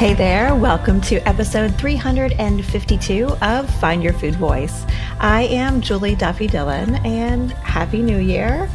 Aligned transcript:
Hey 0.00 0.14
there, 0.14 0.54
welcome 0.54 1.02
to 1.02 1.16
episode 1.28 1.76
352 1.76 3.26
of 3.42 3.80
Find 3.80 4.02
Your 4.02 4.14
Food 4.14 4.34
Voice. 4.36 4.86
I 5.18 5.42
am 5.42 5.82
Julie 5.82 6.14
Duffy 6.14 6.46
Dillon, 6.46 6.94
and 7.04 7.52
Happy 7.52 8.00
New 8.00 8.16
Year. 8.16 8.70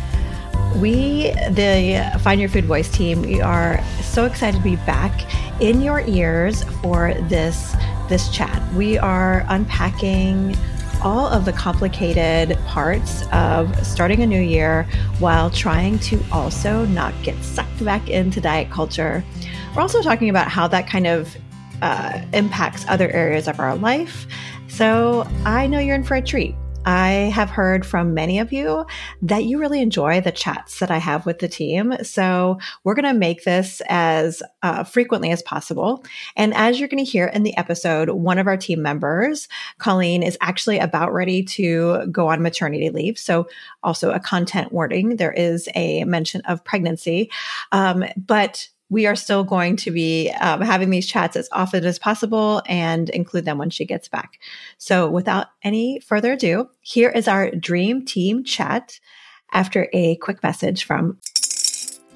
We, 0.76 1.32
the 1.50 2.16
Find 2.22 2.40
Your 2.40 2.50
Food 2.50 2.66
Voice 2.66 2.92
team, 2.92 3.24
we 3.24 3.42
are 3.42 3.84
so 4.04 4.26
excited 4.26 4.58
to 4.58 4.64
be 4.64 4.76
back 4.76 5.20
in 5.60 5.82
your 5.82 6.02
ears 6.02 6.64
for 6.84 7.16
this 7.22 7.76
this 8.08 8.30
chat. 8.30 8.62
We 8.76 9.00
are 9.00 9.46
unpacking 9.48 10.56
all 11.02 11.26
of 11.26 11.44
the 11.44 11.54
complicated 11.54 12.56
parts 12.68 13.24
of 13.34 13.76
starting 13.84 14.22
a 14.22 14.28
new 14.28 14.42
year 14.42 14.88
while 15.18 15.50
trying 15.50 15.98
to 16.00 16.24
also 16.32 16.86
not 16.86 17.16
get 17.24 17.44
sucked 17.44 17.84
back 17.84 18.12
into 18.12 18.40
diet 18.40 18.70
culture 18.70 19.24
we're 19.76 19.82
also 19.82 20.02
talking 20.02 20.30
about 20.30 20.48
how 20.48 20.70
that 20.70 20.88
kind 20.88 21.06
of 21.06 21.36
uh, 21.82 22.22
impacts 22.32 22.86
other 22.88 23.10
areas 23.10 23.48
of 23.48 23.60
our 23.60 23.76
life. 23.76 24.26
So 24.70 25.28
I 25.46 25.68
know 25.68 25.80
you're 25.80 25.96
in 25.96 26.04
for 26.04 26.16
a 26.16 26.22
treat. 26.22 26.56
I 26.86 27.32
have 27.34 27.50
heard 27.50 27.86
from 27.86 28.14
many 28.14 28.40
of 28.40 28.54
you 28.54 28.86
that 29.24 29.46
you 29.46 29.60
really 29.60 29.82
enjoy 29.82 30.22
the 30.22 30.32
chats 30.32 30.80
that 30.80 30.92
I 30.92 31.00
have 31.00 31.26
with 31.26 31.40
the 31.40 31.48
team. 31.48 31.96
So 32.04 32.60
we're 32.84 32.94
going 32.94 33.12
to 33.12 33.20
make 33.20 33.44
this 33.44 33.82
as 33.90 34.44
uh, 34.62 34.84
frequently 34.84 35.32
as 35.32 35.42
possible. 35.42 36.06
And 36.36 36.54
as 36.54 36.80
you're 36.80 36.88
going 36.88 37.04
to 37.04 37.12
hear 37.12 37.26
in 37.26 37.44
the 37.44 37.58
episode, 37.58 38.12
one 38.12 38.38
of 38.38 38.48
our 38.48 38.56
team 38.56 38.84
members, 38.84 39.48
Coleen, 39.80 40.24
is 40.24 40.38
actually 40.42 40.78
about 40.78 41.12
ready 41.12 41.44
to 41.44 42.06
go 42.12 42.30
on 42.30 42.44
maternity 42.44 42.92
leave. 42.92 43.18
So 43.18 43.48
also 43.82 44.12
a 44.12 44.20
content 44.20 44.72
warning. 44.72 45.16
There 45.16 45.34
is 45.34 45.68
a 45.74 46.04
mention 46.04 46.42
of 46.42 46.64
pregnancy. 46.64 47.32
Um, 47.72 48.06
but 48.16 48.70
we 48.90 49.06
are 49.08 49.16
still 49.16 49.44
going 49.44 49.76
to 49.78 49.92
be 49.92 50.30
um, 50.42 50.62
having 50.62 50.90
these 50.90 51.08
chats 51.08 51.36
as 51.36 51.50
often 51.52 51.86
as 51.86 51.98
possible 51.98 52.62
and 52.68 53.10
include 53.10 53.46
them 53.46 53.58
when 53.58 53.70
she 53.70 53.86
gets 53.86 54.08
back. 54.08 54.40
So, 54.78 55.10
without 55.10 55.48
any 55.64 56.00
further 56.00 56.34
ado, 56.34 56.70
here 56.82 57.10
is 57.10 57.28
our 57.28 57.52
dream 57.52 58.06
team 58.06 58.44
chat 58.44 59.00
after 59.54 59.90
a 59.94 60.18
quick 60.18 60.44
message 60.44 60.84
from 60.84 61.18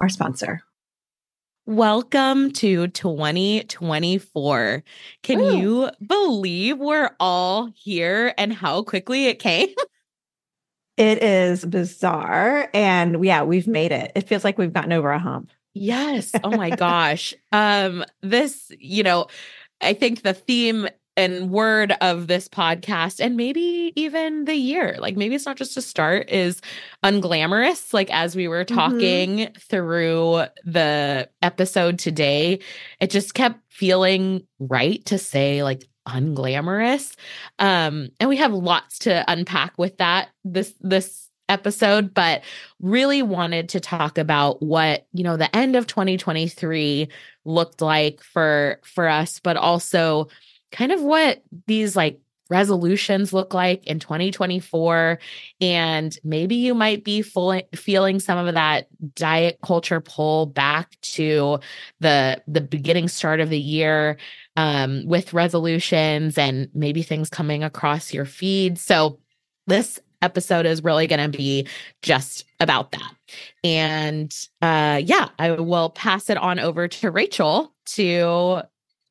our 0.00 0.08
sponsor. 0.08 0.62
Welcome 1.66 2.52
to 2.52 2.88
2024. 2.88 4.82
Can 5.22 5.40
Ooh. 5.40 5.56
you 5.56 5.90
believe 6.04 6.78
we're 6.78 7.10
all 7.20 7.70
here 7.74 8.32
and 8.38 8.52
how 8.52 8.82
quickly 8.82 9.26
it 9.26 9.38
came? 9.38 9.68
It 10.96 11.22
is 11.22 11.64
bizarre. 11.64 12.68
And 12.74 13.24
yeah, 13.24 13.44
we've 13.44 13.68
made 13.68 13.92
it. 13.92 14.10
It 14.16 14.26
feels 14.26 14.42
like 14.42 14.58
we've 14.58 14.72
gotten 14.72 14.92
over 14.92 15.12
a 15.12 15.18
hump. 15.20 15.52
Yes. 15.72 16.32
Oh 16.42 16.50
my 16.50 16.70
gosh. 16.76 17.34
Um, 17.52 18.04
this, 18.20 18.72
you 18.80 19.04
know, 19.04 19.28
I 19.80 19.94
think 19.94 20.22
the 20.22 20.34
theme 20.34 20.88
and 21.18 21.50
word 21.50 21.92
of 22.00 22.28
this 22.28 22.48
podcast 22.48 23.18
and 23.18 23.36
maybe 23.36 23.92
even 23.96 24.44
the 24.44 24.54
year 24.54 24.96
like 25.00 25.16
maybe 25.16 25.34
it's 25.34 25.46
not 25.46 25.56
just 25.56 25.76
a 25.76 25.82
start 25.82 26.30
is 26.30 26.62
unglamorous 27.04 27.92
like 27.92 28.08
as 28.12 28.36
we 28.36 28.46
were 28.46 28.64
mm-hmm. 28.64 28.76
talking 28.76 29.38
mm-hmm. 29.38 29.52
through 29.58 30.44
the 30.64 31.28
episode 31.42 31.98
today 31.98 32.60
it 33.00 33.10
just 33.10 33.34
kept 33.34 33.58
feeling 33.68 34.46
right 34.60 35.04
to 35.06 35.18
say 35.18 35.64
like 35.64 35.84
unglamorous 36.06 37.16
um 37.58 38.08
and 38.20 38.28
we 38.28 38.36
have 38.36 38.52
lots 38.52 39.00
to 39.00 39.24
unpack 39.30 39.76
with 39.76 39.98
that 39.98 40.28
this 40.44 40.72
this 40.80 41.28
episode 41.48 42.14
but 42.14 42.42
really 42.80 43.22
wanted 43.22 43.70
to 43.70 43.80
talk 43.80 44.18
about 44.18 44.62
what 44.62 45.06
you 45.12 45.24
know 45.24 45.36
the 45.36 45.54
end 45.56 45.74
of 45.74 45.86
2023 45.86 47.08
looked 47.44 47.82
like 47.82 48.22
for 48.22 48.78
for 48.84 49.08
us 49.08 49.40
but 49.40 49.56
also 49.56 50.28
kind 50.70 50.92
of 50.92 51.02
what 51.02 51.42
these 51.66 51.96
like 51.96 52.20
resolutions 52.50 53.32
look 53.32 53.52
like 53.52 53.86
in 53.86 53.98
2024 53.98 55.18
and 55.60 56.18
maybe 56.24 56.54
you 56.54 56.74
might 56.74 57.04
be 57.04 57.22
full, 57.22 57.60
feeling 57.74 58.20
some 58.20 58.38
of 58.46 58.54
that 58.54 58.88
diet 59.14 59.58
culture 59.62 60.00
pull 60.00 60.46
back 60.46 60.98
to 61.02 61.58
the 62.00 62.42
the 62.46 62.60
beginning 62.60 63.08
start 63.08 63.40
of 63.40 63.50
the 63.50 63.58
year 63.58 64.16
um, 64.56 65.06
with 65.06 65.34
resolutions 65.34 66.38
and 66.38 66.68
maybe 66.74 67.02
things 67.02 67.28
coming 67.28 67.62
across 67.62 68.12
your 68.14 68.24
feed. 68.24 68.78
So 68.78 69.18
this 69.66 70.00
episode 70.22 70.66
is 70.66 70.82
really 70.82 71.06
going 71.06 71.30
to 71.30 71.36
be 71.36 71.68
just 72.02 72.44
about 72.60 72.92
that. 72.92 73.14
And 73.62 74.34
uh 74.62 75.00
yeah 75.04 75.28
i 75.38 75.50
will 75.50 75.90
pass 75.90 76.30
it 76.30 76.38
on 76.38 76.58
over 76.58 76.88
to 76.88 77.10
rachel 77.10 77.74
to 77.84 78.62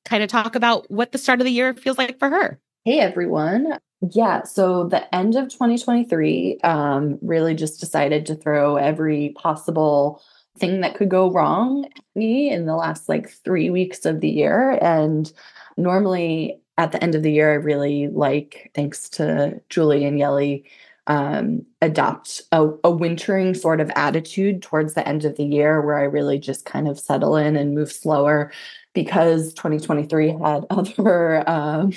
kind 0.08 0.24
of 0.24 0.30
talk 0.30 0.56
about 0.56 0.90
what 0.90 1.12
the 1.12 1.18
start 1.18 1.42
of 1.42 1.46
the 1.46 1.52
year 1.52 1.74
feels 1.74 1.98
like 1.98 2.18
for 2.18 2.30
her. 2.30 2.60
Hey, 2.86 3.00
everyone. 3.00 3.78
Yeah, 4.12 4.44
so 4.44 4.86
the 4.86 5.14
end 5.14 5.36
of 5.36 5.50
2023 5.50 6.60
um, 6.64 7.18
really 7.22 7.56
just 7.56 7.80
decided 7.80 8.26
to 8.28 8.36
throw 8.36 8.78
every 8.78 9.34
possible 9.38 10.22
thing 10.58 10.82
that 10.82 10.96
could 10.96 11.10
go 11.10 11.32
wrong 11.32 11.86
at 11.86 12.04
me 12.16 12.50
in 12.50 12.66
the 12.66 12.76
last 12.76 13.10
like 13.10 13.30
three 13.30 13.70
weeks 13.70 14.06
of 14.06 14.22
the 14.22 14.30
year. 14.30 14.78
And 14.82 15.32
normally 15.78 16.62
at 16.78 16.92
the 16.92 17.04
end 17.04 17.16
of 17.16 17.24
the 17.24 17.32
year, 17.32 17.52
I 17.52 17.56
really 17.56 18.08
like, 18.08 18.72
thanks 18.76 19.10
to 19.10 19.62
Julie 19.70 20.06
and 20.06 20.18
Yelly, 20.18 20.66
um, 21.08 21.66
adopt 21.82 22.42
a, 22.52 22.70
a 22.84 22.92
wintering 22.92 23.54
sort 23.54 23.80
of 23.80 23.90
attitude 23.96 24.62
towards 24.62 24.94
the 24.94 25.08
end 25.08 25.26
of 25.26 25.38
the 25.38 25.46
year 25.46 25.82
where 25.82 25.98
I 25.98 26.04
really 26.04 26.38
just 26.38 26.66
kind 26.66 26.88
of 26.88 27.00
settle 27.00 27.38
in 27.38 27.56
and 27.56 27.74
move 27.74 27.92
slower 27.92 28.52
because 28.98 29.54
2023 29.54 30.30
had 30.30 30.66
other 30.72 31.48
um, 31.48 31.94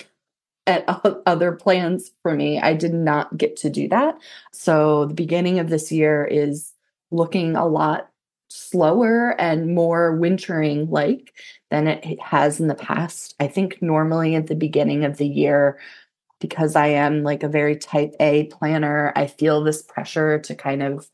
other 0.67 1.53
plans 1.53 2.11
for 2.23 2.35
me. 2.35 2.61
I 2.61 2.75
did 2.75 2.93
not 2.93 3.39
get 3.39 3.57
to 3.57 3.71
do 3.71 3.89
that. 3.89 4.19
So 4.53 5.07
the 5.07 5.15
beginning 5.15 5.59
of 5.59 5.71
this 5.71 5.91
year 5.91 6.27
is 6.27 6.75
looking 7.11 7.57
a 7.57 7.67
lot 7.67 8.11
slower 8.51 9.35
and 9.41 9.75
more 9.75 10.15
wintering 10.15 10.91
like 10.91 11.33
than 11.71 11.89
it 11.89 12.21
has 12.21 12.61
in 12.61 12.67
the 12.67 12.75
past. 12.75 13.35
I 13.41 13.49
think 13.49 13.81
normally 13.81 14.35
at 14.35 14.49
the 14.49 14.55
beginning 14.55 15.07
of 15.07 15.17
the 15.17 15.27
year, 15.27 15.79
because 16.39 16.77
I 16.77 16.89
am 16.89 17.23
like 17.23 17.43
a 17.43 17.49
very 17.49 17.77
type 17.77 18.15
A 18.21 18.45
planner, 18.45 19.15
I 19.17 19.27
feel 19.27 19.65
this 19.65 19.81
pressure 19.81 20.39
to 20.41 20.55
kind 20.55 20.83
of 20.83 21.09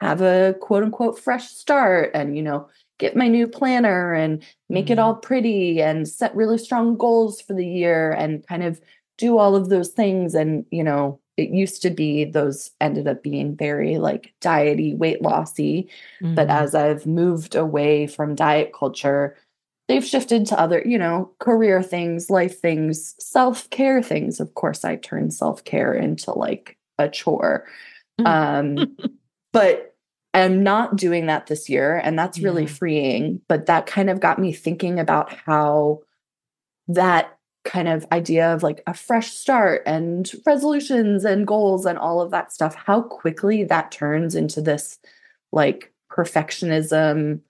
have 0.00 0.20
a 0.20 0.56
quote 0.60 0.82
unquote 0.82 1.18
fresh 1.18 1.46
start 1.48 2.10
and, 2.12 2.36
you 2.36 2.42
know, 2.42 2.68
get 2.98 3.16
my 3.16 3.28
new 3.28 3.46
planner 3.46 4.12
and 4.12 4.42
make 4.68 4.86
mm-hmm. 4.86 4.92
it 4.92 4.98
all 4.98 5.14
pretty 5.14 5.80
and 5.80 6.08
set 6.08 6.34
really 6.34 6.58
strong 6.58 6.96
goals 6.96 7.40
for 7.40 7.54
the 7.54 7.66
year 7.66 8.12
and 8.12 8.46
kind 8.46 8.62
of 8.62 8.80
do 9.16 9.38
all 9.38 9.56
of 9.56 9.68
those 9.68 9.88
things 9.88 10.34
and 10.34 10.64
you 10.70 10.82
know 10.82 11.18
it 11.36 11.50
used 11.50 11.82
to 11.82 11.90
be 11.90 12.24
those 12.24 12.70
ended 12.80 13.06
up 13.06 13.22
being 13.22 13.56
very 13.56 13.98
like 13.98 14.34
diety 14.40 14.94
weight 14.94 15.22
lossy 15.22 15.88
mm-hmm. 16.22 16.34
but 16.34 16.48
as 16.48 16.74
i've 16.74 17.06
moved 17.06 17.54
away 17.54 18.06
from 18.06 18.34
diet 18.34 18.72
culture 18.72 19.36
they've 19.88 20.04
shifted 20.04 20.46
to 20.46 20.58
other 20.58 20.82
you 20.84 20.98
know 20.98 21.30
career 21.38 21.82
things 21.82 22.30
life 22.30 22.60
things 22.60 23.14
self-care 23.18 24.02
things 24.02 24.40
of 24.40 24.54
course 24.54 24.84
i 24.84 24.96
turn 24.96 25.30
self-care 25.30 25.92
into 25.92 26.32
like 26.32 26.76
a 26.98 27.08
chore 27.08 27.66
mm. 28.20 28.26
um 28.26 28.96
but 29.52 29.96
am 30.34 30.62
not 30.62 30.96
doing 30.96 31.26
that 31.26 31.46
this 31.46 31.68
year. 31.68 31.96
And 31.96 32.18
that's 32.18 32.38
really 32.38 32.62
yeah. 32.62 32.68
freeing. 32.68 33.40
But 33.48 33.66
that 33.66 33.86
kind 33.86 34.10
of 34.10 34.20
got 34.20 34.38
me 34.38 34.52
thinking 34.52 34.98
about 34.98 35.32
how 35.32 36.00
that 36.88 37.38
kind 37.64 37.88
of 37.88 38.06
idea 38.12 38.54
of 38.54 38.62
like 38.62 38.82
a 38.86 38.94
fresh 38.94 39.30
start 39.32 39.82
and 39.84 40.30
resolutions 40.46 41.24
and 41.24 41.46
goals 41.46 41.84
and 41.84 41.98
all 41.98 42.20
of 42.20 42.30
that 42.30 42.52
stuff, 42.52 42.74
how 42.74 43.02
quickly 43.02 43.64
that 43.64 43.90
turns 43.90 44.34
into 44.34 44.60
this 44.60 44.98
like 45.52 45.92
perfectionism 46.10 47.40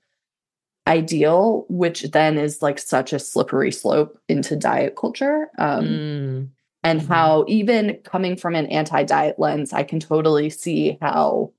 ideal, 0.88 1.66
which 1.68 2.02
then 2.02 2.38
is 2.38 2.62
like 2.62 2.78
such 2.78 3.12
a 3.12 3.18
slippery 3.18 3.70
slope 3.70 4.18
into 4.28 4.56
diet 4.56 4.96
culture. 4.96 5.50
Um, 5.58 5.84
mm. 5.84 6.48
And 6.82 7.00
mm-hmm. 7.00 7.12
how, 7.12 7.44
even 7.48 7.98
coming 8.04 8.36
from 8.36 8.54
an 8.54 8.66
anti 8.66 9.04
diet 9.04 9.38
lens, 9.38 9.72
I 9.72 9.82
can 9.82 10.00
totally 10.00 10.48
see 10.50 10.96
how 11.00 11.52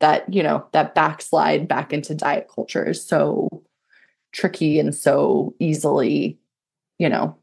that 0.00 0.32
you 0.32 0.42
know 0.42 0.66
that 0.72 0.94
backslide 0.94 1.66
back 1.68 1.92
into 1.92 2.14
diet 2.14 2.48
culture 2.52 2.84
is 2.88 3.04
so 3.04 3.48
tricky 4.32 4.78
and 4.78 4.94
so 4.94 5.54
easily 5.58 6.38
you 6.98 7.08
know 7.08 7.36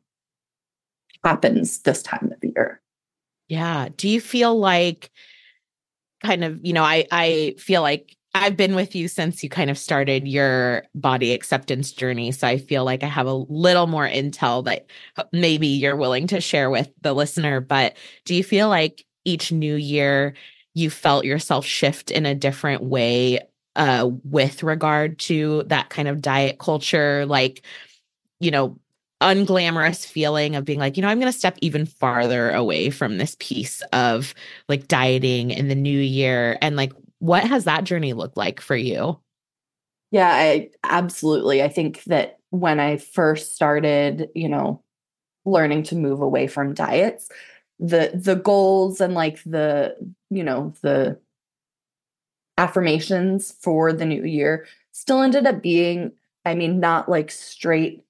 happens 1.23 1.79
this 1.79 2.03
time 2.03 2.31
of 2.31 2.39
the 2.41 2.51
year 2.55 2.81
yeah 3.47 3.87
do 3.97 4.07
you 4.09 4.19
feel 4.19 4.57
like 4.57 5.11
kind 6.23 6.43
of 6.43 6.59
you 6.63 6.73
know 6.73 6.83
i 6.83 7.05
i 7.11 7.55
feel 7.57 7.81
like 7.81 8.15
I've 8.35 8.57
been 8.57 8.73
with 8.73 8.95
you 8.95 9.07
since 9.07 9.43
you 9.43 9.49
kind 9.49 9.69
of 9.69 9.77
started 9.77 10.27
your 10.27 10.85
body 10.95 11.33
acceptance 11.33 11.91
journey. 11.91 12.31
So 12.31 12.47
I 12.47 12.57
feel 12.57 12.83
like 12.83 13.03
I 13.03 13.07
have 13.07 13.27
a 13.27 13.33
little 13.33 13.85
more 13.85 14.07
intel 14.07 14.65
that 14.65 14.87
maybe 15.31 15.67
you're 15.67 15.95
willing 15.95 16.25
to 16.27 16.41
share 16.41 16.71
with 16.71 16.91
the 17.01 17.13
listener. 17.13 17.59
But 17.59 17.95
do 18.25 18.33
you 18.33 18.43
feel 18.43 18.69
like 18.69 19.05
each 19.23 19.51
new 19.51 19.75
year 19.75 20.33
you 20.73 20.89
felt 20.89 21.25
yourself 21.25 21.65
shift 21.65 22.11
in 22.11 22.25
a 22.25 22.35
different 22.35 22.83
way 22.83 23.39
uh, 23.75 24.09
with 24.23 24.63
regard 24.63 25.19
to 25.19 25.63
that 25.67 25.89
kind 25.89 26.07
of 26.07 26.21
diet 26.21 26.59
culture, 26.59 27.25
like, 27.25 27.65
you 28.39 28.51
know, 28.51 28.77
unglamorous 29.21 30.05
feeling 30.05 30.55
of 30.55 30.65
being 30.65 30.79
like, 30.79 30.97
you 30.97 31.01
know, 31.01 31.07
I'm 31.07 31.19
going 31.19 31.31
to 31.31 31.37
step 31.37 31.57
even 31.61 31.85
farther 31.85 32.51
away 32.51 32.89
from 32.89 33.17
this 33.17 33.37
piece 33.39 33.81
of 33.93 34.33
like 34.67 34.87
dieting 34.87 35.51
in 35.51 35.69
the 35.69 35.75
new 35.75 35.97
year. 35.97 36.57
And 36.61 36.75
like, 36.75 36.91
what 37.19 37.43
has 37.45 37.63
that 37.63 37.85
journey 37.85 38.13
looked 38.13 38.35
like 38.35 38.59
for 38.59 38.75
you? 38.75 39.19
Yeah, 40.11 40.29
I 40.29 40.69
absolutely. 40.83 41.63
I 41.63 41.69
think 41.69 42.03
that 42.03 42.37
when 42.49 42.79
I 42.79 42.97
first 42.97 43.55
started, 43.55 44.29
you 44.35 44.49
know, 44.49 44.83
learning 45.45 45.83
to 45.83 45.95
move 45.95 46.21
away 46.21 46.47
from 46.47 46.73
diets, 46.73 47.29
the 47.83 48.11
the 48.13 48.35
goals 48.35 49.01
and 49.01 49.13
like 49.13 49.43
the 49.43 49.93
you 50.29 50.43
know 50.43 50.73
the 50.81 51.19
affirmations 52.57 53.51
for 53.59 53.91
the 53.91 54.05
new 54.05 54.23
year 54.23 54.65
still 54.93 55.21
ended 55.21 55.45
up 55.45 55.61
being 55.61 56.11
i 56.45 56.55
mean 56.55 56.79
not 56.79 57.09
like 57.09 57.29
straight 57.29 58.03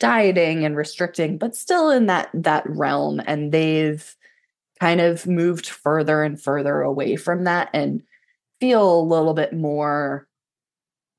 dieting 0.00 0.64
and 0.64 0.76
restricting 0.76 1.38
but 1.38 1.54
still 1.54 1.90
in 1.90 2.06
that 2.06 2.28
that 2.34 2.68
realm 2.68 3.20
and 3.26 3.52
they've 3.52 4.16
kind 4.80 5.00
of 5.00 5.26
moved 5.26 5.68
further 5.68 6.24
and 6.24 6.42
further 6.42 6.80
away 6.80 7.14
from 7.14 7.44
that 7.44 7.70
and 7.72 8.02
feel 8.58 9.00
a 9.00 9.02
little 9.02 9.34
bit 9.34 9.52
more 9.52 10.26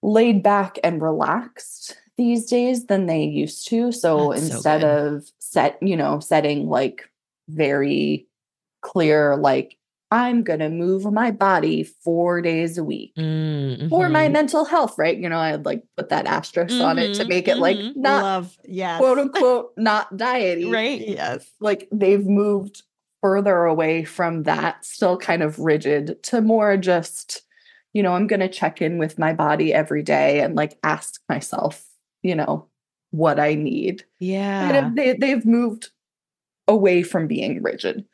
laid 0.02 0.44
back 0.44 0.80
and 0.84 1.02
relaxed 1.02 1.96
these 2.18 2.46
days 2.46 2.86
than 2.86 3.06
they 3.06 3.24
used 3.24 3.68
to. 3.68 3.92
So 3.92 4.30
That's 4.32 4.50
instead 4.50 4.82
good. 4.82 4.88
of 4.88 5.32
set, 5.40 5.82
you 5.82 5.96
know, 5.96 6.20
setting 6.20 6.68
like 6.70 7.10
very 7.54 8.28
clear, 8.82 9.36
like, 9.36 9.78
I'm 10.14 10.44
going 10.44 10.60
to 10.60 10.70
move 10.70 11.06
my 11.12 11.32
body 11.32 11.84
four 11.84 12.42
days 12.42 12.78
a 12.78 12.84
week 12.84 13.14
Mm, 13.18 13.88
for 13.90 14.10
my 14.10 14.28
mhm. 14.28 14.34
mental 14.34 14.66
health, 14.66 14.98
right? 14.98 15.18
You 15.18 15.30
know, 15.30 15.40
I'd 15.40 15.66
like 15.66 15.84
put 15.96 16.10
that 16.10 16.26
asterisk 16.26 16.82
on 16.82 17.00
it 17.00 17.14
to 17.16 17.24
Mhm, 17.24 17.30
make 17.30 17.48
it 17.48 17.60
like 17.60 17.78
mhm. 17.78 17.96
not 17.96 18.22
Love, 18.24 18.58
yes. 18.68 19.00
quote 19.00 19.20
unquote 19.20 19.72
not 19.78 20.18
diety. 20.18 20.70
right. 20.70 21.00
Yes. 21.08 21.50
Like 21.62 21.88
they've 21.94 22.26
moved 22.26 22.84
further 23.22 23.64
away 23.66 24.04
from 24.04 24.44
that, 24.44 24.84
still 24.84 25.16
kind 25.18 25.44
of 25.44 25.60
rigid, 25.60 26.22
to 26.24 26.42
more 26.42 26.76
just, 26.76 27.44
you 27.94 28.04
know, 28.04 28.14
I'm 28.14 28.28
going 28.28 28.40
to 28.42 28.50
check 28.50 28.82
in 28.82 28.98
with 28.98 29.18
my 29.18 29.32
body 29.32 29.74
every 29.74 30.04
day 30.04 30.42
and 30.42 30.56
like 30.56 30.78
ask 30.84 31.22
myself, 31.30 31.86
you 32.22 32.36
know, 32.36 32.68
what 33.12 33.40
I 33.40 33.54
need. 33.56 34.04
Yeah. 34.20 34.90
they, 34.94 35.14
they've 35.14 35.46
moved 35.46 35.92
away 36.68 37.04
from 37.04 37.28
being 37.28 37.62
rigid. 37.62 38.06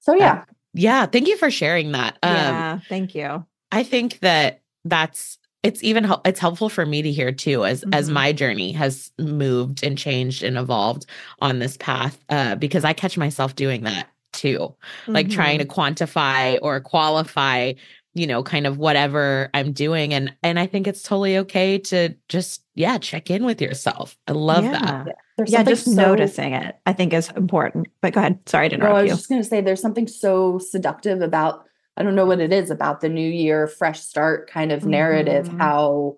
So, 0.00 0.14
yeah. 0.14 0.44
Yeah. 0.74 1.06
Thank 1.06 1.26
you 1.26 1.36
for 1.36 1.50
sharing 1.50 1.92
that. 1.92 2.18
Um, 2.22 2.34
yeah. 2.34 2.78
Thank 2.88 3.14
you. 3.14 3.44
I 3.72 3.82
think 3.82 4.20
that 4.20 4.60
that's 4.84 5.38
it's 5.62 5.82
even 5.82 6.08
it's 6.24 6.38
helpful 6.38 6.68
for 6.68 6.86
me 6.86 7.02
to 7.02 7.10
hear 7.10 7.32
too 7.32 7.64
as 7.64 7.84
as 7.92 8.08
Mhm. 8.08 8.12
my 8.12 8.32
journey 8.32 8.70
has 8.72 9.10
moved 9.18 9.82
and 9.82 9.98
changed 9.98 10.44
and 10.44 10.56
evolved 10.56 11.06
on 11.40 11.58
this 11.58 11.76
path 11.78 12.22
uh 12.28 12.54
because 12.54 12.84
I 12.84 12.92
catch 12.92 13.18
myself 13.18 13.56
doing 13.56 13.82
that 13.82 14.06
too 14.32 14.72
like 15.08 15.28
trying 15.28 15.58
to 15.58 15.64
Mhm. 15.64 15.74
quantify 15.74 16.58
or 16.62 16.78
qualify 16.78 17.72
you 18.16 18.26
know 18.26 18.42
kind 18.42 18.66
of 18.66 18.78
whatever 18.78 19.50
i'm 19.52 19.72
doing 19.72 20.14
and 20.14 20.34
and 20.42 20.58
i 20.58 20.66
think 20.66 20.86
it's 20.86 21.02
totally 21.02 21.36
okay 21.36 21.76
to 21.78 22.14
just 22.28 22.62
yeah 22.74 22.96
check 22.96 23.30
in 23.30 23.44
with 23.44 23.60
yourself 23.60 24.16
i 24.26 24.32
love 24.32 24.64
that 24.64 25.06
Yeah. 25.06 25.12
There's 25.36 25.52
Yeah, 25.52 25.62
just 25.64 25.84
so- 25.84 25.90
noticing 25.92 26.54
it, 26.54 26.76
I 26.86 26.94
think, 26.94 27.12
is 27.12 27.28
important. 27.36 27.88
But 28.00 28.14
go 28.14 28.20
ahead. 28.20 28.38
Sorry 28.46 28.70
to 28.70 28.74
interrupt 28.76 28.90
No, 28.94 28.96
I 28.98 29.02
was 29.02 29.10
you. 29.10 29.16
just 29.18 29.28
going 29.28 29.42
to 29.42 29.46
say 29.46 29.60
there's 29.60 29.82
something 29.82 30.06
so 30.08 30.58
seductive 30.58 31.20
about 31.20 31.62
I 31.98 32.02
don't 32.04 32.14
know 32.14 32.24
what 32.24 32.40
it 32.40 32.54
is 32.54 32.70
about 32.70 33.02
the 33.02 33.10
new 33.10 33.28
year 33.28 33.66
fresh 33.66 34.00
start 34.00 34.48
kind 34.48 34.72
of 34.72 34.86
narrative 34.86 35.46
Mhm. 35.50 35.58
how 35.58 36.16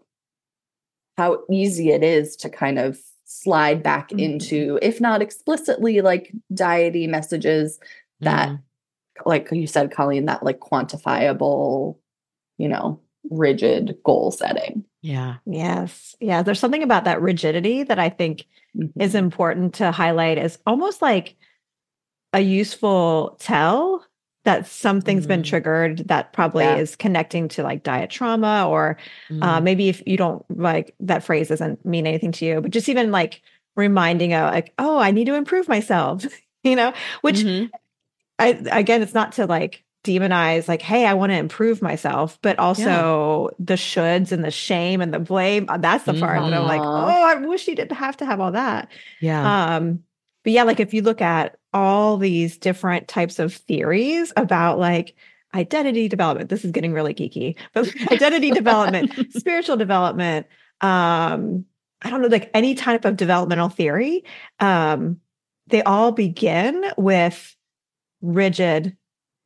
how 1.17 1.41
easy 1.51 1.91
it 1.91 2.05
is 2.05 2.37
to 2.37 2.49
kind 2.49 2.79
of 2.79 2.97
slide 3.25 3.83
back 3.83 4.11
Mhm. 4.11 4.21
into 4.21 4.79
if 4.83 5.01
not 5.01 5.21
explicitly 5.21 6.01
like 6.01 6.33
diety 6.55 7.09
messages 7.09 7.81
that 8.21 8.51
Mhm. 8.51 8.63
Like 9.27 9.49
you 9.53 9.67
said 9.67 9.91
Coleen 9.91 10.27
that 10.27 10.43
like 10.43 10.61
quantifiable 10.61 11.99
you 12.59 12.69
know 12.69 13.01
rigid 13.31 13.97
goal 14.05 14.31
setting 14.31 14.85
yeah 15.03 15.37
Yes. 15.47 16.17
Yeah. 16.21 16.43
There's 16.43 16.59
something 16.59 16.83
about 16.83 17.05
that 17.05 17.21
rigidity 17.23 17.83
that 17.85 17.99
I 17.99 18.09
think 18.09 18.47
is 18.99 19.15
important 19.15 19.75
to 19.75 19.91
highlight 19.93 20.39
as 20.39 20.59
almost 20.67 21.01
like 21.03 21.37
a 22.33 22.41
useful 22.41 23.37
tell 23.41 24.05
that 24.45 24.67
something's 24.67 25.27
been 25.27 25.43
Mhm. 25.43 25.47
triggered 25.47 26.09
that 26.09 26.33
probably 26.33 26.65
Yeah. 26.65 26.77
is 26.79 26.97
connecting 26.97 27.49
to 27.49 27.63
like 27.63 27.83
diet 27.83 28.11
trauma 28.11 28.67
or 28.69 28.97
uh, 29.43 29.61
Mm. 29.61 29.63
maybe 29.63 29.89
if 29.89 30.03
you 30.07 30.17
don't 30.17 30.45
like 30.59 30.95
that 31.01 31.23
phrase 31.23 31.49
doesn't 31.49 31.85
mean 31.85 32.07
anything 32.07 32.33
to 32.33 32.45
you 32.47 32.61
but 32.61 32.71
just 32.71 32.89
even 32.89 33.11
like 33.13 33.41
reminding 33.77 34.33
of 34.35 34.53
like 34.53 34.73
oh 34.79 34.99
i 34.99 35.11
need 35.11 35.27
to 35.27 35.35
improve 35.35 35.69
myself 35.69 36.25
you 36.65 36.75
know 36.77 36.93
which 37.21 37.45
Mhm. 37.45 37.71
I 38.39 38.49
again, 38.71 39.03
it's 39.03 39.15
not 39.15 39.33
to 39.33 39.47
like 39.47 39.85
demonize, 40.05 40.69
like, 40.69 40.81
hey, 40.81 41.05
I 41.07 41.15
want 41.15 41.31
to 41.33 41.37
improve 41.37 41.83
myself, 41.83 42.39
but 42.41 42.59
also 42.59 43.51
the 43.59 43.75
shoulds 43.75 44.31
and 44.33 44.45
the 44.45 44.51
shame 44.51 45.01
and 45.01 45.13
the 45.13 45.19
blame. 45.19 45.67
uh, 45.69 45.77
That's 45.77 46.05
the 46.05 46.15
part 46.15 46.41
that 46.41 46.55
I'm 46.55 46.65
like, 46.67 46.83
Mhm. 46.83 46.87
oh, 46.87 47.25
I 47.25 47.35
wish 47.47 47.67
you 47.69 47.75
didn't 47.75 47.97
have 47.97 48.17
to 48.19 48.25
have 48.27 48.41
all 48.41 48.53
that. 48.53 48.89
yeah 49.21 49.77
Um, 49.77 50.01
but 50.45 50.53
yeah, 50.53 50.63
like 50.63 50.81
if 50.81 50.95
you 50.95 51.03
look 51.03 51.21
at 51.21 51.57
all 51.75 52.17
these 52.17 52.57
different 52.59 53.09
types 53.09 53.39
of 53.39 53.53
theories 53.53 54.33
about 54.37 54.79
like 54.79 55.15
identity 55.55 56.09
development, 56.09 56.49
this 56.49 56.65
is 56.65 56.71
getting 56.71 56.93
really 56.93 57.13
geeky, 57.13 57.57
but 57.75 57.93
identity 58.13 58.51
development, 58.53 59.13
spiritual 59.37 59.77
development, 59.77 60.47
um, 60.81 61.65
I 62.01 62.11
don't 62.11 62.23
know, 62.23 62.29
like 62.29 62.51
any 62.55 62.77
type 62.77 63.05
of 63.05 63.17
developmental 63.17 63.69
theory, 63.69 64.25
um, 64.61 65.21
they 65.67 65.83
all 65.83 66.13
begin 66.13 66.85
with 66.97 67.57
rigid, 68.21 68.97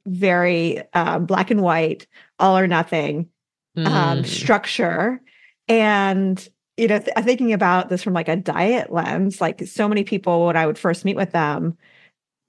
very 0.06 0.82
uh, 0.94 1.18
black 1.18 1.50
and 1.50 1.62
white, 1.62 2.06
all 2.38 2.58
or 2.58 2.66
nothing 2.66 3.28
um, 3.76 4.22
Mm. 4.22 4.26
structure. 4.26 5.20
And, 5.68 6.46
you 6.76 6.88
know, 6.88 6.98
th- 6.98 7.16
thinking 7.24 7.52
about 7.52 7.88
this 7.88 8.02
from 8.02 8.12
like 8.12 8.28
a 8.28 8.36
diet 8.36 8.92
lens, 8.92 9.40
like 9.40 9.66
so 9.66 9.88
many 9.88 10.04
people, 10.04 10.46
when 10.46 10.56
I 10.56 10.66
would 10.66 10.78
first 10.78 11.04
meet 11.04 11.16
with 11.16 11.32
them, 11.32 11.76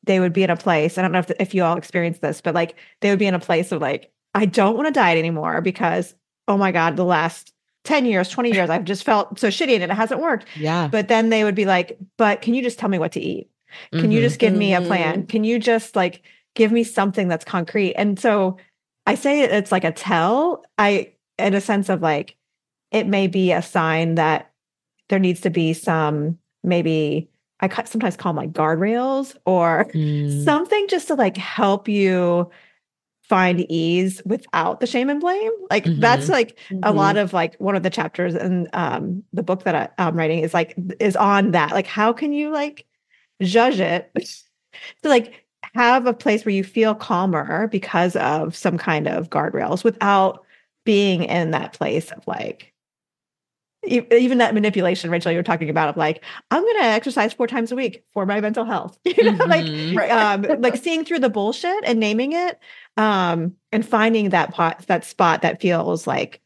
they 0.03 0.19
would 0.19 0.33
be 0.33 0.43
in 0.43 0.49
a 0.49 0.57
place. 0.57 0.97
I 0.97 1.01
don't 1.01 1.11
know 1.11 1.19
if, 1.19 1.31
if 1.39 1.53
you 1.53 1.63
all 1.63 1.77
experienced 1.77 2.21
this, 2.21 2.41
but 2.41 2.53
like 2.53 2.75
they 3.01 3.09
would 3.09 3.19
be 3.19 3.27
in 3.27 3.33
a 3.35 3.39
place 3.39 3.71
of 3.71 3.81
like, 3.81 4.11
I 4.33 4.45
don't 4.45 4.75
want 4.75 4.87
to 4.87 4.93
diet 4.93 5.17
anymore 5.17 5.61
because, 5.61 6.15
oh 6.47 6.57
my 6.57 6.71
God, 6.71 6.97
the 6.97 7.05
last 7.05 7.53
10 7.85 8.05
years, 8.05 8.29
20 8.29 8.51
years, 8.51 8.69
I've 8.69 8.83
just 8.83 9.03
felt 9.03 9.39
so 9.39 9.47
shitty 9.49 9.75
and 9.75 9.83
it 9.83 9.91
hasn't 9.91 10.21
worked. 10.21 10.45
yeah 10.59 10.87
But 10.89 11.07
then 11.07 11.29
they 11.29 11.43
would 11.43 11.55
be 11.55 11.65
like, 11.65 11.97
but 12.17 12.41
can 12.41 12.53
you 12.53 12.63
just 12.63 12.79
tell 12.79 12.89
me 12.89 12.99
what 12.99 13.11
to 13.13 13.21
eat? 13.21 13.49
Can 13.91 14.11
you 14.11 14.19
Mhm. 14.19 14.23
just 14.23 14.39
give 14.39 14.53
me 14.53 14.73
a 14.73 14.81
plan? 14.81 15.25
Can 15.27 15.43
you 15.43 15.59
just 15.59 15.95
like 15.95 16.21
give 16.55 16.71
me 16.71 16.83
something 16.83 17.27
that's 17.27 17.45
concrete? 17.45 17.93
And 17.95 18.19
so 18.19 18.57
I 19.05 19.15
say 19.15 19.41
it- 19.41 19.51
it's 19.51 19.71
like 19.71 19.83
a 19.83 19.91
tell. 19.91 20.63
I, 20.77 21.11
in 21.39 21.53
a 21.53 21.61
sense 21.61 21.89
of 21.89 22.01
like, 22.01 22.35
it 22.91 23.07
may 23.07 23.27
be 23.27 23.51
a 23.51 23.61
sign 23.61 24.15
that 24.15 24.51
there 25.09 25.19
needs 25.19 25.41
to 25.41 25.49
be 25.49 25.73
some 25.73 26.37
maybe 26.63 27.27
I 27.59 27.69
sometimes 27.85 28.17
call 28.17 28.33
them 28.33 28.37
like 28.43 28.51
guardrails 28.53 29.35
or 29.45 29.85
Mm. 29.93 30.43
something 30.43 30.87
just 30.89 31.07
to 31.07 31.15
like 31.15 31.37
help 31.37 31.87
you 31.87 32.49
find 33.29 33.65
ease 33.71 34.21
without 34.25 34.79
the 34.81 34.87
shame 34.87 35.09
and 35.09 35.19
blame. 35.21 35.51
Like 35.69 35.85
that's 35.85 36.27
Mhm. 36.27 36.31
like 36.31 36.59
a 36.71 36.73
Mm-hmm. 36.75 36.97
lot 36.97 37.17
of 37.17 37.31
like 37.33 37.55
one 37.55 37.75
of 37.75 37.83
the 37.83 37.89
chapters 37.89 38.35
in 38.35 38.67
um 38.73 39.23
the 39.33 39.43
book 39.43 39.63
that 39.63 39.75
I, 39.75 39.89
I'm 39.97 40.15
writing 40.15 40.39
is 40.39 40.53
like 40.53 40.75
is 40.99 41.15
on 41.15 41.51
that. 41.51 41.71
Like 41.71 41.87
how 41.87 42.11
can 42.13 42.33
you 42.33 42.49
like 42.51 42.85
judge 43.45 43.79
it 43.79 44.11
to 45.03 45.09
like 45.09 45.45
have 45.75 46.05
a 46.05 46.13
place 46.13 46.45
where 46.45 46.53
you 46.53 46.63
feel 46.63 46.93
calmer 46.95 47.67
because 47.67 48.15
of 48.17 48.55
some 48.55 48.77
kind 48.77 49.07
of 49.07 49.29
guardrails 49.29 49.83
without 49.83 50.43
being 50.85 51.23
in 51.23 51.51
that 51.51 51.73
place 51.73 52.11
of 52.11 52.25
like 52.27 52.73
even 53.85 54.37
that 54.37 54.53
manipulation 54.53 55.09
rachel 55.09 55.29
you 55.31 55.37
were 55.37 55.43
talking 55.43 55.69
about 55.69 55.89
of 55.89 55.97
like 55.97 56.23
i'm 56.51 56.61
going 56.61 56.77
to 56.77 56.83
exercise 56.85 57.33
four 57.33 57.47
times 57.47 57.69
a 57.71 57.75
week 57.75 58.03
for 58.13 58.25
my 58.25 58.39
mental 58.39 58.63
health 58.63 58.97
you 59.05 59.23
know 59.23 59.45
like 59.49 59.65
Mhm. 59.65 59.97
Right. 59.97 60.09
um 60.11 60.61
like 60.61 60.77
seeing 60.77 61.03
through 61.03 61.19
the 61.19 61.29
bullshit 61.29 61.83
and 61.83 61.99
naming 61.99 62.31
it 62.31 62.57
um 62.95 63.53
and 63.73 63.85
finding 63.85 64.29
that 64.29 64.53
pot 64.53 64.85
that 64.87 65.03
spot 65.03 65.41
that 65.41 65.59
feels 65.61 66.07
like 66.07 66.41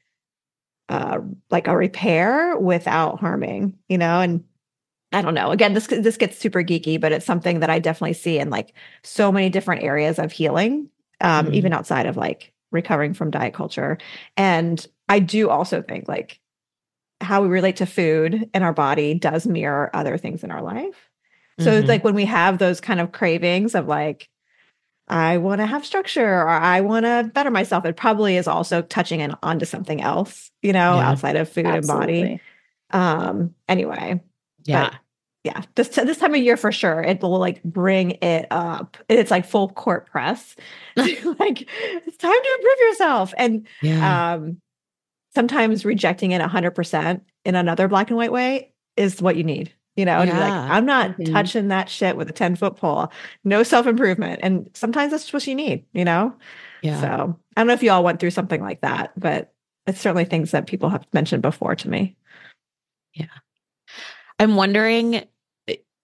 uh 0.90 1.20
like 1.52 1.68
a 1.68 1.78
repair 1.78 2.58
without 2.58 3.20
harming 3.20 3.78
you 3.88 4.00
know 4.00 4.20
and 4.20 4.44
i 5.14 5.22
don't 5.22 5.34
know 5.34 5.52
again 5.52 5.74
this 5.74 5.88
this 5.88 6.18
gets 6.18 6.38
super 6.38 6.62
geeky 6.64 7.00
but 7.00 7.12
it's 7.12 7.26
something 7.26 7.60
that 7.62 7.70
i 7.70 7.80
definitely 7.80 8.14
see 8.14 8.38
in 8.40 8.50
like 8.50 8.74
so 9.04 9.32
many 9.32 9.50
different 9.50 9.84
areas 9.84 10.20
of 10.20 10.32
healing 10.32 10.90
um 11.22 11.48
Mhm. 11.48 11.54
even 11.54 11.74
outside 11.74 12.06
of 12.06 12.18
like 12.18 12.54
recovering 12.72 13.14
from 13.14 13.32
diet 13.32 13.54
culture 13.54 13.98
and 14.36 14.86
i 15.10 15.20
do 15.20 15.50
also 15.50 15.82
think 15.82 16.08
like 16.08 16.40
how 17.22 17.42
we 17.42 17.48
relate 17.48 17.78
to 17.78 17.86
food 17.86 18.50
and 18.54 18.64
our 18.64 18.74
body 18.74 19.14
does 19.14 19.48
mirror 19.48 19.90
other 19.94 20.18
things 20.18 20.44
in 20.44 20.52
our 20.52 20.62
life 20.62 21.10
so 21.60 21.72
Mhm. 21.72 21.80
it's 21.80 21.90
like 21.90 22.04
when 22.04 22.14
we 22.16 22.26
have 22.26 22.60
those 22.60 22.80
kind 22.80 23.00
of 23.00 23.12
cravings 23.12 23.74
of 23.74 23.88
like, 23.88 24.30
I 25.08 25.38
want 25.40 25.60
to 25.62 25.66
have 25.66 25.86
structure 25.86 26.24
or 26.42 26.48
I 26.50 26.82
want 26.82 27.06
to 27.06 27.32
better 27.34 27.50
myself, 27.50 27.84
it 27.86 27.96
probably 27.98 28.38
is 28.38 28.48
also 28.48 28.84
touching 28.84 29.22
in 29.22 29.34
onto 29.42 29.66
something 29.66 30.00
else, 30.02 30.52
you 30.62 30.72
know, 30.74 30.98
Yeah. 30.98 31.10
outside 31.10 31.36
of 31.36 31.50
food 31.50 31.66
and 31.66 31.88
body. 31.88 32.42
Um, 32.92 33.56
anyway, 33.68 34.22
yeah 34.74 34.98
yeah, 35.44 35.62
this 35.76 35.88
this 35.90 36.18
time 36.18 36.34
of 36.36 36.42
year 36.42 36.58
for 36.58 36.74
sure, 36.74 37.02
it 37.02 37.22
will 37.22 37.40
like 37.40 37.64
bring 37.64 38.12
it 38.22 38.48
up. 38.52 38.98
It's 39.08 39.32
like 39.32 39.46
full 39.46 39.70
court 39.70 40.06
press. 40.10 40.58
like 40.98 41.16
it's 41.16 42.18
time 42.18 42.34
to 42.44 42.56
improve 42.58 42.80
yourself. 42.90 43.34
And 43.38 43.68
yeah 43.82 44.34
um 44.34 44.62
sometimes 45.36 45.86
rejecting 45.86 46.32
it 46.32 46.42
100% 46.42 47.22
in 47.46 47.56
another 47.56 47.88
black 47.88 48.10
and 48.10 48.18
white 48.18 48.32
way 48.32 48.74
is 48.98 49.22
what 49.22 49.36
you 49.38 49.44
need 49.44 49.72
you 49.96 50.04
know 50.04 50.20
and 50.20 50.32
be 50.32 50.38
like 50.38 50.54
i'm 50.54 50.86
not 50.86 51.12
Mhm. 51.18 51.32
touching 51.32 51.68
that 51.68 51.90
shit 51.90 52.18
with 52.18 52.28
a 52.30 52.34
10 52.34 52.56
foot 52.56 52.76
pole 52.76 53.12
no 53.44 53.62
self-improvement 53.62 54.40
and 54.42 54.70
sometimes 54.74 55.12
that's 55.12 55.32
what 55.32 55.46
you 55.46 55.54
need 55.54 55.86
you 55.94 56.04
know 56.04 56.34
yeah 56.82 57.00
so 57.00 57.40
i 57.56 57.62
don't 57.62 57.68
know 57.68 57.74
if 57.74 57.84
you 57.84 57.92
all 57.92 58.04
went 58.04 58.20
through 58.20 58.32
something 58.32 58.62
like 58.62 58.82
that 58.82 59.12
but 59.16 59.54
it's 59.86 60.02
certainly 60.02 60.26
things 60.26 60.52
that 60.52 60.66
people 60.66 60.90
have 60.90 61.06
mentioned 61.14 61.44
before 61.44 61.76
to 61.76 61.88
me 61.90 62.16
I'm 64.40 64.56
wondering. 64.56 65.24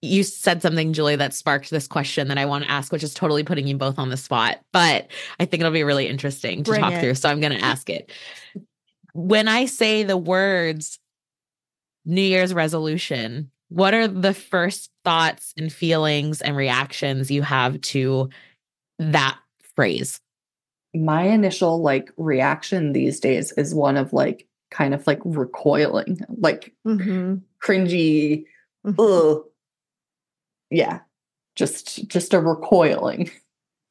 You 0.02 0.22
said 0.22 0.60
something, 0.60 0.92
Julie, 0.92 1.16
that 1.16 1.32
sparked 1.32 1.70
this 1.70 1.86
question 1.86 2.28
that 2.28 2.36
I 2.36 2.44
want 2.44 2.64
to 2.64 2.70
ask, 2.70 2.92
which 2.92 3.02
is 3.02 3.14
totally 3.14 3.42
putting 3.42 3.66
you 3.66 3.74
both 3.78 3.98
on 3.98 4.10
the 4.10 4.18
spot. 4.18 4.60
But 4.70 5.08
I 5.40 5.46
think 5.46 5.62
it'll 5.62 5.72
be 5.72 5.82
really 5.82 6.06
interesting 6.08 6.62
to 6.62 6.70
Bring 6.72 6.82
talk 6.82 6.92
it. 6.92 7.00
through. 7.00 7.14
So 7.14 7.30
I'm 7.30 7.40
going 7.40 7.56
to 7.58 7.64
ask 7.64 7.88
it. 7.88 8.12
when 9.14 9.48
I 9.48 9.64
say 9.64 10.02
the 10.02 10.18
words 10.18 10.98
New 12.04 12.20
Year's 12.20 12.52
resolution, 12.52 13.50
what 13.70 13.94
are 13.94 14.06
the 14.06 14.34
first 14.34 14.90
thoughts 15.06 15.54
and 15.56 15.72
feelings 15.72 16.42
and 16.42 16.54
reactions 16.54 17.30
you 17.30 17.40
have 17.40 17.80
to 17.80 18.28
that 18.98 19.38
phrase? 19.74 20.20
My 20.94 21.22
initial 21.22 21.80
like 21.80 22.12
reaction 22.18 22.92
these 22.92 23.20
days 23.20 23.52
is 23.52 23.74
one 23.74 23.96
of 23.96 24.12
like 24.12 24.46
kind 24.70 24.92
of 24.92 25.06
like 25.06 25.20
recoiling, 25.24 26.20
like 26.28 26.74
Mhm. 26.86 27.40
Cringy, 27.64 28.44
Mhm. 28.86 28.94
ugh. 28.98 29.44
Yeah. 30.70 31.00
Just 31.56 32.08
just 32.08 32.34
a 32.34 32.40
recoiling. 32.40 33.30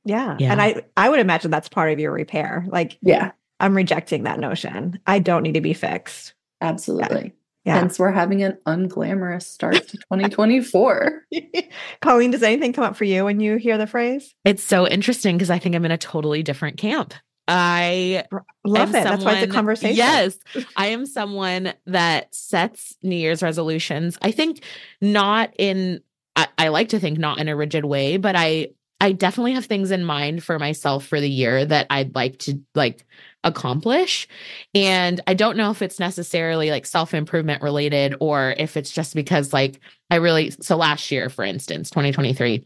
Yeah. 0.05 0.35
Yeah. 0.39 0.51
And 0.51 0.61
I 0.61 0.83
I 0.97 1.09
would 1.09 1.19
imagine 1.19 1.49
that's 1.49 1.69
part 1.69 1.91
of 1.91 1.99
your 1.99 2.11
repair. 2.11 2.65
Like 2.67 2.97
Yeah, 3.01 3.31
I'm 3.61 3.73
rejecting 3.75 4.23
that 4.23 4.39
notion. 4.39 4.99
I 5.07 5.19
don't 5.19 5.43
need 5.43 5.53
to 5.53 5.61
be 5.61 5.73
fixed. 5.73 6.33
absolutely. 6.61 7.33
Yeah. 7.65 7.75
Hence 7.79 7.97
we're 7.97 8.11
having 8.11 8.43
an 8.43 8.57
unglamorous 8.65 9.43
start 9.43 9.75
to 9.87 9.97
2024. 9.97 11.23
Coleen, 12.01 12.31
does 12.33 12.43
anything 12.43 12.73
come 12.73 12.83
up 12.83 12.97
for 12.97 13.05
you 13.05 13.23
when 13.23 13.39
you 13.39 13.55
hear 13.55 13.77
the 13.77 13.87
phrase? 13.87 14.35
It's 14.43 14.61
so 14.63 14.85
interesting 14.85 15.37
because 15.37 15.49
I 15.49 15.59
think 15.59 15.73
I'm 15.73 15.85
in 15.85 15.91
a 15.91 15.97
totally 15.97 16.43
different 16.43 16.75
camp. 16.77 17.13
I 17.47 18.25
Love 18.65 18.89
it. 18.89 19.03
That's 19.03 19.23
why 19.25 19.33
it's 19.33 19.51
a 19.51 19.53
conversation. 19.53 19.97
Yes. 19.97 20.37
I 20.77 20.87
am 20.87 21.05
someone 21.05 21.73
that 21.85 22.33
sets 22.33 22.95
New 23.03 23.15
Year's 23.15 23.43
resolutions. 23.43 24.17
I 24.21 24.31
think 24.31 24.63
not 25.01 25.53
in 25.57 26.01
I, 26.35 26.47
I 26.57 26.67
like 26.69 26.89
to 26.89 26.99
think 26.99 27.19
not 27.19 27.39
in 27.39 27.49
a 27.49 27.55
rigid 27.55 27.85
way, 27.85 28.17
but 28.17 28.35
I 28.35 28.69
I 29.01 29.11
definitely 29.11 29.53
have 29.53 29.65
things 29.65 29.91
in 29.91 30.05
mind 30.05 30.43
for 30.45 30.57
myself 30.57 31.05
for 31.05 31.19
the 31.19 31.29
year 31.29 31.65
that 31.65 31.87
I'd 31.89 32.15
like 32.15 32.39
to 32.39 32.61
like 32.73 33.05
accomplish. 33.43 34.29
And 34.73 35.19
I 35.27 35.33
don't 35.33 35.57
know 35.57 35.71
if 35.71 35.81
it's 35.81 35.99
necessarily 35.99 36.71
like 36.71 36.85
self-improvement 36.85 37.61
related 37.61 38.15
or 38.21 38.55
if 38.57 38.77
it's 38.77 38.91
just 38.91 39.13
because 39.13 39.51
like 39.51 39.81
I 40.09 40.15
really 40.15 40.51
so 40.51 40.77
last 40.77 41.11
year, 41.11 41.29
for 41.29 41.43
instance, 41.43 41.89
2023. 41.89 42.65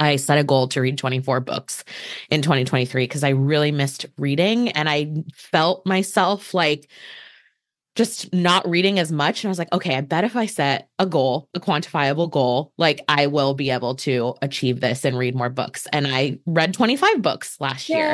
I 0.00 0.16
set 0.16 0.38
a 0.38 0.44
goal 0.44 0.68
to 0.68 0.80
read 0.80 0.98
24 0.98 1.40
books 1.40 1.84
in 2.30 2.42
2023 2.42 3.04
because 3.04 3.24
I 3.24 3.30
really 3.30 3.70
missed 3.70 4.06
reading 4.18 4.70
and 4.70 4.88
I 4.88 5.12
felt 5.34 5.86
myself 5.86 6.54
like 6.54 6.88
just 7.94 8.32
not 8.32 8.68
reading 8.68 8.98
as 8.98 9.12
much. 9.12 9.42
And 9.44 9.48
I 9.48 9.52
was 9.52 9.58
like, 9.58 9.72
okay, 9.72 9.96
I 9.96 10.00
bet 10.00 10.24
if 10.24 10.34
I 10.34 10.46
set 10.46 10.88
a 10.98 11.06
goal, 11.06 11.48
a 11.54 11.60
quantifiable 11.60 12.28
goal, 12.28 12.72
like 12.76 13.04
I 13.08 13.28
will 13.28 13.54
be 13.54 13.70
able 13.70 13.94
to 13.96 14.34
achieve 14.42 14.80
this 14.80 15.04
and 15.04 15.16
read 15.16 15.34
more 15.34 15.48
books. 15.48 15.86
And 15.92 16.06
I 16.06 16.38
read 16.44 16.74
25 16.74 17.22
books 17.22 17.60
last 17.60 17.88
year. 17.88 18.12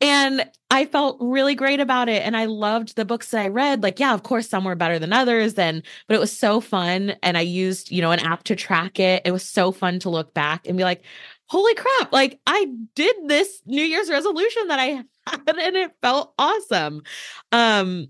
And 0.00 0.48
I 0.70 0.86
felt 0.86 1.18
really 1.20 1.56
great 1.56 1.80
about 1.80 2.08
it. 2.08 2.22
And 2.24 2.36
I 2.36 2.44
loved 2.44 2.94
the 2.94 3.04
books 3.04 3.32
that 3.32 3.42
I 3.44 3.48
read. 3.48 3.82
Like, 3.82 3.98
yeah, 3.98 4.14
of 4.14 4.22
course, 4.22 4.48
some 4.48 4.64
were 4.64 4.76
better 4.76 4.98
than 4.98 5.12
others. 5.12 5.54
And, 5.54 5.82
but 6.06 6.14
it 6.14 6.20
was 6.20 6.36
so 6.36 6.60
fun. 6.60 7.16
And 7.22 7.36
I 7.36 7.42
used, 7.42 7.90
you 7.90 8.00
know, 8.00 8.12
an 8.12 8.20
app 8.20 8.44
to 8.44 8.56
track 8.56 9.00
it. 9.00 9.22
It 9.24 9.32
was 9.32 9.44
so 9.44 9.72
fun 9.72 9.98
to 10.00 10.10
look 10.10 10.32
back 10.32 10.68
and 10.68 10.78
be 10.78 10.84
like, 10.84 11.02
holy 11.46 11.74
crap, 11.74 12.12
like 12.12 12.38
I 12.46 12.66
did 12.94 13.16
this 13.26 13.60
New 13.66 13.82
Year's 13.82 14.08
resolution 14.08 14.68
that 14.68 14.78
I 14.78 14.84
had 15.26 15.48
and 15.48 15.76
it 15.76 15.90
felt 16.00 16.32
awesome. 16.38 17.02
Um, 17.50 18.06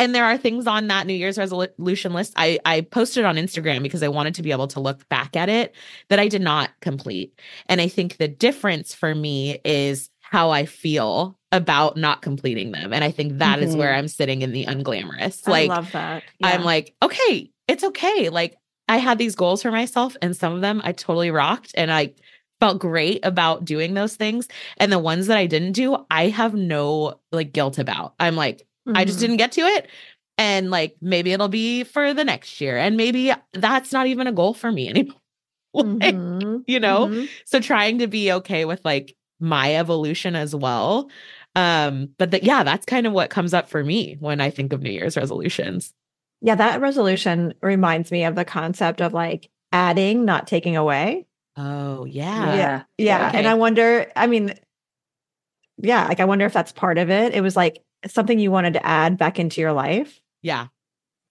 and 0.00 0.14
there 0.14 0.24
are 0.24 0.38
things 0.38 0.66
on 0.66 0.86
that 0.86 1.06
New 1.06 1.12
Year's 1.12 1.36
resolution 1.36 2.14
list. 2.14 2.32
I, 2.34 2.58
I 2.64 2.80
posted 2.80 3.26
on 3.26 3.36
Instagram 3.36 3.82
because 3.82 4.02
I 4.02 4.08
wanted 4.08 4.34
to 4.36 4.42
be 4.42 4.50
able 4.50 4.66
to 4.68 4.80
look 4.80 5.06
back 5.10 5.36
at 5.36 5.50
it 5.50 5.74
that 6.08 6.18
I 6.18 6.26
did 6.26 6.40
not 6.40 6.70
complete. 6.80 7.38
And 7.66 7.82
I 7.82 7.88
think 7.88 8.16
the 8.16 8.26
difference 8.26 8.94
for 8.94 9.14
me 9.14 9.60
is 9.62 10.08
how 10.22 10.50
I 10.50 10.64
feel 10.64 11.38
about 11.52 11.98
not 11.98 12.22
completing 12.22 12.72
them. 12.72 12.94
And 12.94 13.04
I 13.04 13.10
think 13.10 13.38
that 13.38 13.60
is 13.60 13.76
where 13.76 13.90
mm-hmm. 13.90 13.98
I'm 13.98 14.08
sitting 14.08 14.40
in 14.40 14.52
the 14.52 14.64
unglamorous. 14.64 15.46
Like, 15.46 15.70
I 15.70 15.74
love 15.74 15.92
that. 15.92 16.22
I'm 16.42 16.64
like, 16.64 16.94
okay, 17.02 17.50
it's 17.68 17.84
okay. 17.84 18.30
Like, 18.30 18.56
I 18.88 18.96
had 18.96 19.18
these 19.18 19.34
goals 19.34 19.62
for 19.62 19.70
myself, 19.70 20.16
and 20.22 20.36
some 20.36 20.54
of 20.54 20.62
them 20.62 20.80
I 20.82 20.92
totally 20.92 21.30
rocked, 21.30 21.72
and 21.76 21.92
I 21.92 22.14
felt 22.58 22.80
great 22.80 23.24
about 23.24 23.64
doing 23.64 23.94
those 23.94 24.16
things. 24.16 24.48
And 24.78 24.90
the 24.90 24.98
ones 24.98 25.26
that 25.26 25.36
I 25.36 25.46
didn't 25.46 25.72
do, 25.72 26.06
I 26.10 26.28
have 26.28 26.54
no 26.54 27.20
like 27.32 27.52
guilt 27.52 27.78
about. 27.78 28.14
I'm 28.18 28.36
like, 28.36 28.66
I 28.86 29.04
just 29.04 29.18
Mhm. 29.18 29.20
didn't 29.22 29.36
get 29.36 29.52
to 29.52 29.60
it. 29.62 29.88
And 30.38 30.70
like, 30.70 30.96
maybe 31.02 31.32
it'll 31.32 31.48
be 31.48 31.84
for 31.84 32.14
the 32.14 32.24
next 32.24 32.60
year. 32.60 32.78
And 32.78 32.96
maybe 32.96 33.32
that's 33.52 33.92
not 33.92 34.06
even 34.06 34.26
a 34.26 34.32
goal 34.32 34.54
for 34.54 34.72
me 34.72 34.88
anymore. 34.90 35.16
Like, 35.74 36.14
Mhm. 36.14 36.64
you 36.66 36.80
know? 36.80 37.06
Mhm. 37.08 37.28
so 37.44 37.60
trying 37.60 37.98
to 37.98 38.06
be 38.06 38.32
okay 38.32 38.64
with 38.64 38.84
like 38.84 39.14
my 39.38 39.74
evolution 39.76 40.34
as 40.36 40.54
well 40.54 41.08
um 41.56 42.10
but 42.18 42.30
that 42.32 42.42
yeah 42.44 42.62
that's 42.62 42.84
kind 42.84 43.06
of 43.06 43.12
what 43.14 43.30
comes 43.30 43.54
up 43.54 43.68
for 43.70 43.82
me 43.82 44.16
when 44.20 44.38
i 44.40 44.50
think 44.50 44.72
of 44.74 44.82
new 44.82 44.90
year's 44.90 45.16
resolutions 45.16 45.94
Yeah, 46.42 46.54
that 46.56 46.80
resolution 46.82 47.54
reminds 47.62 48.10
me 48.12 48.24
of 48.24 48.34
the 48.34 48.44
concept 48.44 49.00
of 49.00 49.12
like 49.14 49.48
adding, 49.72 50.24
not 50.26 50.46
taking 50.46 50.76
away. 50.76 51.26
oh 51.56 52.04
Yeah. 52.04 52.54
yeah 52.56 52.82
Yeah. 52.98 53.28
Okay. 53.28 53.38
And 53.38 53.46
I 53.46 53.54
wonder, 53.54 54.10
I 54.14 54.26
mean, 54.26 54.54
yeah, 55.78 56.06
like 56.08 56.20
I 56.20 56.24
wonder 56.26 56.44
if 56.46 56.52
that's 56.52 56.72
part 56.72 56.98
of 56.98 57.10
it. 57.10 57.34
It 57.34 57.40
was 57.40 57.56
like 57.56 57.82
something 58.06 58.38
you 58.38 58.50
wanted 58.50 58.74
to 58.74 58.86
add 58.86 59.18
back 59.18 59.38
into 59.38 59.60
your 59.60 59.72
life. 59.72 60.20
yeah 60.42 60.66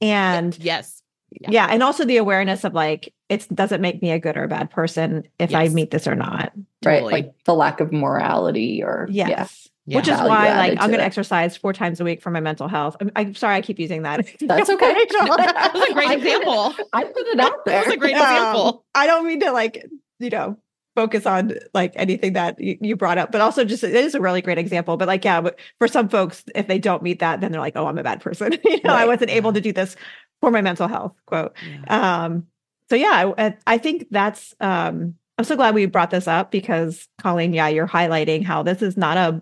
And 0.01 0.57
yes 0.59 1.01
yeah, 1.31 1.49
Yeah. 1.51 1.67
and 1.69 1.83
also 1.83 2.05
the 2.05 2.17
awareness 2.17 2.63
of 2.63 2.73
like 2.73 3.13
it 3.29 3.47
doesn't 3.53 3.81
make 3.81 4.01
me 4.01 4.09
a 4.11 4.17
good 4.19 4.35
or 4.37 4.43
a 4.43 4.47
bad 4.47 4.71
person 4.71 5.23
if 5.37 5.53
I 5.53 5.67
meet 5.67 5.91
this 5.91 6.07
or 6.07 6.15
not. 6.15 6.51
Right. 6.83 6.95
Totally. 6.95 7.11
Like 7.13 7.33
the 7.45 7.53
lack 7.53 7.79
of 7.81 7.91
morality 7.93 8.81
or 8.83 9.07
Yes. 9.11 9.29
yeah. 9.29 9.45
Yeah. 9.85 9.97
Which 9.97 10.07
is 10.07 10.15
Value 10.15 10.29
why 10.29 10.55
like 10.57 10.71
I'm 10.81 10.89
going 10.89 10.99
to 10.99 11.03
exercise 11.05 11.57
four 11.57 11.73
times 11.73 11.99
a 11.99 12.03
week 12.03 12.21
for 12.21 12.29
my 12.31 12.39
mental 12.39 12.67
health. 12.67 12.95
I'm, 13.01 13.11
I'm 13.15 13.33
sorry 13.35 13.55
I 13.55 13.61
keep 13.61 13.79
using 13.79 14.03
that. 14.03 14.25
That's 14.39 14.69
okay. 14.69 14.93
that 15.09 15.71
was 15.73 15.83
a 15.89 15.93
great 15.93 16.07
I 16.07 16.15
put 16.15 16.25
it- 16.25 16.27
example 16.35 16.75
I 16.93 17.03
put 17.05 17.27
it 17.27 17.39
out 17.39 17.65
there. 17.65 17.79
that 17.79 17.85
was 17.87 17.95
a 17.95 17.97
great 17.97 18.15
Um, 18.15 18.21
example 18.21 18.85
I 18.95 19.05
don't 19.07 19.25
mean 19.27 19.39
to 19.41 19.51
like, 19.51 19.83
you 20.19 20.29
know, 20.31 20.57
focus 20.95 21.25
on 21.25 21.53
like 21.73 21.93
anything 21.95 22.33
that 22.33 22.59
you, 22.59 22.77
you 22.81 22.95
brought 22.95 23.17
up, 23.17 23.31
but 23.31 23.41
also 23.41 23.63
just 23.63 23.83
it 23.83 23.93
is 23.93 24.15
a 24.15 24.21
really 24.21 24.41
great 24.41 24.57
example. 24.57 24.97
But 24.97 25.07
like, 25.07 25.23
yeah, 25.23 25.41
but 25.41 25.59
for 25.77 25.87
some 25.87 26.09
folks, 26.09 26.43
if 26.55 26.67
they 26.67 26.79
don't 26.79 27.03
meet 27.03 27.19
that, 27.19 27.41
then 27.41 27.51
they're 27.51 27.61
like, 27.61 27.75
oh, 27.75 27.87
I'm 27.87 27.97
a 27.97 28.03
bad 28.03 28.21
person. 28.21 28.53
you 28.63 28.81
know, 28.83 28.93
I 28.93 29.05
wasn't 29.05 29.31
able 29.31 29.53
to 29.53 29.61
do 29.61 29.71
this 29.71 29.95
for 30.41 30.51
my 30.51 30.61
mental 30.61 30.87
health. 30.87 31.13
Quote. 31.25 31.55
Um, 31.87 32.47
so 32.89 32.95
yeah, 32.95 33.31
I, 33.37 33.55
I 33.67 33.77
think 33.77 34.07
that's 34.09 34.53
um 34.59 35.15
I'm 35.37 35.45
so 35.45 35.55
glad 35.55 35.73
we 35.73 35.85
brought 35.85 36.11
this 36.11 36.27
up 36.27 36.51
because 36.51 37.07
Coleen, 37.21 37.53
yeah, 37.53 37.69
you're 37.69 37.87
highlighting 37.87 38.43
how 38.43 38.63
this 38.63 38.81
is 38.81 38.97
not 38.97 39.17
a 39.17 39.39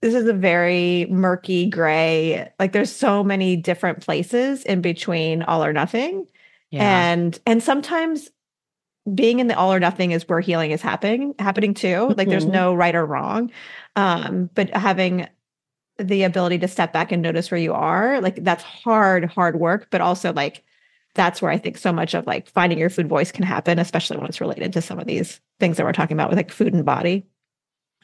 this 0.00 0.14
is 0.14 0.26
a 0.26 0.32
very 0.32 1.06
murky 1.10 1.68
gray, 1.68 2.50
like 2.58 2.72
there's 2.72 2.90
so 2.90 3.22
many 3.22 3.54
different 3.56 4.00
places 4.00 4.64
in 4.64 4.80
between 4.80 5.42
all 5.42 5.62
or 5.64 5.72
nothing 5.72 6.26
yeah 6.74 7.12
and 7.12 7.38
and 7.46 7.62
sometimes 7.62 8.30
being 9.12 9.38
in 9.40 9.48
the 9.48 9.56
all 9.56 9.72
or 9.72 9.80
nothing 9.80 10.12
is 10.12 10.26
where 10.28 10.40
healing 10.40 10.70
is 10.70 10.80
happening 10.82 11.34
happening 11.38 11.74
too. 11.74 12.14
Like 12.16 12.28
there's 12.28 12.46
Mhm. 12.46 12.52
no 12.52 12.74
right 12.74 12.94
or 12.94 13.04
wrong. 13.04 13.50
Um 13.96 14.48
but 14.54 14.70
having 14.70 15.28
the 15.98 16.24
ability 16.24 16.58
to 16.60 16.68
step 16.68 16.92
back 16.92 17.12
and 17.12 17.22
notice 17.22 17.50
where 17.50 17.60
you 17.60 17.72
are 17.74 18.20
like 18.20 18.42
that's 18.44 18.64
hard 18.64 19.24
hard 19.26 19.60
work 19.60 19.88
but 19.90 20.00
also 20.00 20.32
like 20.32 20.64
that's 21.14 21.40
where 21.40 21.52
i 21.52 21.58
think 21.58 21.78
so 21.78 21.92
much 21.92 22.14
of 22.14 22.26
like 22.26 22.48
finding 22.48 22.78
your 22.78 22.90
food 22.90 23.08
voice 23.08 23.30
can 23.30 23.44
happen 23.44 23.78
especially 23.78 24.16
when 24.16 24.26
it's 24.26 24.40
related 24.40 24.72
to 24.72 24.82
some 24.82 24.98
of 24.98 25.06
these 25.06 25.40
things 25.60 25.76
that 25.76 25.86
we're 25.86 25.92
talking 25.92 26.16
about 26.16 26.30
with 26.30 26.36
like 26.38 26.50
food 26.50 26.74
and 26.74 26.84
body. 26.84 27.26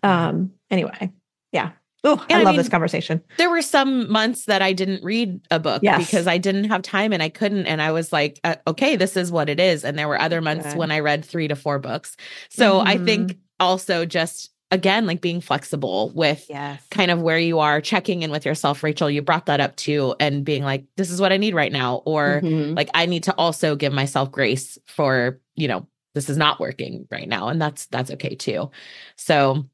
Um 0.04 0.52
anyway 0.70 1.12
yeah 1.52 1.72
oh 2.04 2.24
i 2.30 2.40
I 2.40 2.42
love 2.42 2.56
this 2.56 2.68
conversation 2.68 3.22
there 3.38 3.50
were 3.50 3.62
some 3.62 4.10
months 4.10 4.44
that 4.46 4.62
I 4.62 4.72
didn't 4.72 5.02
read 5.04 5.40
a 5.50 5.58
book 5.58 5.82
Yes. 5.82 5.98
because 6.06 6.26
I 6.26 6.38
didn't 6.38 6.64
have 6.64 6.82
time 6.82 7.12
and 7.12 7.22
I 7.22 7.28
couldn't. 7.28 7.66
And 7.66 7.80
I 7.80 7.90
was 7.92 8.12
like, 8.12 8.38
uh, 8.44 8.56
okay, 8.66 8.96
this 8.96 9.16
is 9.16 9.30
what 9.32 9.48
it 9.48 9.58
is. 9.60 9.84
And 9.84 9.98
there 9.98 10.08
were 10.08 10.20
other 10.20 10.40
months 10.40 10.66
Good. 10.72 10.76
when 10.78 10.90
I 10.90 11.00
read 11.00 11.24
three 11.24 11.48
to 11.48 11.56
four 11.56 11.78
books. 11.78 12.16
So 12.50 12.80
I 12.80 12.96
Mhm. 12.98 13.04
think 13.04 13.38
also 13.58 14.04
just, 14.04 14.50
again, 14.70 15.06
like 15.06 15.20
being 15.20 15.40
flexible 15.40 16.12
with 16.14 16.44
yes 16.50 16.82
kind 16.90 17.10
of 17.10 17.22
where 17.22 17.38
you 17.38 17.60
are, 17.60 17.80
checking 17.80 18.22
in 18.22 18.30
with 18.30 18.44
yourself. 18.44 18.82
Rachel, 18.82 19.10
you 19.10 19.22
brought 19.22 19.46
that 19.46 19.60
up 19.60 19.76
too, 19.76 20.14
and 20.20 20.44
being 20.44 20.64
like, 20.64 20.84
this 20.96 21.10
is 21.10 21.20
what 21.20 21.32
I 21.32 21.36
need 21.38 21.54
right 21.54 21.72
now. 21.72 22.02
Or 22.04 22.42
Mhm. 22.44 22.76
like, 22.76 22.90
I 22.94 23.06
need 23.06 23.22
to 23.24 23.34
also 23.34 23.76
give 23.76 23.92
myself 23.92 24.30
grace 24.32 24.76
for, 24.86 25.40
you 25.54 25.68
know, 25.68 25.86
this 26.14 26.28
is 26.28 26.36
not 26.36 26.60
working 26.60 27.06
right 27.10 27.28
now. 27.28 27.48
And 27.48 27.60
that's, 27.62 27.86
that's 27.86 28.10
okay 28.10 28.34
too. 28.34 28.70
So 29.16 29.64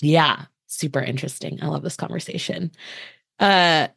yeah, 0.00 0.44
super 0.72 1.00
interesting. 1.00 1.58
I 1.62 1.66
love 1.66 1.82
this 1.82 1.96
conversation. 1.96 2.70
Uh, 3.38 3.88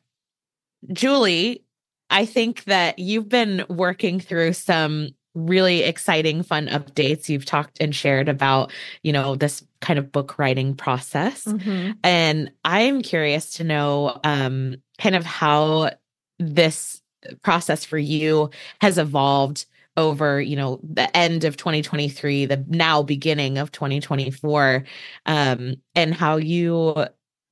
Julie, 0.92 1.64
I 2.10 2.26
think 2.26 2.64
that 2.66 3.00
you've 3.00 3.30
been 3.30 3.66
working 3.70 4.20
through 4.20 4.54
some 4.54 5.10
really 5.34 5.84
exciting, 5.84 6.44
fun 6.44 6.68
updates. 6.68 7.28
You've 7.28 7.46
talked 7.46 7.78
and 7.82 7.94
shared 7.94 8.30
about, 8.30 8.72
you 9.04 9.12
know, 9.12 9.36
this 9.36 9.64
kind 9.82 10.00
of 10.00 10.12
book 10.12 10.40
writing 10.40 10.76
process. 10.76 11.44
Mhm. 11.44 11.98
And 12.04 12.52
I'm 12.64 13.02
curious 13.02 13.52
to 13.58 13.64
know 13.64 14.20
um, 14.24 14.78
kind 14.98 15.16
of 15.16 15.26
how 15.26 15.92
this 16.40 17.02
process 17.44 17.84
for 17.84 17.98
you 17.98 18.50
has 18.82 18.98
evolved 18.98 19.66
over, 19.98 20.42
you 20.42 20.56
know, 20.56 20.80
the 20.84 21.16
end 21.16 21.44
of 21.44 21.58
2023, 21.58 22.46
the 22.46 22.64
now 22.68 23.02
beginning 23.04 23.58
of 23.58 23.72
2024, 23.72 24.84
um, 25.26 25.76
and 25.96 26.14
how 26.14 26.38
you 26.38 26.96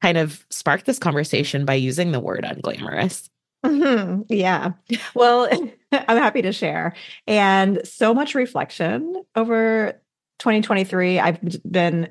kind 0.01 0.17
of 0.17 0.45
sparked 0.49 0.85
this 0.85 0.99
conversation 0.99 1.65
by 1.65 1.73
using 1.75 2.11
the 2.11 2.19
word 2.19 2.43
unglamorous. 2.43 3.29
Mhm. 3.65 4.25
Yeah. 4.29 4.71
Well, 5.15 5.47
I'm 5.91 6.17
happy 6.17 6.41
to 6.41 6.51
share. 6.51 6.93
And 7.27 7.79
so 7.87 8.13
much 8.13 8.35
reflection 8.35 9.15
over 9.35 10.01
2023. 10.39 11.19
I've 11.19 11.39
been 11.71 12.09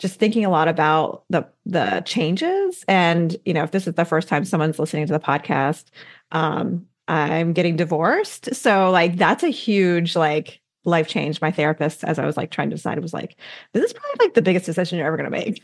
just 0.00 0.18
thinking 0.18 0.44
a 0.44 0.50
lot 0.50 0.68
about 0.68 1.24
the 1.30 1.46
the 1.66 2.02
changes 2.04 2.84
and 2.88 3.36
you 3.44 3.54
know 3.54 3.62
if 3.62 3.70
this 3.70 3.86
is 3.86 3.94
the 3.94 4.04
first 4.04 4.28
time 4.28 4.44
someone's 4.44 4.78
listening 4.78 5.06
to 5.06 5.12
the 5.12 5.20
podcast 5.20 5.84
um 6.32 6.86
i'm 7.08 7.52
getting 7.52 7.76
divorced 7.76 8.54
so 8.54 8.90
like 8.90 9.16
that's 9.16 9.42
a 9.42 9.48
huge 9.48 10.16
like 10.16 10.60
life 10.86 11.08
change 11.08 11.40
my 11.40 11.50
therapist 11.50 12.04
as 12.04 12.18
i 12.18 12.26
was 12.26 12.36
like 12.36 12.50
trying 12.50 12.68
to 12.68 12.76
decide 12.76 12.98
was 13.00 13.14
like 13.14 13.36
this 13.72 13.82
is 13.84 13.92
probably 13.94 14.26
like 14.26 14.34
the 14.34 14.42
biggest 14.42 14.66
decision 14.66 14.98
you're 14.98 15.06
ever 15.06 15.16
going 15.16 15.30
to 15.30 15.30
make 15.30 15.62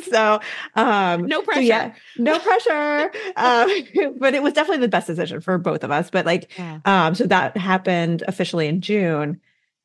so 0.04 0.38
um 0.76 1.26
No 1.26 1.40
so 1.40 1.42
pressure. 1.42 1.62
yeah 1.62 1.94
no 2.16 2.38
pressure 2.40 3.10
um 3.36 3.68
but 4.20 4.34
it 4.34 4.42
was 4.42 4.52
definitely 4.52 4.80
the 4.80 4.88
best 4.88 5.08
decision 5.08 5.40
for 5.40 5.58
both 5.58 5.82
of 5.82 5.90
us 5.90 6.10
but 6.10 6.24
like 6.26 6.50
um, 6.84 7.14
so 7.16 7.26
that 7.26 7.56
happened 7.56 8.22
officially 8.28 8.66
in 8.68 8.80
June. 8.80 9.40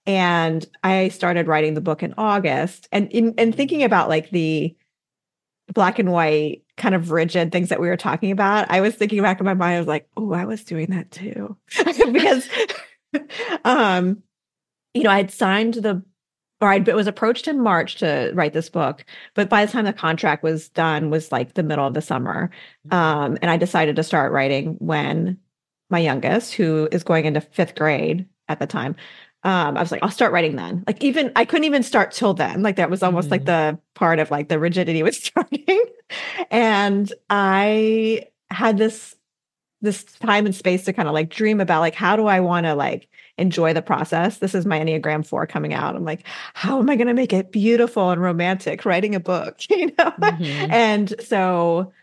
And 0.06 0.66
I 0.84 1.10
started 1.10 1.48
writing 1.48 1.74
the 1.74 1.82
book 1.82 2.02
in 2.02 2.14
August. 2.18 2.88
And 2.94 3.12
in 3.12 3.34
and 3.38 3.54
thinking 3.54 3.84
about 3.84 4.08
like 4.08 4.30
the 4.30 4.74
black 5.74 6.00
and 6.00 6.12
white 6.12 6.64
kind 6.78 6.96
of 6.96 7.12
rigid 7.12 7.52
things 7.52 7.70
that 7.70 7.82
we 7.82 7.88
were 7.88 7.98
talking 7.98 8.32
about, 8.32 8.70
I 8.70 8.82
was 8.82 8.96
thinking 8.96 9.22
back 9.22 9.40
in 9.40 9.46
my 9.46 9.54
mind, 9.54 9.76
I 9.76 9.80
was 9.80 9.88
like, 9.88 10.08
oh, 10.16 10.34
I 10.34 10.46
was 10.46 10.64
doing 10.64 10.88
that 10.92 11.12
too. 11.12 11.58
because 11.86 12.48
um, 13.64 14.24
you 14.94 15.04
know, 15.04 15.10
I 15.10 15.18
had 15.18 15.32
signed 15.32 15.76
the 15.76 16.04
or 16.60 16.70
I 16.70 16.80
was 16.80 17.06
approached 17.06 17.48
in 17.48 17.62
March 17.62 17.98
to 17.98 18.32
write 18.34 18.54
this 18.54 18.70
book, 18.70 19.06
but 19.36 19.48
by 19.48 19.64
the 19.64 19.72
time 19.72 19.86
the 19.86 19.94
contract 19.94 20.42
was 20.42 20.70
done 20.70 21.12
was 21.12 21.32
like 21.32 21.54
the 21.54 21.62
middle 21.62 21.86
of 21.86 21.94
the 21.94 22.02
summer. 22.02 22.50
Um, 22.90 23.38
and 23.44 23.52
I 23.52 23.58
decided 23.58 23.96
to 23.96 24.04
start 24.04 24.32
writing 24.32 24.76
when 24.80 25.38
my 25.92 26.00
youngest, 26.00 26.56
who 26.56 26.90
is 26.92 27.04
going 27.04 27.26
into 27.26 27.42
fifth 27.42 27.76
grade 27.76 28.26
at 28.48 28.58
the 28.58 28.66
time, 28.66 28.96
um, 29.44 29.78
I 29.78 29.82
was 29.82 29.92
like, 29.92 30.04
I'll 30.04 30.12
start 30.12 30.34
writing 30.34 30.56
then. 30.56 30.84
Like 30.88 31.04
even 31.04 31.32
I 31.36 31.46
couldn't 31.46 31.66
even 31.66 31.84
start 31.84 32.12
till 32.12 32.34
then. 32.34 32.64
Like 32.64 32.76
that 32.78 32.90
was 32.90 33.04
almost 33.04 33.30
like 33.32 33.46
the 33.46 33.80
part 33.94 34.20
of 34.20 34.32
like 34.32 34.50
the 34.50 34.60
rigidity 34.60 35.04
was 35.04 35.18
starting. 35.24 35.86
and 36.52 37.12
I 37.30 38.24
had 38.50 38.78
this 38.78 39.16
this 39.82 40.04
time 40.04 40.48
and 40.48 40.56
space 40.56 40.86
to 40.86 40.94
kind 40.94 41.08
of 41.08 41.14
like 41.14 41.30
dream 41.30 41.62
about 41.62 41.82
like 41.82 41.94
how 41.94 42.16
do 42.16 42.26
I 42.26 42.40
want 42.40 42.66
to 42.66 42.74
like 42.74 43.08
enjoy 43.38 43.74
the 43.74 43.82
process. 43.84 44.40
This 44.40 44.56
is 44.56 44.66
my 44.66 44.80
Enneagram 44.80 45.24
4 45.26 45.46
coming 45.46 45.74
out. 45.74 45.96
I'm 45.96 46.04
like, 46.04 46.26
how 46.56 46.80
am 46.80 46.90
I 46.90 46.96
going 46.96 47.08
to 47.08 47.14
make 47.14 47.32
it 47.32 47.52
beautiful 47.52 48.10
and 48.10 48.20
romantic 48.20 48.84
writing 48.86 49.14
a 49.14 49.20
book, 49.20 49.60
you 49.70 49.88
know? 49.88 50.12
Mhm. 50.20 50.70
And 50.72 51.16
so 51.22 51.94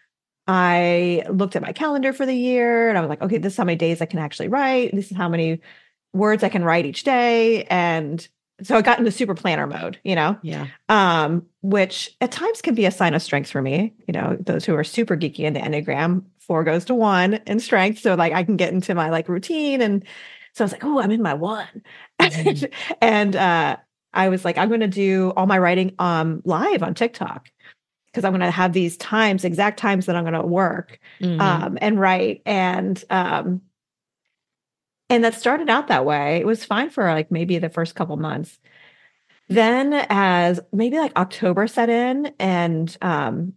I 0.46 1.24
looked 1.28 1.56
at 1.56 1.62
my 1.62 1.72
calendar 1.72 2.12
for 2.12 2.26
the 2.26 2.34
year 2.34 2.88
and 2.88 2.96
I 2.96 3.00
was 3.00 3.08
like, 3.08 3.22
okay, 3.22 3.38
this 3.38 3.54
is 3.54 3.56
how 3.56 3.64
many 3.64 3.76
days 3.76 4.00
I 4.00 4.06
can 4.06 4.20
actually 4.20 4.48
write. 4.48 4.94
This 4.94 5.10
is 5.10 5.16
how 5.16 5.28
many 5.28 5.60
words 6.14 6.42
I 6.42 6.48
can 6.48 6.64
write 6.64 6.86
each 6.86 7.04
day. 7.04 7.64
And 7.64 8.26
so 8.62 8.76
I 8.76 8.82
got 8.82 8.98
into 8.98 9.10
super 9.10 9.34
planner 9.34 9.66
mode, 9.66 9.98
you 10.04 10.14
know, 10.14 10.38
Yeah. 10.42 10.68
um, 10.88 11.44
which 11.62 12.14
at 12.20 12.30
times 12.30 12.62
can 12.62 12.74
be 12.74 12.86
a 12.86 12.90
sign 12.90 13.12
of 13.14 13.20
strength 13.22 13.50
for 13.50 13.60
me. 13.60 13.92
You 14.06 14.12
know, 14.12 14.36
those 14.40 14.64
who 14.64 14.74
are 14.76 14.84
super 14.84 15.16
geeky 15.16 15.40
into 15.40 15.60
Enneagram, 15.60 16.22
four 16.38 16.62
goes 16.64 16.84
to 16.86 16.94
one 16.94 17.34
in 17.46 17.58
strength. 17.60 17.98
So 18.00 18.14
like 18.14 18.32
I 18.32 18.44
can 18.44 18.56
get 18.56 18.72
into 18.72 18.94
my 18.94 19.10
like 19.10 19.28
routine. 19.28 19.82
And 19.82 20.04
so 20.52 20.62
I 20.62 20.66
was 20.66 20.72
like, 20.72 20.84
oh, 20.84 21.00
I'm 21.00 21.10
in 21.10 21.20
my 21.20 21.34
one. 21.34 21.66
Mhm. 22.20 22.72
and 23.00 23.34
uh 23.36 23.76
I 24.12 24.28
was 24.28 24.44
like, 24.44 24.56
I'm 24.56 24.68
gonna 24.70 24.86
do 24.86 25.32
all 25.36 25.46
my 25.46 25.58
writing 25.58 25.92
um 25.98 26.40
live 26.44 26.84
on 26.84 26.94
TikTok 26.94 27.50
because 28.06 28.24
I'm 28.24 28.32
gonna 28.32 28.52
have 28.52 28.72
these 28.72 28.96
times, 28.96 29.44
exact 29.44 29.80
times 29.80 30.06
that 30.06 30.14
I'm 30.14 30.22
gonna 30.22 30.46
work 30.46 31.00
Mhm. 31.20 31.40
um, 31.40 31.78
and 31.80 31.98
write. 31.98 32.40
And 32.46 33.02
um, 33.10 33.62
and 35.10 35.24
that 35.24 35.34
started 35.34 35.68
out 35.68 35.88
that 35.88 36.04
way. 36.04 36.38
It 36.38 36.46
was 36.46 36.64
fine 36.64 36.90
for 36.90 37.04
like 37.04 37.30
maybe 37.30 37.58
the 37.58 37.68
first 37.68 37.94
couple 37.94 38.16
months. 38.16 38.58
Then, 39.48 39.92
as 40.08 40.60
maybe 40.72 40.98
like 40.98 41.16
October 41.16 41.66
set 41.66 41.90
in, 41.90 42.32
and 42.38 42.96
um, 43.02 43.52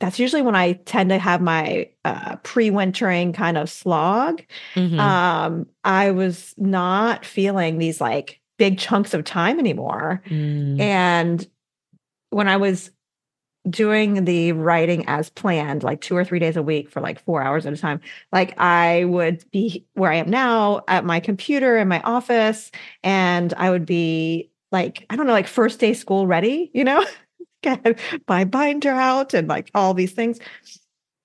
that's 0.00 0.18
usually 0.18 0.42
when 0.42 0.56
I 0.56 0.72
tend 0.72 1.10
to 1.10 1.18
have 1.18 1.40
my 1.40 1.88
uh, 2.04 2.36
pre-wintering 2.36 3.32
kind 3.32 3.56
of 3.56 3.70
slog. 3.70 4.42
Mhm. 4.74 4.98
Um, 4.98 5.66
I 5.84 6.10
was 6.10 6.54
not 6.56 7.24
feeling 7.24 7.78
these 7.78 8.00
like 8.00 8.40
big 8.58 8.78
chunks 8.78 9.14
of 9.14 9.24
time 9.24 9.58
anymore. 9.58 10.22
Mm. 10.26 10.80
And 10.80 11.46
when 12.30 12.48
I 12.48 12.56
was 12.56 12.90
doing 13.68 14.24
the 14.24 14.52
writing 14.52 15.04
as 15.06 15.28
planned, 15.30 15.82
like 15.82 16.00
two 16.00 16.16
or 16.16 16.24
three 16.24 16.38
days 16.38 16.56
a 16.56 16.62
week 16.62 16.88
for 16.88 17.00
like 17.00 17.22
four 17.24 17.42
hours 17.42 17.66
at 17.66 17.72
a 17.72 17.76
time, 17.76 18.00
like 18.32 18.58
I 18.58 19.04
would 19.04 19.44
be 19.50 19.84
where 19.94 20.10
I 20.10 20.16
am 20.16 20.30
now 20.30 20.82
at 20.88 21.04
my 21.04 21.20
computer 21.20 21.76
in 21.76 21.88
my 21.88 22.00
office, 22.00 22.70
and 23.02 23.52
I 23.54 23.70
would 23.70 23.84
be 23.84 24.50
like, 24.72 25.04
I 25.10 25.16
don't 25.16 25.26
know, 25.26 25.32
like 25.32 25.46
first 25.46 25.80
day 25.80 25.94
school 25.94 26.26
ready, 26.26 26.70
you 26.72 26.84
know, 26.84 27.04
get 27.62 27.98
my 28.28 28.44
binder 28.44 28.90
out 28.90 29.34
and 29.34 29.48
like 29.48 29.70
all 29.74 29.94
these 29.94 30.12
things. 30.12 30.38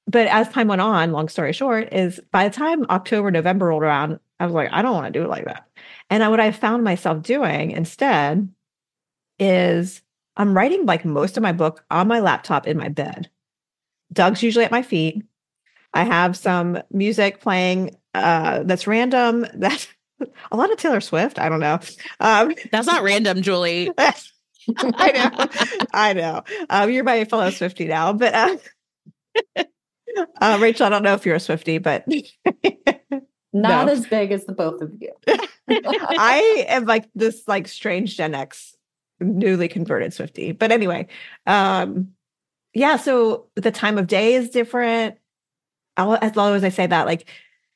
But 0.07 0.27
as 0.27 0.49
time 0.49 0.67
went 0.67 0.81
on, 0.81 1.11
long 1.11 1.29
story 1.29 1.53
short, 1.53 1.91
is 1.93 2.19
by 2.31 2.47
the 2.47 2.55
time 2.55 2.85
October, 2.89 3.31
November 3.31 3.67
rolled 3.67 3.83
around, 3.83 4.19
I 4.39 4.45
was 4.45 4.53
like, 4.53 4.69
I 4.71 4.81
don't 4.81 4.93
want 4.93 5.11
to 5.11 5.19
do 5.19 5.23
it 5.23 5.29
like 5.29 5.45
that. 5.45 5.67
And 6.09 6.29
what 6.29 6.39
I 6.39 6.51
found 6.51 6.83
myself 6.83 7.23
doing 7.23 7.71
instead 7.71 8.49
is 9.39 10.01
I'm 10.37 10.53
writing 10.55 10.85
like 10.85 11.05
most 11.05 11.37
of 11.37 11.43
my 11.43 11.51
book 11.51 11.83
on 11.89 12.07
my 12.07 12.19
laptop 12.19 12.67
in 12.67 12.77
my 12.77 12.89
bed. 12.89 13.29
Doug's 14.11 14.43
usually 14.43 14.65
at 14.65 14.71
my 14.71 14.81
feet. 14.81 15.23
I 15.93 16.03
have 16.03 16.35
some 16.35 16.79
music 16.91 17.39
playing 17.41 17.95
uh, 18.13 18.63
that's 18.63 18.87
random. 18.87 19.45
That's 19.55 19.87
a 20.51 20.55
lot 20.55 20.71
of 20.71 20.77
Taylor 20.77 21.01
Swift. 21.01 21.37
I 21.39 21.49
don't 21.49 21.59
know. 21.59 21.79
Um, 22.21 22.53
That's 22.71 22.87
not 22.87 23.03
random, 23.03 23.41
Julie. 23.41 23.91
I 23.97 25.11
know. 25.11 25.85
I 25.93 26.13
know. 26.13 26.43
Um, 26.69 26.89
you're 26.89 27.03
my 27.03 27.25
fellow 27.25 27.49
Swiftie 27.49 27.89
now, 27.89 28.13
but 28.13 28.33
uh, 28.33 28.57
uh, 30.41 30.57
Rachel, 30.61 30.85
I 30.85 30.89
don't 30.89 31.03
know 31.03 31.13
if 31.13 31.25
you're 31.25 31.35
a 31.35 31.39
Swiftie, 31.39 31.83
but 31.83 32.05
Not 33.51 33.87
No. 33.87 33.91
as 33.91 34.05
big 34.05 34.31
as 34.31 34.45
the 34.45 34.53
both 34.53 34.81
of 34.81 34.91
you. 34.99 35.11
I 35.67 36.65
am 36.69 36.85
like 36.85 37.09
this 37.15 37.45
like 37.47 37.67
strange 37.67 38.15
Gen 38.15 38.33
X 38.33 38.74
newly 39.19 39.67
converted 39.67 40.11
Swiftie. 40.11 40.57
But 40.57 40.71
anyway, 40.71 41.07
um 41.45 42.09
yeah, 42.73 42.97
so 42.97 43.47
the 43.55 43.71
time 43.71 43.97
of 43.97 44.05
day 44.05 44.33
is 44.33 44.49
different. 44.49 45.17
I'll, 45.95 46.15
as 46.21 46.35
long 46.35 46.55
as 46.55 46.63
I 46.65 46.69
say 46.69 46.85
that, 46.85 47.05
like 47.05 47.29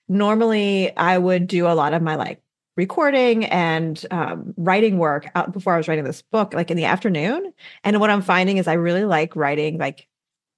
normally 0.10 0.96
I 0.98 1.18
would 1.18 1.48
do 1.48 1.68
a 1.68 1.74
lot 1.74 1.94
of 1.94 2.02
my 2.02 2.16
like 2.16 2.42
recording 2.76 3.46
and 3.46 4.06
um, 4.12 4.54
writing 4.58 4.98
work 4.98 5.30
out 5.36 5.54
before 5.54 5.74
I 5.74 5.78
was 5.78 5.88
writing 5.88 6.04
this 6.04 6.22
book, 6.22 6.54
like 6.54 6.70
in 6.70 6.78
the 6.78 6.86
afternoon. 6.86 7.54
And 7.84 8.00
what 8.00 8.10
I'm 8.10 8.22
finding 8.22 8.58
is 8.58 8.68
I 8.68 8.74
really 8.74 9.06
like 9.06 9.36
writing 9.36 9.78
like 9.78 10.08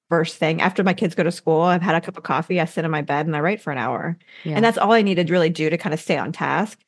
first 0.09 0.37
thing 0.37 0.61
after 0.61 0.83
my 0.83 0.93
kids 0.93 1.15
go 1.15 1.23
to 1.23 1.31
school. 1.31 1.61
I've 1.61 1.81
had 1.81 1.95
a 1.95 2.01
cup 2.01 2.17
of 2.17 2.23
coffee, 2.23 2.59
I 2.59 2.65
sit 2.65 2.83
in 2.83 2.91
my 2.91 3.01
bed 3.01 3.27
and 3.27 3.35
I 3.35 3.39
write 3.41 3.61
for 3.61 3.71
an 3.71 3.77
hour. 3.77 4.17
Yeah. 4.43 4.55
And 4.55 4.65
that's 4.65 4.77
all 4.77 4.91
I 4.91 5.03
needed 5.03 5.27
to 5.27 5.33
really 5.33 5.49
do 5.49 5.69
to 5.69 5.77
kind 5.77 5.93
of 5.93 5.99
stay 5.99 6.17
on 6.17 6.31
task. 6.31 6.79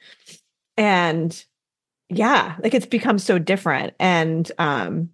And 0.76 1.46
yeah, 2.14 2.56
like 2.64 2.74
it's 2.74 2.86
become 2.86 3.20
so 3.20 3.38
different. 3.40 3.94
And 4.00 4.52
um 4.58 5.10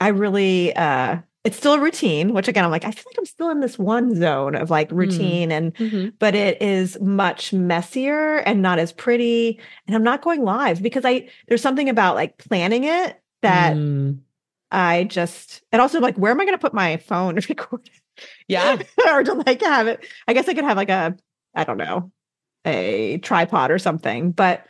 I 0.00 0.08
really 0.08 0.74
uh 0.74 1.18
it's 1.42 1.56
still 1.56 1.72
a 1.72 1.80
routine, 1.80 2.34
which 2.34 2.48
again 2.48 2.64
I'm 2.64 2.70
like, 2.70 2.84
I 2.84 2.90
feel 2.90 3.04
like 3.06 3.16
I'm 3.18 3.24
still 3.26 3.48
in 3.50 3.60
this 3.60 3.78
one 3.78 4.14
zone 4.14 4.54
of 4.54 4.68
like 4.70 4.90
routine 4.92 5.50
and 5.50 5.74
Mhm. 5.74 6.12
but 6.18 6.34
it 6.34 6.60
is 6.60 7.00
much 7.00 7.52
messier 7.52 8.36
and 8.38 8.60
not 8.60 8.78
as 8.78 8.92
pretty. 8.92 9.58
And 9.86 9.96
I'm 9.96 10.02
not 10.04 10.22
going 10.22 10.42
live 10.42 10.82
because 10.82 11.04
I 11.04 11.28
there's 11.48 11.62
something 11.62 11.88
about 11.88 12.14
like 12.14 12.36
planning 12.38 12.84
it 12.84 13.20
that 13.42 13.74
Mm. 13.76 14.18
I 14.70 15.04
just 15.04 15.62
and 15.72 15.80
also 15.82 15.98
like 16.00 16.16
where 16.16 16.30
am 16.30 16.40
I 16.40 16.44
gonna 16.44 16.58
put 16.58 16.74
my 16.74 16.98
phone 16.98 17.34
to 17.40 17.46
record 17.48 17.88
Yeah. 18.48 18.76
or 19.06 19.24
to 19.24 19.32
like 19.34 19.62
have 19.62 19.86
it. 19.86 20.06
I 20.28 20.34
guess 20.34 20.46
I 20.48 20.54
could 20.54 20.64
have 20.64 20.76
like 20.76 20.90
a, 20.90 21.16
I 21.54 21.64
don't 21.64 21.78
know, 21.78 22.12
a 22.66 23.16
tripod 23.18 23.70
or 23.70 23.78
something. 23.78 24.30
But 24.32 24.66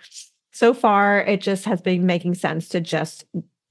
so 0.60 0.74
far, 0.74 1.22
it 1.22 1.40
just 1.40 1.64
has 1.64 1.80
been 1.80 2.04
making 2.04 2.34
sense 2.34 2.68
to 2.68 2.82
just 2.82 3.24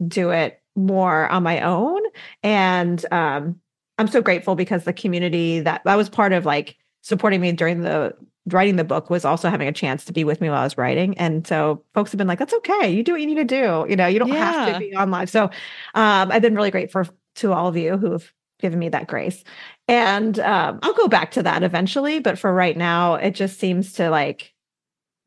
do 0.08 0.32
it 0.32 0.60
more 0.76 1.30
on 1.30 1.44
my 1.44 1.62
own. 1.62 2.02
And 2.42 3.06
um, 3.12 3.60
I'm 4.00 4.08
so 4.08 4.24
grateful 4.24 4.56
because 4.56 4.86
the 4.86 4.94
community 4.94 5.60
that 5.60 5.84
that 5.86 5.96
was 5.96 6.10
part 6.10 6.34
of 6.34 6.48
like 6.48 6.78
supporting 7.04 7.42
me 7.42 7.52
during 7.52 7.82
the 7.82 8.16
writing 8.48 8.76
the 8.76 8.84
book 8.84 9.12
was 9.12 9.24
also 9.24 9.52
having 9.52 9.68
a 9.68 9.72
chance 9.72 10.04
to 10.06 10.14
be 10.14 10.24
with 10.24 10.42
me 10.42 10.50
while 10.50 10.62
I 10.62 10.64
was 10.64 10.80
writing. 10.80 11.16
And 11.20 11.46
so 11.46 11.84
folks 11.94 12.12
have 12.12 12.18
been 12.18 12.26
like, 12.26 12.40
that's 12.40 12.56
okay. 12.56 12.90
You 12.90 13.04
do 13.04 13.12
what 13.12 13.22
you 13.22 13.28
need 13.28 13.36
to 13.36 13.44
do. 13.44 13.86
You 13.88 13.96
know, 13.96 14.08
you 14.08 14.18
don't 14.18 14.32
have 14.32 14.74
to 14.74 14.80
be 14.80 14.96
on 14.96 15.12
live. 15.12 15.30
So 15.30 15.44
um, 15.94 16.32
I've 16.32 16.42
been 16.42 16.56
really 16.56 16.72
grateful 16.72 17.04
to 17.36 17.54
all 17.54 17.68
of 17.68 17.78
you 17.78 17.98
who 17.98 18.14
have 18.14 18.34
given 18.58 18.80
me 18.80 18.90
that 18.90 19.06
grace. 19.06 19.44
And 19.88 20.40
um, 20.40 20.80
I'll 20.82 20.96
go 20.96 21.08
back 21.08 21.30
to 21.34 21.44
that 21.44 21.62
eventually. 21.62 22.20
But 22.20 22.40
for 22.40 22.52
right 22.52 22.76
now, 22.76 23.14
it 23.14 23.36
just 23.36 23.60
seems 23.60 23.94
to 23.94 24.10
like 24.10 24.56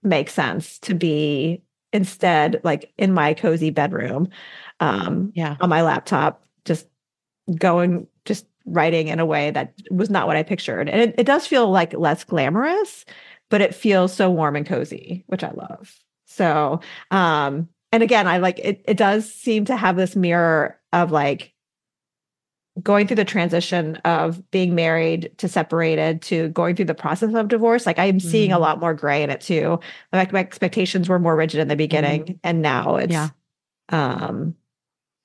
make 0.02 0.30
sense 0.30 0.78
to 0.80 0.94
be 0.94 1.62
instead 1.92 2.60
like 2.64 2.92
in 2.96 3.12
my 3.12 3.34
cozy 3.34 3.70
bedroom 3.70 4.28
um, 4.80 5.30
Yeah. 5.34 5.56
on 5.60 5.68
my 5.68 5.82
laptop, 5.82 6.44
just 6.64 6.86
going, 7.56 8.06
just 8.24 8.46
writing 8.64 9.08
in 9.08 9.20
a 9.20 9.26
way 9.26 9.50
that 9.50 9.74
was 9.90 10.10
not 10.10 10.26
what 10.26 10.36
I 10.36 10.42
pictured. 10.42 10.88
And 10.88 11.00
it, 11.00 11.14
it 11.18 11.24
does 11.26 11.46
feel 11.46 11.70
like 11.70 11.92
less 11.92 12.24
glamorous, 12.24 13.04
but 13.50 13.60
it 13.60 13.74
feels 13.74 14.12
so 14.14 14.30
warm 14.30 14.56
and 14.56 14.66
cozy, 14.66 15.24
which 15.26 15.44
I 15.44 15.50
love. 15.50 15.94
So, 16.26 16.80
um, 17.10 17.68
and 17.90 18.02
again, 18.02 18.26
I 18.26 18.38
like 18.38 18.58
it, 18.58 18.82
it 18.86 18.96
does 18.96 19.32
seem 19.32 19.66
to 19.66 19.76
have 19.76 19.96
this 19.96 20.16
mirror 20.16 20.80
of 20.92 21.10
like 21.10 21.51
going 22.82 23.06
through 23.06 23.16
the 23.16 23.24
transition 23.24 23.96
of 23.96 24.50
being 24.50 24.74
married 24.74 25.30
to 25.38 25.46
separated 25.48 26.22
to 26.22 26.48
going 26.50 26.74
through 26.74 26.87
the 26.87 26.94
process 26.94 27.35
of 27.35 27.48
divorce. 27.48 27.85
Like 27.85 27.98
I'm 27.98 28.18
seeing 28.18 28.50
a 28.52 28.56
Mhm. 28.56 28.61
lot 28.61 28.80
more 28.80 28.94
gray 28.94 29.22
in 29.22 29.28
it 29.30 29.42
too. 29.42 29.78
Like 30.12 30.32
my 30.32 30.38
expectations 30.40 31.08
were 31.08 31.18
more 31.18 31.37
rigid 31.37 31.61
in 31.61 31.68
the 31.68 31.76
beginning, 31.76 32.40
and 32.42 32.62
now 32.62 32.96
it's 32.96 33.12
Yeah. 33.12 33.28
um 33.90 34.54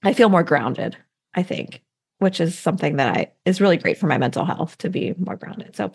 I 0.04 0.14
feel 0.14 0.30
more 0.30 0.44
grounded, 0.44 0.98
I 1.34 1.44
think, 1.44 1.82
which 2.20 2.40
is 2.42 2.58
something 2.58 2.98
that 2.98 3.16
I 3.16 3.32
is 3.46 3.62
really 3.62 3.78
great 3.78 3.98
for 3.98 4.08
my 4.08 4.18
mental 4.18 4.44
health 4.44 4.78
to 4.80 4.90
be 4.90 5.14
more 5.18 5.36
grounded. 5.38 5.76
So 5.76 5.92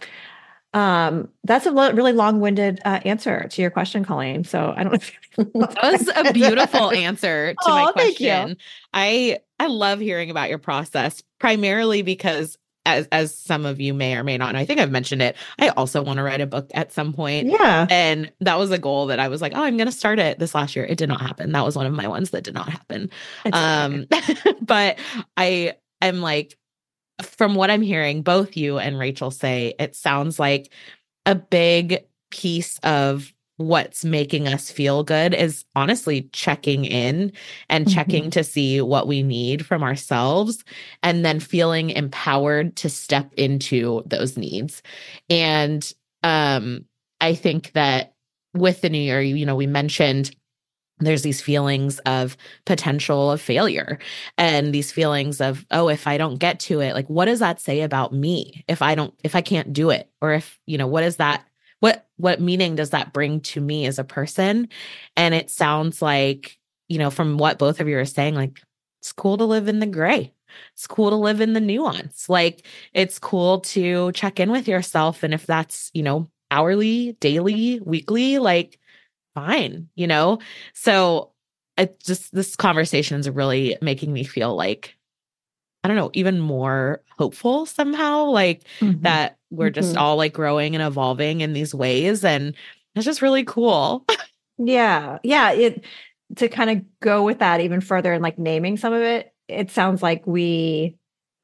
um 0.74 1.28
that's 1.44 1.66
a 1.66 1.70
lo- 1.70 1.92
really 1.92 2.12
long-winded 2.12 2.80
uh, 2.86 3.00
answer 3.04 3.46
to 3.50 3.60
your 3.60 3.70
question, 3.70 4.06
Coleen. 4.06 4.46
So 4.46 4.72
I 4.74 4.82
don't 4.84 4.92
know 4.92 4.98
if 4.98 5.18
That 5.36 5.92
was 5.92 6.08
a 6.16 6.32
beautiful 6.32 6.90
answer 6.92 7.52
to 7.62 7.68
my 7.68 7.92
thank 7.96 8.20
you. 8.20 8.28
question. 8.28 8.56
I 8.94 9.40
I 9.62 9.66
love 9.66 10.01
hearing 10.01 10.29
about 10.29 10.48
your 10.48 10.59
process 10.59 11.22
primarily 11.38 12.03
because 12.03 12.59
as 12.85 13.07
as 13.12 13.33
some 13.33 13.64
of 13.64 13.81
you 13.81 13.94
may 13.94 14.16
or 14.16 14.25
may 14.25 14.37
not 14.37 14.55
know, 14.55 14.59
I 14.59 14.64
think 14.64 14.81
I've 14.81 14.90
mentioned 14.90 15.22
it. 15.22 15.37
I 15.61 15.68
also 15.68 16.03
want 16.03 16.16
to 16.16 16.25
write 16.25 16.40
a 16.40 16.48
book 16.48 16.68
at 16.75 16.90
some 16.90 17.12
point. 17.12 17.46
Yeah. 17.46 17.87
And 17.88 18.33
that 18.40 18.59
was 18.59 18.72
a 18.72 18.79
goal 18.79 19.07
that 19.07 19.20
I 19.20 19.29
was 19.29 19.40
like, 19.40 19.53
oh, 19.55 19.62
I'm 19.62 19.77
going 19.77 19.87
to 19.87 19.92
start 19.92 20.18
it 20.18 20.40
this 20.40 20.53
last 20.53 20.75
year. 20.75 20.85
It 20.85 20.98
did 20.98 21.09
not 21.09 21.20
happen. 21.20 21.53
That 21.53 21.64
was 21.64 21.77
one 21.77 21.87
of 21.87 21.92
my 21.92 22.09
ones 22.09 22.31
that 22.31 22.42
did 22.42 22.55
not 22.55 22.68
happen. 22.68 23.09
It's 23.44 23.57
okay. 23.57 23.64
Um, 23.64 24.07
but 24.62 24.98
I 25.37 25.77
am 26.01 26.22
like, 26.22 26.59
from 27.22 27.55
what 27.55 27.70
I'm 27.70 27.83
hearing, 27.83 28.22
both 28.22 28.57
you 28.57 28.81
and 28.81 28.98
Rachel 28.98 29.31
say, 29.31 29.75
it 29.79 29.94
sounds 29.94 30.40
like 30.40 30.72
a 31.25 31.37
big 31.37 32.05
piece 32.33 32.81
of 32.83 33.33
what's 33.62 34.05
making 34.05 34.48
us 34.48 34.70
feel 34.70 35.05
good 35.05 35.35
is 35.35 35.64
honestly 35.75 36.29
checking 36.33 36.85
in 36.85 37.33
and 37.68 37.90
checking 37.90 38.31
to 38.31 38.44
see 38.44 38.81
what 38.81 39.07
we 39.07 39.22
need 39.22 39.64
from 39.64 39.83
ourselves 39.83 40.64
and 41.03 41.25
then 41.25 41.40
feeling 41.40 41.90
empowered 41.90 42.77
to 42.77 42.88
step 42.88 43.33
into 43.35 44.03
those 44.07 44.37
needs. 44.37 44.83
And 45.31 45.92
um 46.22 46.85
I 47.20 47.35
think 47.35 47.72
that 47.72 48.14
with 48.55 48.81
the 48.81 48.90
new 48.90 48.98
year, 48.98 49.20
you 49.22 49.46
know, 49.46 49.57
we 49.57 49.66
mentioned 49.66 50.35
there's 50.98 51.22
these 51.22 51.40
feelings 51.40 51.98
of 52.01 52.37
potential 52.64 53.31
of 53.31 53.40
failure 53.40 53.98
and 54.38 54.72
these 54.72 54.92
feelings 54.92 55.40
of 55.40 55.66
oh 55.70 55.88
if 55.88 56.07
i 56.07 56.16
don't 56.16 56.38
get 56.38 56.61
to 56.61 56.81
it 56.81 56.94
like 56.94 57.09
what 57.09 57.25
does 57.25 57.40
that 57.40 57.61
say 57.61 57.81
about 57.81 58.12
me 58.12 58.64
if 58.68 58.83
i 58.83 58.94
don't 58.94 59.14
if 59.25 59.35
i 59.35 59.40
can't 59.40 59.72
do 59.72 59.90
it 59.90 60.09
or 60.20 60.33
if 60.33 60.61
you 60.66 60.79
know 60.79 60.87
what 60.87 61.03
is 61.03 61.16
that 61.16 61.44
what 61.82 62.06
what 62.16 62.40
meaning 62.40 62.76
does 62.76 62.90
that 62.90 63.12
bring 63.12 63.40
to 63.40 63.60
me 63.60 63.86
as 63.86 63.98
a 63.98 64.04
person? 64.04 64.68
And 65.16 65.34
it 65.34 65.50
sounds 65.50 66.00
like 66.00 66.58
you 66.88 66.98
know 66.98 67.10
from 67.10 67.38
what 67.38 67.58
both 67.58 67.80
of 67.80 67.88
you 67.88 67.98
are 67.98 68.04
saying 68.04 68.36
like 68.36 68.62
it's 69.00 69.10
cool 69.12 69.36
to 69.38 69.44
live 69.44 69.66
in 69.66 69.80
the 69.80 69.86
gray. 69.86 70.32
It's 70.74 70.86
cool 70.86 71.10
to 71.10 71.16
live 71.16 71.40
in 71.40 71.54
the 71.54 71.60
nuance. 71.60 72.28
Like 72.28 72.64
it's 72.94 73.18
cool 73.18 73.60
to 73.60 74.12
check 74.12 74.38
in 74.38 74.52
with 74.52 74.68
yourself 74.68 75.24
and 75.24 75.34
if 75.34 75.44
that's 75.44 75.90
you 75.92 76.04
know 76.04 76.30
hourly 76.52 77.14
daily 77.14 77.80
weekly 77.80 78.38
like 78.38 78.78
fine 79.34 79.88
you 79.96 80.06
know? 80.06 80.38
So 80.74 81.32
it 81.76 81.98
just 81.98 82.32
this 82.32 82.54
conversation 82.54 83.18
is 83.18 83.28
really 83.28 83.76
making 83.82 84.12
me 84.12 84.22
feel 84.22 84.54
like 84.54 84.96
i 85.84 85.88
don't 85.88 85.96
know 85.96 86.10
even 86.14 86.38
more 86.40 87.02
hopeful 87.18 87.66
somehow 87.66 88.24
like 88.24 88.62
Mhm. 88.80 89.02
that 89.02 89.36
we're 89.50 89.70
just 89.70 89.94
Mhm. 89.94 90.00
all 90.00 90.16
like 90.16 90.32
growing 90.32 90.74
and 90.74 90.82
evolving 90.84 91.40
in 91.40 91.52
these 91.52 91.74
ways 91.74 92.24
and 92.24 92.54
it's 92.94 93.04
just 93.04 93.22
really 93.22 93.44
cool 93.44 94.04
Yeah. 94.58 95.18
Yeah. 95.24 95.50
It 95.52 95.82
to 96.36 96.46
kind 96.48 96.70
of 96.70 96.84
go 97.00 97.24
with 97.24 97.38
that 97.40 97.60
even 97.62 97.80
further 97.80 98.12
and 98.12 98.22
like 98.22 98.38
naming 98.38 98.76
some 98.76 98.92
of 98.92 99.00
it, 99.02 99.32
it 99.48 99.70
sounds 99.70 100.02
like 100.02 100.24
we 100.26 100.94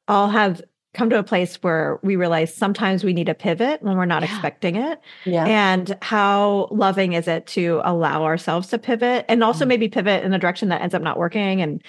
all 0.07 0.29
have 0.29 0.63
come 0.95 1.11
to 1.11 1.19
a 1.19 1.23
place 1.25 1.57
where 1.63 1.99
we 2.03 2.17
realize 2.17 2.55
sometimes 2.55 3.03
we 3.03 3.15
need 3.15 3.29
a 3.29 3.35
pivot 3.35 3.83
when 3.83 3.97
we're 3.97 4.05
not 4.05 4.23
Yeah. 4.23 4.29
expecting 4.31 4.77
it. 4.77 5.01
Yeah. 5.25 5.47
And 5.47 5.97
how 6.03 6.69
loving 6.71 7.15
is 7.15 7.27
it 7.27 7.47
to 7.49 7.81
allow 7.83 8.25
ourselves 8.25 8.69
to 8.69 8.79
pivot 8.79 9.25
and 9.29 9.43
also 9.43 9.65
Mm. 9.65 9.69
maybe 9.69 9.89
pivot 9.89 10.23
in 10.23 10.33
a 10.33 10.39
direction 10.39 10.69
that 10.69 10.83
ends 10.83 10.95
up 10.95 11.03
not 11.03 11.19
working? 11.19 11.61
And, 11.63 11.83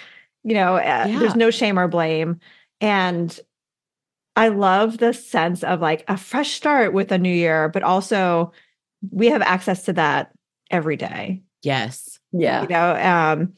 you 0.43 0.53
know, 0.53 0.75
uh, 0.75 1.05
Yeah. 1.07 1.19
there's 1.19 1.35
no 1.35 1.51
shame 1.51 1.77
or 1.77 1.87
blame. 1.87 2.39
And 2.81 3.37
I 4.35 4.47
love 4.49 4.97
the 4.97 5.13
sense 5.13 5.63
of 5.63 5.81
like 5.81 6.05
a 6.07 6.15
fresh 6.17 6.51
start 6.51 6.93
with 6.93 7.11
a 7.11 7.17
new 7.17 7.33
year, 7.33 7.69
but 7.69 7.83
also 7.83 8.51
we 9.11 9.27
have 9.27 9.41
access 9.41 9.83
to 9.85 9.93
that 9.93 10.31
every 10.71 10.95
day 10.97 11.41
yes 11.63 12.19
Yeah. 12.31 12.61
you 12.61 12.67
know 12.67 12.95
um 12.95 13.53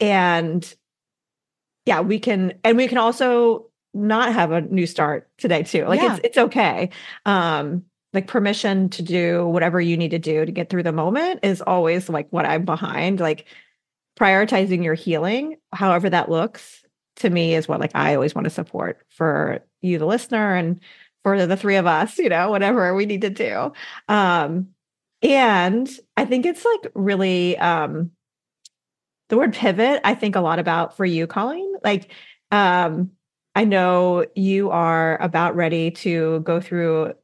and 0.00 0.74
yeah 1.86 2.00
we 2.00 2.18
can 2.18 2.54
and 2.64 2.76
we 2.76 2.88
can 2.88 2.98
also 2.98 3.66
not 3.94 4.32
have 4.32 4.50
a 4.52 4.60
new 4.62 4.86
start 4.86 5.28
today 5.38 5.62
too 5.62 5.84
like 5.86 6.00
Yeah. 6.00 6.16
it's 6.16 6.20
it's 6.24 6.38
okay 6.38 6.90
um 7.26 7.84
like 8.12 8.26
permission 8.26 8.88
to 8.90 9.02
do 9.02 9.46
whatever 9.46 9.80
you 9.80 9.96
need 9.96 10.10
to 10.10 10.18
do 10.18 10.44
to 10.44 10.50
get 10.52 10.70
through 10.70 10.82
the 10.82 10.92
moment 10.92 11.40
is 11.44 11.60
always 11.60 12.08
like 12.08 12.26
what 12.30 12.46
i'm 12.46 12.64
behind 12.64 13.20
like 13.20 13.46
prioritizing 14.20 14.84
your 14.84 14.94
healing 14.94 15.56
however 15.72 16.10
that 16.10 16.28
looks 16.28 16.84
to 17.16 17.30
me 17.30 17.54
is 17.54 17.66
what 17.66 17.80
like 17.80 17.92
i 17.94 18.14
always 18.14 18.34
want 18.34 18.44
to 18.44 18.50
support 18.50 18.98
for 19.08 19.60
you 19.80 19.98
the 19.98 20.04
listener 20.04 20.54
and 20.54 20.78
for 21.22 21.46
the 21.46 21.56
three 21.56 21.76
of 21.76 21.86
us 21.86 22.18
you 22.18 22.28
know 22.28 22.50
whatever 22.50 22.94
we 22.94 23.06
need 23.06 23.22
to 23.22 23.30
do. 23.30 23.72
Um 24.08 24.68
and 25.22 25.88
i 26.16 26.24
think 26.24 26.44
it's 26.44 26.64
like 26.64 26.92
really 26.94 27.56
um 27.58 28.10
the 29.28 29.36
word 29.38 29.54
pivot 29.54 30.00
i 30.04 30.14
think 30.14 30.36
a 30.36 30.40
lot 30.40 30.58
about 30.58 30.96
for 30.96 31.04
you 31.06 31.26
coleen. 31.26 31.72
Like 31.82 32.12
um 32.50 33.10
i 33.54 33.64
know 33.64 34.26
you 34.34 34.70
are 34.70 35.20
about 35.22 35.56
ready 35.56 35.90
to 35.92 36.40
go 36.40 36.60
through 36.60 37.14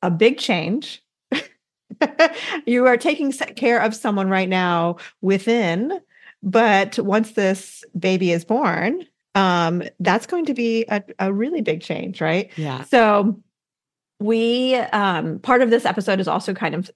a 0.00 0.10
big 0.10 0.38
change. 0.38 1.02
You 2.66 2.86
are 2.86 2.96
taking 2.96 3.30
care 3.32 3.80
of 3.80 3.94
someone 3.94 4.28
right 4.28 4.48
now 4.48 4.96
within 5.20 6.00
but 6.42 6.98
once 6.98 7.32
this 7.32 7.84
baby 7.98 8.32
is 8.32 8.44
born 8.44 9.04
um 9.34 9.82
that's 10.00 10.26
going 10.26 10.44
to 10.44 10.54
be 10.54 10.84
a, 10.88 11.02
a 11.18 11.32
really 11.32 11.60
big 11.62 11.80
change 11.82 12.20
right 12.20 12.50
yeah 12.56 12.82
so 12.84 13.40
we 14.20 14.74
um 14.76 15.38
part 15.40 15.62
of 15.62 15.70
this 15.70 15.84
episode 15.84 16.20
is 16.20 16.28
also 16.28 16.54
kind 16.54 16.74
of 16.74 16.90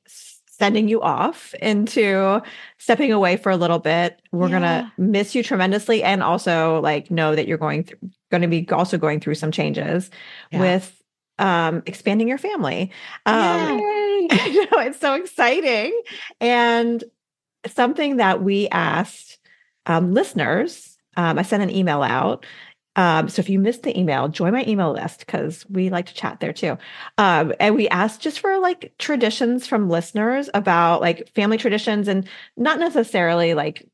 sending 0.59 0.89
you 0.89 1.03
off 1.03 1.53
into 1.61 2.41
stepping 2.79 3.13
away 3.13 3.37
for 3.37 3.51
a 3.51 3.59
little 3.59 3.79
bit. 3.79 4.23
We're 4.33 4.49
Yeah. 4.49 4.53
gonna 4.53 4.93
miss 4.97 5.35
you 5.35 5.43
tremendously 5.43 6.03
and 6.03 6.23
also 6.23 6.81
like 6.81 7.11
know 7.11 7.35
that 7.35 7.47
you're 7.47 7.59
going 7.59 7.85
through 7.85 7.99
going 8.31 8.41
to 8.43 8.49
be 8.49 8.67
also 8.71 8.97
going 8.97 9.21
through 9.21 9.35
some 9.35 9.53
changes 9.53 10.11
Yeah. 10.51 10.61
with 10.61 11.03
um 11.39 11.83
expanding 11.85 12.27
your 12.29 12.39
family. 12.39 12.91
Um 13.27 13.79
you 13.79 14.65
know, 14.71 14.79
it's 14.79 14.99
so 14.99 15.13
exciting. 15.15 16.01
And 16.41 17.05
something 17.69 18.17
that 18.17 18.43
we 18.43 18.69
asked 18.69 19.39
um, 19.87 20.15
listeners, 20.15 20.97
um, 21.17 21.39
I 21.39 21.43
sent 21.43 21.63
an 21.63 21.71
email 21.71 22.03
out. 22.03 22.45
Um, 22.97 23.29
so 23.29 23.41
if 23.41 23.51
you 23.51 23.59
missed 23.59 23.83
the 23.83 23.99
email, 23.99 24.29
join 24.29 24.53
my 24.53 24.65
email 24.67 24.93
list 24.93 25.21
because 25.21 25.67
we 25.69 25.91
like 25.91 26.07
to 26.07 26.15
chat 26.15 26.41
there 26.41 26.53
too. 26.53 26.79
Um, 27.19 27.53
and 27.61 27.75
we 27.75 27.89
asked 27.89 28.23
just 28.23 28.41
for 28.41 28.59
like 28.59 28.95
traditions 28.99 29.67
from 29.67 29.91
listeners 29.91 30.49
about 30.55 31.03
like 31.03 31.29
family 31.35 31.59
traditions 31.59 32.09
and 32.09 32.27
not 32.57 32.79
necessarily 32.81 33.53
like 33.53 33.87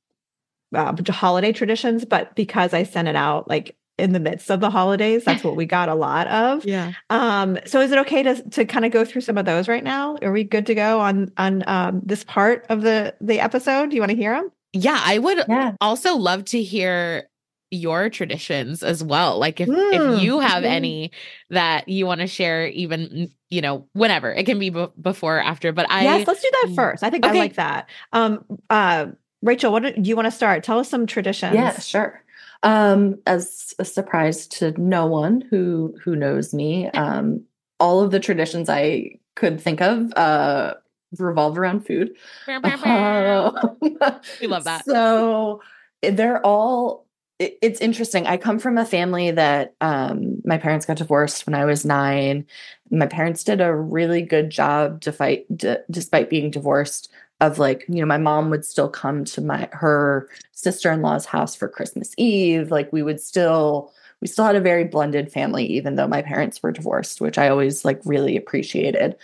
uh, 0.73 0.95
holiday 1.11 1.53
traditions, 1.53 2.05
but 2.05 2.35
because 2.37 2.73
I 2.73 2.85
sent 2.85 3.09
it 3.09 3.17
out 3.17 3.49
like 3.49 3.77
in 4.03 4.13
the 4.13 4.21
midst 4.21 4.51
of 4.51 4.61
the 4.61 4.69
holidays, 4.71 5.25
that's 5.25 5.43
what 5.45 5.57
we 5.57 5.65
got 5.65 5.89
a 5.89 5.95
lot 5.95 6.27
of. 6.27 6.65
yeah 6.75 6.93
Um, 7.09 7.59
so 7.65 7.81
is 7.81 7.93
it 7.93 7.99
okay 7.99 8.23
to 8.23 8.43
to 8.51 8.65
kind 8.65 8.85
of 8.85 8.93
go 8.93 9.05
through 9.05 9.23
some 9.23 9.39
of 9.39 9.47
those 9.47 9.69
right 9.69 9.85
now? 9.85 10.17
Are 10.23 10.33
we 10.33 10.45
good 10.45 10.67
to 10.67 10.75
go 10.75 11.01
on 11.01 11.33
on 11.37 11.63
um, 11.67 12.03
this 12.05 12.25
part 12.25 12.67
of 12.69 12.83
the 12.83 13.15
the 13.21 13.41
episode? 13.41 13.91
Do 13.91 13.97
you 13.97 14.03
want 14.03 14.11
to 14.11 14.17
hear 14.17 14.35
them? 14.35 14.51
yeah 14.75 14.99
i 15.05 15.19
would 15.19 15.39
Yeah. 15.49 15.73
also 15.83 16.17
love 16.17 16.47
to 16.47 16.63
hear 16.63 17.29
your 17.71 18.09
traditions 18.09 18.83
as 18.83 19.05
well 19.05 19.39
like 19.39 19.61
if 19.61 19.69
Mm, 19.69 19.93
if 19.93 20.23
you 20.23 20.41
have 20.41 20.63
mhm. 20.63 20.67
any 20.79 21.11
that 21.51 21.89
you 21.91 22.07
want 22.07 22.21
to 22.23 22.27
share 22.27 22.67
even 22.69 23.31
you 23.51 23.61
know 23.61 23.87
whenever 23.93 24.33
it 24.33 24.47
can 24.47 24.59
be 24.59 24.71
b- 24.71 24.87
before 25.01 25.37
or 25.39 25.43
after 25.43 25.73
but 25.73 25.85
i 25.91 26.05
yes, 26.05 26.27
let's 26.27 26.41
do 26.43 26.49
that 26.53 26.69
Mm. 26.71 26.75
first. 26.75 27.03
I 27.03 27.11
think 27.11 27.27
I 27.27 27.33
like 27.33 27.55
that. 27.57 27.89
Um, 28.15 28.45
uh, 28.71 29.07
Rachel, 29.43 29.73
what 29.73 29.83
do 29.83 29.93
do 29.93 30.09
you 30.09 30.17
want 30.17 30.27
to 30.27 30.31
start? 30.33 30.65
Tell 30.65 30.79
us 30.79 30.89
some 30.89 31.07
traditions. 31.07 31.55
Yeah, 31.55 31.79
sure. 31.79 32.23
Um, 32.63 33.19
as 33.27 33.75
a 33.79 33.85
surprise 33.85 34.47
to 34.49 34.73
no 34.81 35.07
one 35.07 35.41
who 35.51 35.95
who 36.05 36.15
knows 36.15 36.55
me, 36.55 36.89
um, 36.91 37.43
all 37.81 38.01
of 38.01 38.11
the 38.13 38.21
traditions 38.21 38.69
I 38.69 39.19
could 39.35 39.61
think 39.61 39.81
of 39.81 40.13
uh, 40.15 40.75
revolve 41.19 41.59
around 41.59 41.87
food. 41.87 42.17
we 42.51 42.63
Um, 42.87 44.21
love 44.47 44.65
that 44.65 44.85
So 44.87 45.61
they're 46.03 46.45
all 46.47 47.07
it, 47.39 47.59
it's 47.61 47.81
interesting. 47.81 48.27
I 48.27 48.37
come 48.37 48.59
from 48.61 48.79
a 48.79 48.85
family 48.87 49.33
that 49.33 49.75
um, 49.81 50.41
my 50.45 50.59
parents 50.59 50.87
got 50.87 50.99
divorced 50.99 51.47
when 51.47 51.55
I 51.55 51.65
was 51.65 51.85
nine. 51.85 52.47
My 52.91 53.07
parents 53.07 53.43
did 53.43 53.61
a 53.61 53.75
really 53.75 54.23
good 54.23 54.51
job 54.51 55.01
despite 55.01 55.45
d- 55.57 55.77
despite 55.91 56.31
being 56.31 56.51
divorced. 56.51 57.11
Of 57.43 57.59
like, 57.59 57.85
you 57.89 58.01
know, 58.01 58.07
my 58.07 58.19
mom 58.19 58.51
would 58.51 58.65
still 58.65 58.89
come 58.89 59.25
to 59.27 59.41
my 59.41 59.69
her 59.73 60.31
sister 60.53 60.93
in 60.93 61.03
law's 61.03 61.27
house 61.27 61.57
for 61.57 61.69
Christmas 61.69 62.15
Eve. 62.17 62.71
Like, 62.71 62.93
we 62.93 63.03
would 63.03 63.21
still 63.21 63.93
we 64.21 64.29
still 64.29 64.45
had 64.45 64.55
a 64.57 64.61
very 64.61 64.85
blended 64.85 65.33
family, 65.33 65.67
even 65.67 65.97
though 65.97 66.07
my 66.07 66.23
parents 66.23 66.63
were 66.63 66.71
divorced, 66.71 67.21
which 67.21 67.39
I 67.39 67.49
always 67.49 67.85
like 67.85 68.01
really 68.05 68.37
appreciated. 68.37 69.17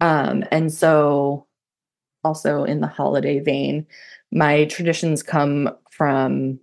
Um, 0.00 0.44
and 0.50 0.72
so, 0.72 1.46
also 2.24 2.64
in 2.64 2.80
the 2.80 2.86
holiday 2.86 3.40
vein, 3.40 3.86
my 4.32 4.64
traditions 4.66 5.22
come 5.22 5.70
from 5.90 6.60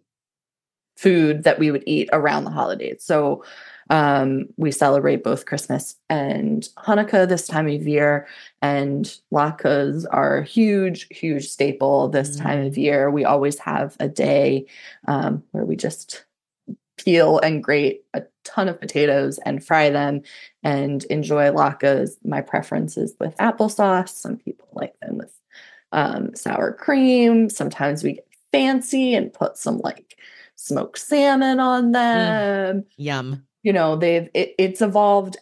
food 0.98 1.44
that 1.44 1.60
we 1.60 1.72
would 1.72 1.84
eat 1.86 2.10
around 2.12 2.44
the 2.44 2.52
holidays. 2.52 3.04
So 3.04 3.44
um, 3.90 4.46
we 4.58 4.72
celebrate 4.72 5.24
both 5.24 5.46
Christmas 5.46 5.96
and 6.10 6.68
Hanukkah 6.78 7.28
this 7.28 7.48
time 7.48 7.68
of 7.68 7.88
year, 7.88 8.28
and 8.62 9.06
latkes 9.32 10.06
are 10.12 10.38
a 10.38 10.46
huge, 10.46 11.08
huge 11.10 11.48
staple 11.48 12.10
this 12.10 12.38
mm. 12.38 12.42
time 12.42 12.66
of 12.66 12.78
year. 12.78 13.10
We 13.10 13.26
always 13.26 13.60
have 13.60 13.96
a 14.00 14.08
day 14.08 14.66
um, 15.08 15.44
where 15.52 15.66
we 15.66 15.76
just 15.76 16.26
peel 16.98 17.40
and 17.40 17.64
grate 17.64 18.04
a 18.14 18.24
ton 18.44 18.68
of 18.68 18.80
potatoes 18.80 19.40
and 19.46 19.64
fry 19.64 19.90
them 19.90 20.22
and 20.64 21.04
enjoy 21.06 21.50
latkes. 21.50 22.18
My 22.24 22.42
preference 22.42 22.98
is 22.98 23.16
with 23.20 23.36
applesauce. 23.38 24.10
Some 24.10 24.38
people 24.38 24.68
like 24.74 25.00
them 25.00 25.18
with 25.18 25.34
um, 25.92 26.36
sour 26.36 26.74
cream. 26.74 27.50
Sometimes 27.50 28.04
we 28.04 28.14
get 28.14 28.28
fancy 28.52 29.14
and 29.14 29.32
put 29.32 29.58
some 29.58 29.78
like 29.80 30.18
smoked 30.56 31.00
salmon 31.00 31.60
on 31.60 31.90
mm. 31.90 31.94
them. 31.94 32.82
Mm, 32.82 32.86
yum. 32.98 33.47
You 33.68 33.74
know, 33.74 33.98
they've 33.98 34.30
it, 34.34 34.56
it's 34.58 34.82
evolved 34.82 35.36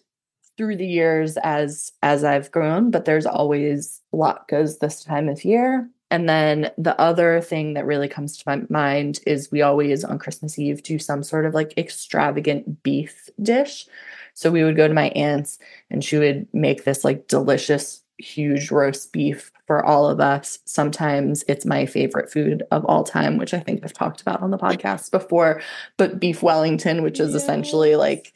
through 0.58 0.78
the 0.78 0.88
years 0.88 1.38
as 1.44 1.92
as 2.02 2.24
I've 2.24 2.50
grown, 2.50 2.90
but 2.90 3.06
there's 3.06 3.28
always 3.28 4.02
latkes 4.12 4.80
this 4.80 5.04
time 5.04 5.30
of 5.30 5.46
year. 5.46 5.88
And 6.10 6.28
then 6.28 6.72
the 6.76 7.00
other 7.00 7.40
thing 7.40 7.76
that 7.76 7.86
really 7.86 8.08
comes 8.08 8.36
to 8.38 8.44
my 8.48 8.64
mind 8.68 9.20
is 9.28 9.52
we 9.52 9.62
always 9.62 10.04
on 10.04 10.18
Christmas 10.18 10.58
Eve 10.58 10.82
do 10.82 10.98
some 10.98 11.22
sort 11.22 11.46
of 11.46 11.54
like 11.54 11.78
extravagant 11.78 12.82
beef 12.82 13.30
dish. 13.44 13.86
So 14.34 14.50
we 14.50 14.64
would 14.64 14.76
go 14.76 14.88
to 14.88 14.94
my 14.96 15.10
aunt's 15.10 15.60
and 15.92 16.04
she 16.04 16.18
would 16.18 16.48
make 16.52 16.84
this 16.84 17.06
like 17.06 17.28
delicious 17.28 18.02
huge 18.17 18.71
roast 18.71 19.12
beef 19.12 19.51
for 19.67 19.86
all 19.86 20.08
of 20.08 20.19
us. 20.19 20.60
Sometimes 20.65 21.43
it's 21.47 21.65
my 21.65 21.86
favorite 21.86 22.32
food 22.32 22.63
of 22.71 22.86
all 22.86 23.04
time, 23.04 23.38
which 23.38 23.54
I 23.54 23.60
think 23.60 23.82
I've 23.84 23.93
talked 23.93 24.21
about 24.21 24.41
on 24.41 24.51
the 24.51 24.58
podcast 24.58 25.12
before. 25.12 25.62
But 25.97 26.19
beef 26.19 26.41
Wellington, 26.41 27.04
which 27.04 27.19
is 27.19 27.34
yes. 27.34 27.43
essentially 27.43 27.95
like 27.95 28.34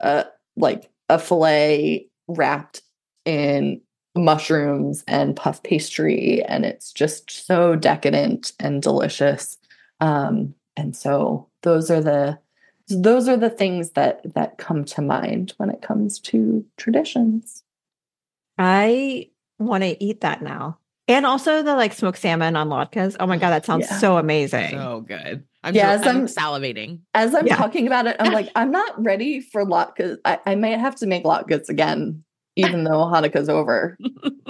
a 0.00 0.26
like 0.56 0.90
a 1.08 1.18
fillet 1.18 2.08
wrapped 2.28 2.82
in 3.24 3.80
mushrooms 4.14 5.04
and 5.06 5.36
puff 5.36 5.62
pastry, 5.62 6.42
and 6.42 6.64
it's 6.64 6.92
just 6.92 7.30
so 7.30 7.76
decadent 7.76 8.52
and 8.60 8.82
delicious. 8.82 9.58
Um, 10.00 10.54
and 10.76 10.96
so 10.96 11.48
those 11.62 11.90
are 11.90 12.00
the 12.00 12.38
those 12.88 13.28
are 13.28 13.36
the 13.36 13.50
things 13.50 13.90
that 13.90 14.20
that 14.34 14.58
come 14.58 14.84
to 14.84 15.02
mind 15.02 15.54
when 15.56 15.70
it 15.70 15.82
comes 15.82 16.18
to 16.18 16.64
traditions. 16.76 17.61
I 18.58 19.30
want 19.58 19.82
to 19.82 20.02
eat 20.02 20.20
that 20.22 20.42
now. 20.42 20.78
And 21.08 21.26
also 21.26 21.62
the 21.62 21.74
like 21.74 21.92
smoked 21.92 22.18
salmon 22.18 22.56
on 22.56 22.68
latkes. 22.68 23.16
Oh 23.18 23.26
my 23.26 23.36
god, 23.36 23.50
that 23.50 23.66
sounds 23.66 23.86
yeah. 23.90 23.98
so 23.98 24.18
amazing. 24.18 24.70
So 24.70 25.04
good. 25.06 25.44
I'm, 25.64 25.74
yeah, 25.74 25.90
as 25.90 26.06
I'm, 26.06 26.16
I'm 26.16 26.26
salivating. 26.26 27.00
As 27.14 27.34
I'm 27.34 27.46
yeah. 27.46 27.56
talking 27.56 27.86
about 27.86 28.06
it, 28.06 28.16
I'm 28.18 28.32
like, 28.32 28.50
I'm 28.56 28.70
not 28.70 29.02
ready 29.02 29.40
for 29.40 29.64
latkes. 29.64 30.18
I, 30.24 30.38
I 30.46 30.54
might 30.54 30.78
have 30.78 30.96
to 30.96 31.06
make 31.06 31.24
latkes 31.24 31.68
again, 31.68 32.24
even 32.56 32.84
though 32.84 33.04
Hanukkah's 33.04 33.48
over. 33.48 33.96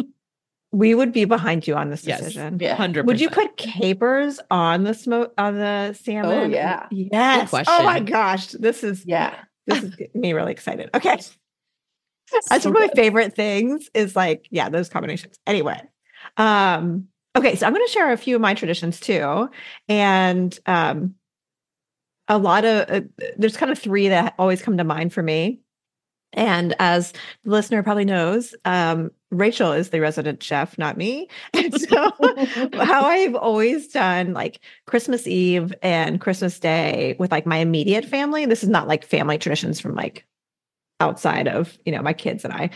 we 0.72 0.94
would 0.94 1.12
be 1.12 1.26
behind 1.26 1.66
you 1.66 1.74
on 1.74 1.90
this 1.90 2.02
decision. 2.02 2.58
Yes. 2.58 2.68
Yeah, 2.68 2.74
hundred. 2.76 3.06
Would 3.06 3.20
you 3.20 3.28
put 3.28 3.56
capers 3.56 4.40
on 4.50 4.84
the 4.84 4.94
smoke 4.94 5.32
on 5.36 5.56
the 5.56 5.88
oh, 5.90 5.92
salmon? 5.92 6.30
Oh 6.30 6.44
yeah. 6.44 6.86
Yes. 6.90 7.52
Oh 7.52 7.82
my 7.82 8.00
gosh, 8.00 8.48
this 8.48 8.82
is 8.82 9.04
yeah. 9.06 9.34
This 9.66 9.82
is 9.82 9.94
me 10.14 10.32
really 10.32 10.52
excited. 10.52 10.90
Okay. 10.94 11.18
That's 12.32 12.62
so 12.62 12.70
one 12.70 12.82
of 12.82 12.88
my 12.88 12.94
favorite 12.94 13.34
things 13.34 13.88
is 13.94 14.16
like, 14.16 14.46
yeah, 14.50 14.68
those 14.68 14.88
combinations. 14.88 15.38
Anyway. 15.46 15.80
Um, 16.36 17.08
okay, 17.36 17.56
so 17.56 17.66
I'm 17.66 17.72
going 17.72 17.86
to 17.86 17.92
share 17.92 18.12
a 18.12 18.16
few 18.16 18.36
of 18.36 18.42
my 18.42 18.54
traditions 18.54 19.00
too. 19.00 19.48
And 19.88 20.58
um, 20.66 21.14
a 22.28 22.38
lot 22.38 22.64
of, 22.64 22.90
uh, 22.90 23.00
there's 23.36 23.56
kind 23.56 23.72
of 23.72 23.78
three 23.78 24.08
that 24.08 24.34
always 24.38 24.62
come 24.62 24.76
to 24.78 24.84
mind 24.84 25.12
for 25.12 25.22
me. 25.22 25.60
And 26.34 26.74
as 26.78 27.12
the 27.44 27.50
listener 27.50 27.82
probably 27.82 28.06
knows, 28.06 28.54
um, 28.64 29.10
Rachel 29.30 29.72
is 29.72 29.90
the 29.90 30.00
resident 30.00 30.42
chef, 30.42 30.78
not 30.78 30.96
me. 30.96 31.28
And 31.54 31.78
so, 31.78 32.10
how 32.82 33.02
I've 33.02 33.34
always 33.34 33.88
done 33.88 34.32
like 34.32 34.60
Christmas 34.86 35.26
Eve 35.26 35.74
and 35.82 36.20
Christmas 36.20 36.58
Day 36.58 37.16
with 37.18 37.30
like 37.30 37.44
my 37.44 37.58
immediate 37.58 38.06
family, 38.06 38.46
this 38.46 38.62
is 38.62 38.70
not 38.70 38.88
like 38.88 39.04
family 39.04 39.36
traditions 39.36 39.78
from 39.78 39.94
like 39.94 40.24
outside 41.02 41.48
of 41.48 41.76
you 41.84 41.92
know 41.92 42.02
my 42.02 42.12
kids 42.12 42.44
and 42.44 42.52
I. 42.52 42.70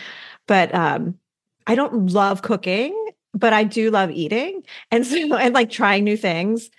But 0.47 0.75
um, 0.75 1.19
I 1.67 1.75
don't 1.75 2.11
love 2.13 2.43
cooking, 2.43 2.95
but 3.35 3.53
I 3.53 3.65
do 3.65 3.91
love 3.91 4.11
eating, 4.11 4.63
and 4.91 5.07
so 5.07 5.37
and 5.37 5.55
like 5.55 5.71
trying 5.71 6.05
new 6.05 6.17
things 6.17 6.71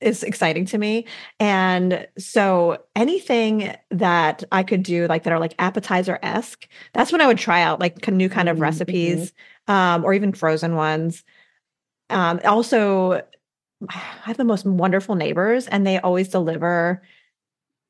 is 0.00 0.22
exciting 0.22 0.66
to 0.66 0.76
me. 0.76 1.06
And 1.40 2.06
so 2.18 2.84
anything 2.94 3.74
that 3.90 4.44
I 4.52 4.62
could 4.62 4.82
do 4.82 5.06
like 5.06 5.22
that 5.22 5.32
are 5.32 5.40
like 5.40 5.54
appetizer 5.58 6.18
esque, 6.22 6.68
that's 6.92 7.12
when 7.12 7.22
I 7.22 7.26
would 7.26 7.38
try 7.38 7.62
out 7.62 7.80
like 7.80 8.06
new 8.08 8.28
kind 8.28 8.50
of 8.50 8.56
mm-hmm. 8.56 8.62
recipes, 8.62 9.32
um, 9.68 10.04
or 10.04 10.12
even 10.12 10.32
frozen 10.32 10.74
ones. 10.74 11.24
Um, 12.10 12.40
also, 12.44 13.12
I 13.88 13.94
have 14.24 14.36
the 14.36 14.44
most 14.44 14.66
wonderful 14.66 15.14
neighbors, 15.14 15.66
and 15.66 15.86
they 15.86 15.98
always 15.98 16.28
deliver 16.28 17.02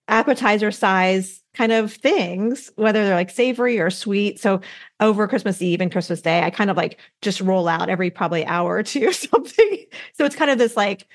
appetizer 0.09 0.71
size 0.71 1.42
kind 1.55 1.73
of 1.73 1.92
things, 1.92 2.71
whether 2.77 3.05
they're 3.05 3.14
like 3.14 3.31
savory 3.31 3.81
or 3.81 3.90
sweet. 3.90 4.38
So 4.38 4.61
over 5.01 5.27
Christmas 5.27 5.62
Eve 5.62 5.81
and 5.81 5.90
Christmas 5.90 6.21
Day, 6.21 6.42
I 6.42 6.51
kind 6.51 6.71
of 6.71 6.77
like 6.77 7.01
just 7.23 7.40
roll 7.40 7.66
out 7.66 7.88
every 7.88 8.11
probably 8.11 8.45
hour 8.45 8.77
or 8.77 8.83
two 8.83 9.09
or 9.09 9.12
something. 9.12 9.87
So 10.14 10.25
it's 10.25 10.37
kind 10.37 10.51
of 10.51 10.59
this 10.59 10.77
like 10.77 11.07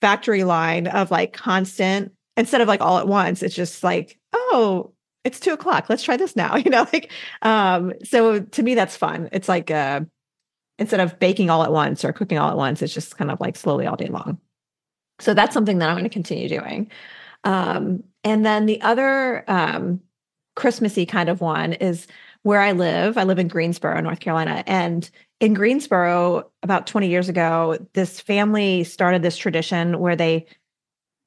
factory 0.00 0.44
line 0.44 0.86
of 0.86 1.10
like 1.10 1.32
constant 1.32 2.12
instead 2.36 2.60
of 2.60 2.68
like 2.68 2.80
all 2.80 2.98
at 2.98 3.06
once. 3.08 3.42
It's 3.42 3.54
just 3.54 3.84
like, 3.84 4.18
oh, 4.32 4.92
it's 5.24 5.38
two 5.38 5.52
o'clock. 5.52 5.90
Let's 5.90 6.02
try 6.02 6.16
this 6.16 6.34
now. 6.34 6.56
You 6.64 6.70
know, 6.70 6.86
like 6.92 7.12
um, 7.42 7.92
so 8.04 8.40
to 8.40 8.62
me 8.62 8.74
that's 8.74 8.96
fun. 8.96 9.28
It's 9.32 9.48
like 9.48 9.70
uh 9.70 10.00
instead 10.78 11.00
of 11.00 11.18
baking 11.18 11.50
all 11.50 11.62
at 11.62 11.72
once 11.72 12.04
or 12.04 12.12
cooking 12.12 12.38
all 12.38 12.50
at 12.50 12.56
once, 12.56 12.80
it's 12.80 12.94
just 12.94 13.18
kind 13.18 13.30
of 13.30 13.38
like 13.38 13.54
slowly 13.54 13.86
all 13.86 13.96
day 13.96 14.08
long. 14.08 14.38
So 15.20 15.34
that's 15.34 15.52
something 15.52 15.78
that 15.78 15.90
I'm 15.90 15.94
going 15.94 16.04
to 16.04 16.10
continue 16.10 16.48
doing. 16.48 16.90
Um, 17.44 18.04
and 18.24 18.44
then 18.44 18.66
the 18.66 18.80
other 18.82 19.44
um, 19.48 20.00
Christmassy 20.56 21.06
kind 21.06 21.28
of 21.28 21.40
one 21.40 21.72
is 21.74 22.06
where 22.42 22.60
I 22.60 22.72
live. 22.72 23.18
I 23.18 23.24
live 23.24 23.38
in 23.38 23.48
Greensboro, 23.48 24.00
North 24.00 24.20
Carolina. 24.20 24.62
And 24.66 25.08
in 25.40 25.54
Greensboro, 25.54 26.50
about 26.62 26.86
20 26.86 27.08
years 27.08 27.28
ago, 27.28 27.78
this 27.94 28.20
family 28.20 28.84
started 28.84 29.22
this 29.22 29.36
tradition 29.36 29.98
where 29.98 30.16
they 30.16 30.46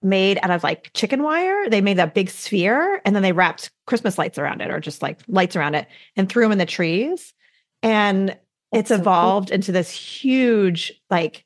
made 0.01 0.37
out 0.43 0.51
of 0.51 0.63
like 0.63 0.91
chicken 0.93 1.23
wire. 1.23 1.69
They 1.69 1.81
made 1.81 1.97
that 1.97 2.13
big 2.13 2.29
sphere 2.29 3.01
and 3.05 3.15
then 3.15 3.23
they 3.23 3.31
wrapped 3.31 3.71
Christmas 3.87 4.17
lights 4.17 4.37
around 4.37 4.61
it 4.61 4.69
or 4.69 4.79
just 4.79 5.01
like 5.01 5.19
lights 5.27 5.55
around 5.55 5.75
it 5.75 5.87
and 6.15 6.27
threw 6.27 6.43
them 6.43 6.51
in 6.51 6.57
the 6.57 6.65
trees. 6.65 7.33
And 7.81 8.37
it's 8.71 8.89
so 8.89 8.95
evolved 8.95 9.49
cool. 9.49 9.55
into 9.55 9.71
this 9.71 9.89
huge, 9.91 10.93
like, 11.09 11.45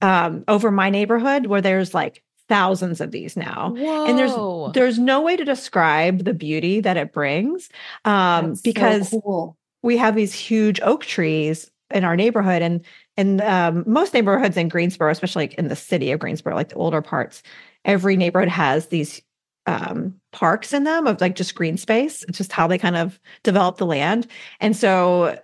um, 0.00 0.44
over 0.48 0.70
my 0.70 0.90
neighborhood 0.90 1.46
where 1.46 1.60
there's 1.60 1.94
like 1.94 2.22
thousands 2.48 3.00
of 3.00 3.10
these 3.10 3.36
now 3.36 3.74
Whoa. 3.76 4.06
and 4.06 4.18
there's 4.18 4.74
there's 4.74 4.98
no 4.98 5.20
way 5.20 5.36
to 5.36 5.44
describe 5.44 6.24
the 6.24 6.34
beauty 6.34 6.80
that 6.80 6.96
it 6.96 7.12
brings 7.12 7.68
um 8.04 8.54
because 8.64 9.10
so 9.10 9.20
cool. 9.20 9.56
we 9.82 9.96
have 9.96 10.16
these 10.16 10.32
huge 10.32 10.80
oak 10.80 11.04
trees 11.04 11.70
in 11.92 12.04
our 12.04 12.16
neighborhood 12.16 12.62
and 12.62 12.84
and 13.16 13.40
um, 13.40 13.82
most 13.86 14.14
neighborhoods 14.14 14.56
in 14.56 14.68
Greensboro 14.68 15.10
especially 15.10 15.44
like 15.44 15.54
in 15.54 15.68
the 15.68 15.76
city 15.76 16.10
of 16.10 16.20
Greensboro 16.20 16.54
like 16.54 16.70
the 16.70 16.76
older 16.76 17.02
parts 17.02 17.42
every 17.84 18.16
neighborhood 18.16 18.48
has 18.48 18.86
these 18.86 19.20
um, 19.66 20.14
parks 20.32 20.72
in 20.72 20.84
them 20.84 21.06
of 21.06 21.20
like 21.20 21.34
just 21.34 21.54
green 21.54 21.76
space 21.76 22.24
it's 22.24 22.38
just 22.38 22.52
how 22.52 22.66
they 22.66 22.78
kind 22.78 22.96
of 22.96 23.20
develop 23.42 23.76
the 23.76 23.86
land 23.86 24.26
and 24.60 24.74
so 24.74 25.38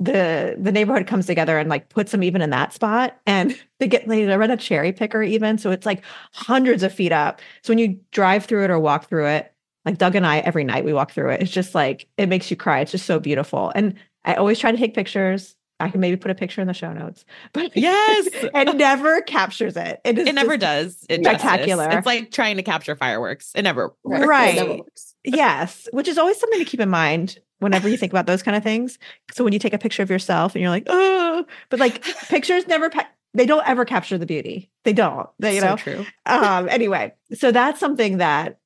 the 0.00 0.56
the 0.58 0.72
neighborhood 0.72 1.06
comes 1.06 1.26
together 1.26 1.58
and 1.58 1.68
like 1.68 1.88
puts 1.88 2.12
them 2.12 2.22
even 2.22 2.42
in 2.42 2.50
that 2.50 2.72
spot 2.72 3.18
and 3.26 3.58
they 3.78 3.86
get 3.86 4.06
they 4.08 4.26
run 4.36 4.50
a 4.50 4.56
cherry 4.56 4.92
picker 4.92 5.22
even 5.22 5.58
so 5.58 5.70
it's 5.70 5.86
like 5.86 6.04
hundreds 6.32 6.82
of 6.82 6.92
feet 6.92 7.12
up 7.12 7.40
so 7.62 7.70
when 7.70 7.78
you 7.78 7.98
drive 8.10 8.44
through 8.44 8.64
it 8.64 8.70
or 8.70 8.78
walk 8.78 9.08
through 9.08 9.26
it 9.26 9.52
like 9.84 9.98
doug 9.98 10.16
and 10.16 10.26
i 10.26 10.38
every 10.40 10.64
night 10.64 10.84
we 10.84 10.92
walk 10.92 11.12
through 11.12 11.30
it 11.30 11.40
it's 11.40 11.50
just 11.50 11.74
like 11.74 12.08
it 12.16 12.28
makes 12.28 12.50
you 12.50 12.56
cry 12.56 12.80
it's 12.80 12.92
just 12.92 13.06
so 13.06 13.20
beautiful 13.20 13.70
and 13.74 13.94
i 14.24 14.34
always 14.34 14.58
try 14.58 14.72
to 14.72 14.78
take 14.78 14.94
pictures 14.94 15.54
I 15.80 15.90
can 15.90 16.00
maybe 16.00 16.16
put 16.16 16.30
a 16.30 16.34
picture 16.36 16.60
in 16.60 16.68
the 16.68 16.74
show 16.74 16.92
notes. 16.92 17.24
But 17.52 17.76
Yes. 17.76 18.28
it 18.32 18.76
never 18.76 19.20
captures 19.22 19.76
it. 19.76 20.00
It, 20.04 20.16
is 20.16 20.28
it 20.28 20.34
never 20.34 20.56
does. 20.56 21.04
It 21.08 21.24
spectacular. 21.24 21.88
It's 21.90 22.06
like 22.06 22.30
trying 22.30 22.56
to 22.56 22.62
capture 22.62 22.94
fireworks. 22.94 23.50
It 23.54 23.62
never 23.62 23.92
works. 24.04 24.26
Right. 24.26 24.54
It 24.54 24.60
never 24.60 24.76
works. 24.78 25.14
Yes, 25.24 25.88
which 25.92 26.08
is 26.08 26.18
always 26.18 26.38
something 26.38 26.58
to 26.58 26.64
keep 26.64 26.80
in 26.80 26.88
mind 26.88 27.38
whenever 27.62 27.88
you 27.88 27.96
think 27.96 28.12
about 28.12 28.26
those 28.26 28.42
kind 28.42 28.56
of 28.56 28.62
things. 28.62 28.98
So 29.32 29.44
when 29.44 29.52
you 29.52 29.58
take 29.58 29.74
a 29.74 29.78
picture 29.78 30.02
of 30.02 30.10
yourself 30.10 30.54
and 30.54 30.62
you're 30.62 30.70
like, 30.70 30.86
oh, 30.88 31.46
but 31.70 31.80
like 31.80 32.02
pictures 32.28 32.66
never, 32.66 32.90
pa- 32.90 33.08
they 33.34 33.46
don't 33.46 33.66
ever 33.66 33.84
capture 33.84 34.18
the 34.18 34.26
beauty. 34.26 34.70
They 34.84 34.92
don't. 34.92 35.28
They, 35.38 35.54
you 35.54 35.60
so 35.60 35.66
know. 35.68 35.76
true. 35.76 36.06
Um. 36.26 36.68
Anyway, 36.68 37.14
so 37.32 37.50
that's 37.50 37.80
something 37.80 38.18
that 38.18 38.58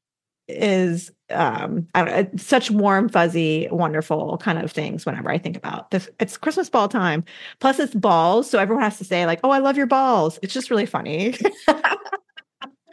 is 0.49 1.11
um 1.30 1.88
I 1.94 2.05
don't 2.05 2.14
know, 2.14 2.30
such 2.36 2.70
warm 2.70 3.09
fuzzy 3.09 3.66
wonderful 3.70 4.38
kind 4.38 4.59
of 4.59 4.70
things 4.70 5.05
whenever 5.05 5.28
i 5.28 5.38
think 5.38 5.57
about 5.57 5.90
this 5.90 6.09
it's 6.20 6.36
christmas 6.36 6.70
ball 6.70 6.88
time 6.88 7.24
plus 7.59 7.80
it's 7.80 7.94
balls 7.94 8.49
so 8.49 8.61
everyone 8.61 8.84
has 8.84 8.97
to 8.99 9.05
say 9.05 9.26
like 9.26 9.40
oh 9.42 9.51
i 9.51 9.59
love 9.59 9.76
your 9.76 9.86
balls 9.86 10.38
it's 10.42 10.55
just 10.55 10.70
really 10.70 10.86
funny 10.86 11.34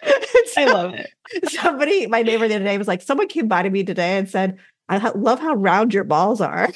I 0.58 0.66
love 0.66 0.94
it. 0.94 1.10
somebody 1.50 2.08
my 2.08 2.24
neighbor 2.24 2.48
the 2.48 2.56
other 2.56 2.66
day 2.66 2.78
was 2.78 2.88
like 2.88 3.02
someone 3.02 3.28
came 3.28 3.48
by 3.48 3.62
to 3.62 3.70
me 3.70 3.84
today 3.84 4.18
and 4.18 4.30
said 4.30 4.58
i 4.90 4.98
ha- 4.98 5.12
love 5.16 5.40
how 5.40 5.54
round 5.54 5.94
your 5.94 6.04
balls 6.04 6.42
are 6.42 6.70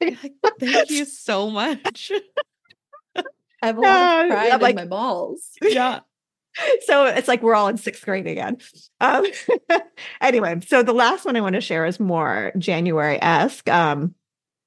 Thank 0.00 0.90
you 0.90 1.04
so 1.04 1.48
much. 1.48 2.10
I 3.16 3.66
have 3.66 3.78
a 3.78 3.80
lot 3.80 4.24
of 4.24 4.30
pride 4.30 4.48
I'm 4.48 4.54
in 4.54 4.60
like- 4.60 4.74
my 4.74 4.86
balls. 4.86 5.50
Yeah. 5.62 6.00
so 6.86 7.04
it's 7.06 7.28
like 7.28 7.42
we're 7.42 7.54
all 7.54 7.68
in 7.68 7.76
sixth 7.76 8.04
grade 8.04 8.26
again. 8.26 8.58
Um, 9.00 9.24
anyway, 10.20 10.58
so 10.66 10.82
the 10.82 10.92
last 10.92 11.24
one 11.24 11.36
I 11.36 11.40
want 11.40 11.54
to 11.54 11.60
share 11.60 11.86
is 11.86 12.00
more 12.00 12.52
January 12.58 13.18
esque. 13.22 13.68
Um, 13.70 14.14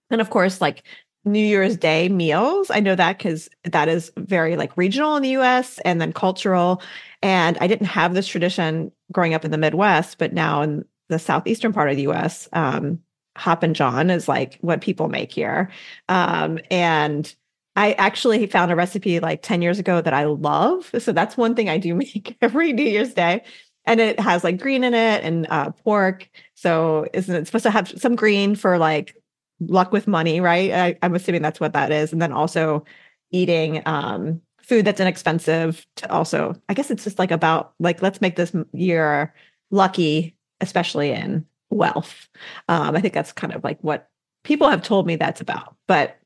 and 0.09 0.21
of 0.21 0.29
course, 0.29 0.61
like 0.61 0.83
New 1.25 1.45
Year's 1.45 1.75
Day 1.75 2.07
meals. 2.07 2.71
I 2.71 2.79
know 2.79 2.95
that 2.95 3.17
because 3.17 3.49
that 3.65 3.89
is 3.89 4.11
very 4.17 4.55
like 4.55 4.77
regional 4.77 5.15
in 5.17 5.23
the 5.23 5.35
US 5.37 5.79
and 5.79 5.99
then 5.99 6.13
cultural. 6.13 6.81
And 7.21 7.57
I 7.59 7.67
didn't 7.67 7.87
have 7.87 8.13
this 8.13 8.25
tradition 8.27 8.91
growing 9.11 9.33
up 9.33 9.43
in 9.43 9.51
the 9.51 9.57
Midwest, 9.57 10.17
but 10.17 10.31
now 10.33 10.61
in 10.61 10.85
the 11.09 11.19
southeastern 11.19 11.73
part 11.73 11.89
of 11.89 11.95
the 11.95 12.07
US, 12.07 12.49
um, 12.53 12.99
Hoppin' 13.37 13.73
John 13.73 14.09
is 14.09 14.27
like 14.27 14.57
what 14.61 14.81
people 14.81 15.09
make 15.09 15.31
here. 15.31 15.69
Um, 16.07 16.59
and 16.71 17.33
I 17.75 17.93
actually 17.93 18.47
found 18.47 18.71
a 18.71 18.75
recipe 18.75 19.19
like 19.19 19.41
10 19.41 19.61
years 19.61 19.79
ago 19.79 19.99
that 20.01 20.13
I 20.13 20.25
love. 20.25 20.89
So 20.99 21.11
that's 21.11 21.35
one 21.35 21.55
thing 21.55 21.69
I 21.69 21.77
do 21.77 21.93
make 21.95 22.37
every 22.41 22.73
New 22.73 22.83
Year's 22.83 23.13
Day. 23.13 23.43
And 23.85 23.99
it 23.99 24.19
has 24.19 24.43
like 24.43 24.59
green 24.59 24.83
in 24.83 24.93
it 24.93 25.23
and 25.23 25.45
uh, 25.49 25.71
pork. 25.71 26.29
So 26.55 27.07
isn't 27.13 27.35
it 27.35 27.45
supposed 27.45 27.63
to 27.63 27.71
have 27.71 27.93
some 27.99 28.15
green 28.15 28.55
for 28.55 28.77
like 28.77 29.15
luck 29.59 29.91
with 29.91 30.07
money, 30.07 30.39
right? 30.39 30.71
I, 30.71 30.97
I'm 31.03 31.15
assuming 31.15 31.41
that's 31.41 31.59
what 31.59 31.73
that 31.73 31.91
is. 31.91 32.11
And 32.11 32.21
then 32.21 32.31
also 32.31 32.83
eating 33.31 33.83
um, 33.85 34.41
food 34.61 34.85
that's 34.85 34.99
inexpensive 34.99 35.85
to 35.97 36.11
also, 36.11 36.55
I 36.67 36.73
guess 36.73 36.89
it's 36.89 37.03
just 37.03 37.19
like 37.19 37.31
about 37.31 37.73
like, 37.79 38.01
let's 38.01 38.21
make 38.21 38.35
this 38.35 38.53
year 38.73 39.33
lucky, 39.69 40.34
especially 40.61 41.11
in 41.11 41.45
wealth. 41.69 42.27
Um, 42.69 42.95
I 42.95 43.01
think 43.01 43.13
that's 43.13 43.31
kind 43.33 43.53
of 43.53 43.63
like 43.63 43.79
what 43.81 44.09
people 44.43 44.69
have 44.69 44.83
told 44.83 45.07
me 45.07 45.15
that's 45.15 45.41
about, 45.41 45.75
but 45.87 46.17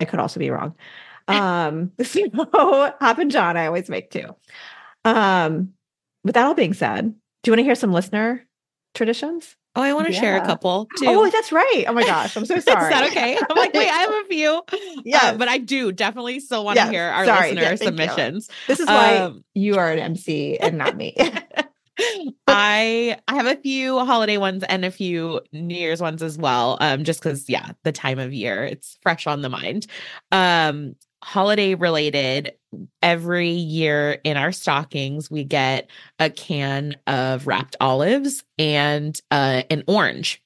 I 0.00 0.04
could 0.04 0.20
also 0.20 0.40
be 0.40 0.50
wrong. 0.50 0.74
Um, 1.28 1.92
so 2.02 2.22
Hoppin' 3.00 3.28
John, 3.28 3.58
I 3.58 3.66
always 3.66 3.90
make 3.90 4.10
too. 4.10 4.34
Um, 5.04 5.74
with 6.24 6.34
that 6.36 6.46
all 6.46 6.54
being 6.54 6.72
said, 6.72 7.04
do 7.42 7.50
you 7.50 7.52
want 7.52 7.58
to 7.58 7.64
hear 7.64 7.74
some 7.74 7.92
listener 7.92 8.46
traditions? 8.94 9.54
Oh, 9.76 9.82
I 9.82 9.92
want 9.92 10.06
to 10.06 10.12
share 10.14 10.36
a 10.38 10.40
couple 10.46 10.90
too. 10.96 11.04
Oh, 11.06 11.28
that's 11.30 11.52
right. 11.52 11.84
Oh 11.86 11.92
my 11.92 12.02
gosh, 12.06 12.34
I'm 12.34 12.46
so 12.46 12.58
sorry. 12.60 12.82
Is 12.94 12.98
that 12.98 13.10
okay? 13.10 13.36
I'm 13.36 13.56
like, 13.58 13.74
wait, 13.74 13.90
I 13.90 13.92
have 13.92 14.10
a 14.10 14.24
few. 14.28 14.62
Yeah, 15.04 15.32
Uh, 15.32 15.36
but 15.36 15.48
I 15.48 15.58
do 15.58 15.92
definitely 15.92 16.40
still 16.40 16.64
want 16.64 16.76
to 16.78 16.84
Yes. 16.84 16.90
hear 16.92 17.04
our 17.04 17.26
Sorry. 17.26 17.48
listener 17.50 17.62
Yeah, 17.62 17.68
thank 17.76 17.80
you. 17.80 17.86
submissions. 17.86 18.48
This 18.66 18.80
is 18.80 18.88
why 18.88 19.16
Um, 19.18 19.44
you 19.54 19.76
are 19.76 19.90
an 19.92 19.98
MC 19.98 20.58
and 20.58 20.78
not 20.78 20.96
me. 20.96 21.14
I 22.46 23.18
I 23.28 23.34
have 23.34 23.46
a 23.46 23.56
few 23.60 23.98
holiday 24.04 24.36
ones 24.36 24.64
and 24.68 24.84
a 24.84 24.90
few 24.90 25.40
New 25.52 25.74
Year's 25.74 26.00
ones 26.00 26.22
as 26.22 26.38
well. 26.38 26.78
Um, 26.80 27.04
just 27.04 27.20
because 27.22 27.48
yeah, 27.48 27.72
the 27.84 27.92
time 27.92 28.18
of 28.18 28.32
year 28.32 28.64
it's 28.64 28.98
fresh 29.02 29.26
on 29.26 29.42
the 29.42 29.48
mind. 29.48 29.86
Um, 30.32 30.94
holiday 31.22 31.74
related. 31.74 32.52
Every 33.00 33.48
year 33.48 34.18
in 34.24 34.36
our 34.36 34.52
stockings, 34.52 35.30
we 35.30 35.42
get 35.42 35.90
a 36.18 36.28
can 36.28 36.96
of 37.06 37.46
wrapped 37.46 37.76
olives 37.80 38.44
and 38.58 39.18
uh, 39.30 39.62
an 39.70 39.84
orange, 39.86 40.42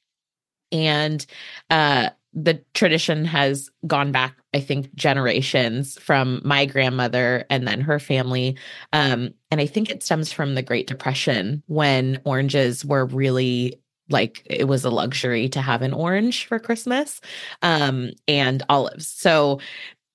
and 0.73 1.25
uh, 1.71 2.11
the 2.35 2.63
tradition 2.75 3.25
has 3.25 3.71
gone 3.87 4.13
back. 4.13 4.37
I 4.55 4.61
think 4.61 4.95
generations 4.95 5.99
from 5.99 6.41
my 6.45 6.67
grandmother 6.67 7.45
and 7.51 7.67
then 7.67 7.81
her 7.81 7.99
family 7.99 8.57
um, 8.93 9.35
and 9.51 9.61
I 9.61 9.67
think 9.67 9.91
it 9.91 10.03
stems 10.03 10.33
from 10.33 10.55
the 10.55 10.63
Great 10.63 10.87
Depression 10.87 11.63
when 11.67 12.21
oranges 12.25 12.85
were 12.85 13.07
really 13.07 13.81
like 14.09 14.43
it 14.47 14.65
was 14.65 14.85
a 14.85 14.91
luxury 14.91 15.49
to 15.51 15.61
have 15.61 15.83
an 15.83 15.93
orange 15.93 16.47
for 16.47 16.59
Christmas 16.59 17.21
um, 17.63 18.11
and 18.29 18.63
olives. 18.69 19.07
So 19.07 19.61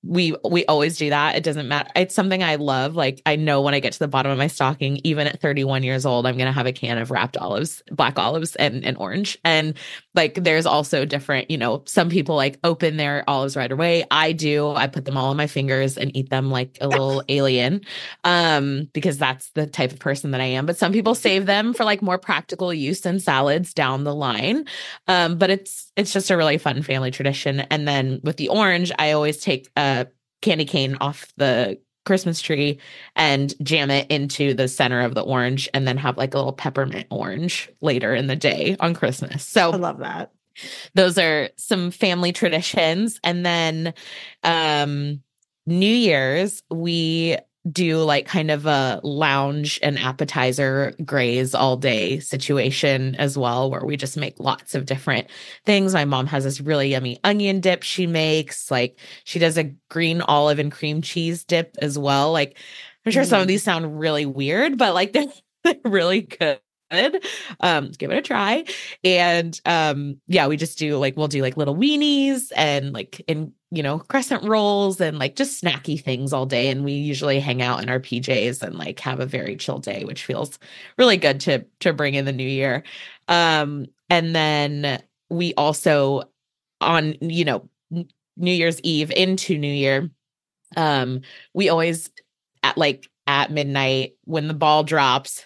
we 0.04 0.36
we 0.48 0.66
always 0.66 0.98
do 0.98 1.10
that. 1.10 1.36
It 1.36 1.44
doesn't 1.44 1.68
matter. 1.68 1.90
It's 1.96 2.14
something 2.14 2.44
I 2.44 2.56
love. 2.56 2.96
Like 2.96 3.22
I 3.26 3.36
know 3.36 3.62
when 3.62 3.74
I 3.74 3.80
get 3.80 3.94
to 3.94 4.00
the 4.00 4.08
bottom 4.08 4.32
of 4.32 4.38
my 4.38 4.48
stocking, 4.48 5.02
even 5.04 5.28
at 5.28 5.42
31 5.42 5.84
years 5.84 6.06
old, 6.06 6.26
I'm 6.26 6.38
gonna 6.38 6.52
have 6.52 6.68
a 6.68 6.72
can 6.72 6.98
of 6.98 7.12
wrapped 7.12 7.36
olives, 7.38 7.82
black 7.92 8.18
olives, 8.20 8.56
and, 8.56 8.86
and 8.86 8.98
orange. 8.98 9.38
And 9.44 9.74
like 10.14 10.36
there's 10.36 10.66
also 10.66 11.04
different, 11.06 11.50
you 11.52 11.58
know, 11.58 11.84
some 11.86 12.10
people 12.10 12.36
like 12.36 12.60
open 12.64 12.98
their 12.98 13.24
olives 13.28 13.56
right 13.56 13.72
away. 13.72 14.06
I 14.12 14.32
do. 14.32 14.70
I 14.70 14.88
put 14.88 15.06
them 15.06 15.18
all 15.18 15.32
on 15.32 15.38
my 15.38 15.48
fingers 15.48 15.98
and 15.98 16.16
eat 16.16 16.30
them 16.30 16.52
like 16.52 16.78
a 16.80 16.88
little 16.88 17.24
alien. 17.30 17.82
Um, 18.24 18.90
because 18.94 19.18
that's 19.18 19.50
the 19.52 19.68
type 19.68 19.92
of 19.92 20.00
person 20.00 20.32
that 20.32 20.42
I 20.42 20.46
am. 20.46 20.66
But 20.66 20.78
some 20.78 20.94
people 20.94 21.16
save 21.16 21.46
them 21.46 21.74
for 21.74 21.84
like 21.84 22.02
more 22.02 22.18
practical 22.18 22.74
use 22.74 23.06
in 23.06 23.20
salads 23.20 23.74
down 23.74 24.04
the 24.04 24.16
line. 24.16 24.66
Um, 25.08 25.38
but 25.38 25.50
it's 25.50 25.92
it's 25.96 26.14
just 26.14 26.30
a 26.30 26.38
really 26.38 26.58
fun 26.60 26.84
family 26.84 27.12
tradition. 27.12 27.62
And 27.62 27.88
then 27.88 28.22
with 28.24 28.38
the 28.38 28.50
orange, 28.50 28.92
I 29.00 29.12
always 29.12 29.38
take 29.38 29.70
a 29.76 29.97
candy 30.48 30.66
cane 30.66 30.98
off 31.02 31.28
the 31.36 31.78
Christmas 32.06 32.40
tree 32.40 32.80
and 33.18 33.54
jam 33.62 33.92
it 33.92 34.10
into 34.10 34.54
the 34.54 34.70
center 34.70 35.02
of 35.02 35.14
the 35.14 35.22
orange 35.22 35.68
and 35.74 35.86
then 35.86 35.98
have 35.98 36.18
like 36.18 36.34
a 36.34 36.38
little 36.38 36.54
peppermint 36.54 37.06
orange 37.12 37.70
later 37.82 38.16
in 38.16 38.28
the 38.28 38.36
day 38.36 38.78
on 38.80 38.94
Christmas. 38.94 39.46
So 39.46 39.74
I 39.74 39.76
love 39.76 40.00
that. 40.00 40.32
those 40.96 41.18
are 41.18 41.50
some 41.58 41.92
family 41.92 42.32
traditions 42.32 43.20
and 43.26 43.46
then 43.46 43.94
um 44.46 45.22
new 45.66 45.86
year's 45.86 46.64
we 46.70 47.36
do 47.72 48.00
like 48.04 48.26
kind 48.28 48.52
of 48.52 48.66
a 48.66 49.00
lounge 49.04 49.80
and 49.84 49.98
appetizer 50.00 50.94
graze 51.06 51.54
all 51.56 51.78
day 51.78 52.20
situation 52.20 53.16
as 53.16 53.38
well 53.38 53.70
where 53.72 53.84
we 53.86 53.98
just 53.98 54.18
make 54.18 54.40
lots 54.40 54.76
of 54.76 54.86
different 54.86 55.28
things. 55.66 55.94
My 55.94 56.06
mom 56.06 56.28
has 56.28 56.44
this 56.44 56.62
really 56.62 56.90
yummy 56.90 57.20
onion 57.24 57.60
dip 57.60 57.84
she 57.84 58.08
makes 58.08 58.70
like 58.72 59.00
she 59.24 59.40
does 59.40 59.58
a 59.58 59.66
green 59.90 60.22
olive 60.22 60.60
and 60.60 60.72
cream 60.72 61.02
cheese 61.02 61.44
dip 61.44 61.76
as 61.82 61.98
well. 61.98 62.32
Like 62.32 62.58
i'm 63.06 63.12
sure 63.12 63.24
some 63.24 63.42
of 63.42 63.46
Mm. 63.46 63.48
these 63.48 63.64
sound 63.64 64.00
really 64.00 64.26
weird 64.26 64.78
but 64.78 64.94
like 64.94 65.14
they're, 65.14 65.26
they're 65.64 65.76
really 65.86 66.22
good 66.22 66.60
um 67.60 67.92
give 67.98 68.12
it 68.12 68.18
a 68.18 68.22
try. 68.22 68.64
And 69.04 69.60
um 69.66 70.20
yeah 70.28 70.48
we 70.48 70.58
just 70.58 70.78
do 70.78 70.98
like 70.98 71.18
we'll 71.18 71.28
do 71.28 71.42
like 71.42 71.58
little 71.58 71.76
weenies 71.76 72.52
and 72.56 72.94
like 72.94 73.22
in 73.28 73.54
you 73.72 73.84
know 73.84 74.00
crescent 74.00 74.44
rolls 74.44 75.02
and 75.02 75.20
like 75.20 75.36
just 75.36 75.62
snacky 75.62 76.02
things 76.02 76.34
all 76.34 76.46
day. 76.46 76.70
And 76.70 76.84
we 76.86 76.94
usually 76.94 77.40
hang 77.40 77.62
out 77.62 77.82
in 77.84 77.90
our 77.90 78.00
pjs 78.00 78.62
and 78.62 78.76
like 78.78 79.00
have 79.02 79.20
a 79.20 79.26
very 79.26 79.56
chill 79.56 79.80
day 79.80 80.04
which 80.06 80.24
feels 80.26 80.60
really 80.98 81.18
good 81.18 81.40
to 81.42 81.66
to 81.82 81.94
bring 81.94 82.14
in 82.14 82.26
the 82.26 82.32
new 82.34 82.48
year. 82.48 82.84
Um 83.28 83.88
and 84.10 84.36
then 84.36 85.02
we 85.30 85.54
also 85.56 86.24
on 86.82 87.16
you 87.22 87.46
know 87.46 87.70
new 87.92 88.52
year's 88.52 88.80
eve 88.82 89.12
into 89.12 89.58
new 89.58 89.72
year 89.72 90.10
um 90.76 91.22
we 91.54 91.70
always 91.70 92.10
at 92.64 92.78
like 92.78 93.08
at 93.28 93.52
midnight 93.52 94.14
when 94.26 94.48
the 94.48 94.54
ball 94.54 94.84
drops 94.84 95.46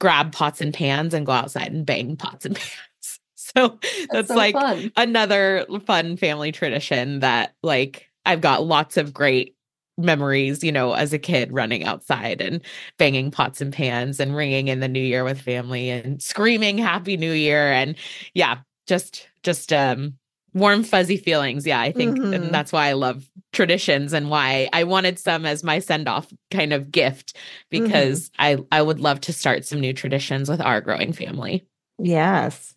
grab 0.00 0.32
pots 0.32 0.60
and 0.60 0.72
pans 0.74 1.14
and 1.14 1.26
go 1.26 1.32
outside 1.32 1.72
and 1.72 1.86
bang 1.86 2.16
pots 2.16 2.44
and 2.44 2.54
pans. 2.56 3.20
So 3.34 3.78
that's, 4.10 4.28
so 4.28 4.34
like 4.34 4.54
fun. 4.54 4.92
another 4.96 5.66
fun 5.86 6.16
family 6.16 6.52
tradition 6.52 7.20
that 7.20 7.54
like 7.62 8.08
I've 8.24 8.40
got 8.40 8.64
lots 8.64 8.96
of 8.96 9.12
great 9.12 9.56
memories, 9.98 10.64
you 10.64 10.72
know, 10.72 10.92
as 10.92 11.12
a 11.12 11.18
kid 11.18 11.52
running 11.52 11.84
outside 11.84 12.40
and 12.40 12.60
banging 12.98 13.30
pots 13.30 13.60
and 13.60 13.72
pans 13.72 14.20
and 14.20 14.34
ringing 14.34 14.68
in 14.68 14.80
the 14.80 14.88
new 14.88 15.02
year 15.02 15.24
with 15.24 15.40
family 15.40 15.90
and 15.90 16.22
screaming 16.22 16.78
happy 16.78 17.16
new 17.16 17.32
year 17.32 17.72
and 17.72 17.96
yeah, 18.34 18.58
just 18.86 19.28
just 19.42 19.72
um 19.72 20.14
warm 20.54 20.82
fuzzy 20.84 21.16
feelings. 21.16 21.66
Yeah, 21.66 21.80
I 21.80 21.92
think 21.92 22.18
Mhm. 22.18 22.34
and 22.34 22.54
that's 22.54 22.72
why 22.72 22.88
I 22.88 22.92
love 22.92 23.28
traditions 23.52 24.12
and 24.12 24.28
why 24.30 24.68
I 24.72 24.84
wanted 24.84 25.18
some 25.18 25.46
as 25.46 25.62
my 25.64 25.78
send 25.78 26.08
off 26.08 26.32
kind 26.50 26.72
of 26.72 26.90
gift 26.90 27.36
because 27.70 28.30
I 28.38 28.58
I 28.70 28.82
would 28.82 29.00
love 29.00 29.20
to 29.22 29.32
start 29.32 29.64
some 29.64 29.80
new 29.80 29.92
traditions 29.92 30.48
with 30.48 30.60
our 30.60 30.80
growing 30.80 31.12
family. 31.12 31.64
Yes. 31.98 32.74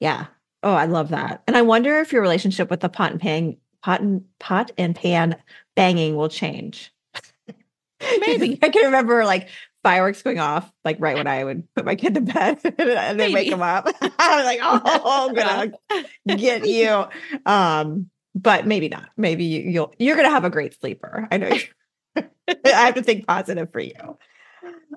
Yeah. 0.00 0.26
Oh, 0.62 0.74
I 0.74 0.86
love 0.86 1.08
that. 1.10 1.42
And 1.46 1.56
I 1.56 1.62
wonder 1.62 1.98
if 2.00 2.12
your 2.12 2.22
relationship 2.22 2.70
with 2.70 2.80
the 2.80 2.88
pot 2.88 3.12
and 3.12 3.20
pan 3.20 3.56
pot 3.82 4.00
and 4.00 4.24
pot 4.38 4.70
and 4.76 4.94
pan 4.94 5.36
banging 5.74 6.16
will 6.16 6.28
change. 6.28 6.92
Maybe. 8.20 8.58
I 8.62 8.68
can 8.70 8.84
remember 8.84 9.24
like 9.24 9.48
fireworks 9.82 10.22
going 10.22 10.38
off 10.38 10.70
like 10.84 10.96
right 11.00 11.16
when 11.16 11.26
I 11.26 11.44
would 11.44 11.66
put 11.74 11.84
my 11.84 11.94
kid 11.94 12.14
to 12.14 12.20
bed 12.20 12.60
and 12.64 13.18
then 13.18 13.32
wake 13.32 13.50
him 13.50 13.62
up. 13.62 13.86
I 14.18 14.36
was 14.36 14.44
like, 14.44 14.60
oh, 14.62 15.28
I'm 15.28 15.34
gonna 15.34 16.36
get 16.36 16.66
you. 16.66 17.04
Um, 17.46 18.10
but 18.34 18.66
maybe 18.66 18.88
not. 18.88 19.08
Maybe 19.16 19.44
you, 19.44 19.62
you'll 19.62 19.94
you're 19.98 20.16
gonna 20.16 20.30
have 20.30 20.44
a 20.44 20.50
great 20.50 20.78
sleeper. 20.78 21.26
I 21.30 21.36
know. 21.38 21.48
You, 21.48 22.24
I 22.48 22.86
have 22.86 22.94
to 22.94 23.02
think 23.02 23.26
positive 23.26 23.70
for 23.72 23.80
you. 23.80 24.18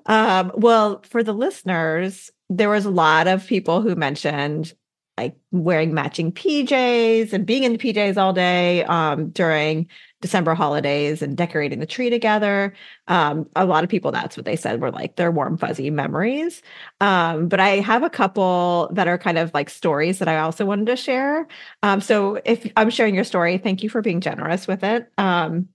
Um, 0.06 0.52
well, 0.54 1.02
for 1.08 1.22
the 1.22 1.32
listeners, 1.32 2.30
there 2.50 2.68
was 2.68 2.84
a 2.84 2.90
lot 2.90 3.26
of 3.26 3.46
people 3.46 3.80
who 3.80 3.94
mentioned 3.94 4.74
like 5.16 5.36
wearing 5.52 5.94
matching 5.94 6.32
PJs 6.32 7.32
and 7.32 7.46
being 7.46 7.62
in 7.62 7.72
the 7.72 7.78
PJs 7.78 8.16
all 8.16 8.32
day 8.32 8.84
um, 8.84 9.30
during 9.30 9.88
December 10.24 10.54
holidays 10.54 11.20
and 11.20 11.36
decorating 11.36 11.80
the 11.80 11.86
tree 11.86 12.08
together. 12.08 12.72
Um, 13.08 13.46
a 13.56 13.66
lot 13.66 13.84
of 13.84 13.90
people, 13.90 14.10
that's 14.10 14.38
what 14.38 14.46
they 14.46 14.56
said 14.56 14.80
were 14.80 14.90
like 14.90 15.16
their 15.16 15.30
warm, 15.30 15.58
fuzzy 15.58 15.90
memories. 15.90 16.62
Um, 17.02 17.46
but 17.46 17.60
I 17.60 17.80
have 17.80 18.02
a 18.02 18.08
couple 18.08 18.88
that 18.94 19.06
are 19.06 19.18
kind 19.18 19.36
of 19.36 19.52
like 19.52 19.68
stories 19.68 20.20
that 20.20 20.28
I 20.28 20.38
also 20.38 20.64
wanted 20.64 20.86
to 20.86 20.96
share. 20.96 21.46
Um, 21.82 22.00
so 22.00 22.40
if 22.46 22.66
I'm 22.74 22.88
sharing 22.88 23.14
your 23.14 23.24
story, 23.24 23.58
thank 23.58 23.82
you 23.82 23.90
for 23.90 24.00
being 24.00 24.22
generous 24.22 24.66
with 24.66 24.82
it. 24.82 25.12
Um, 25.18 25.68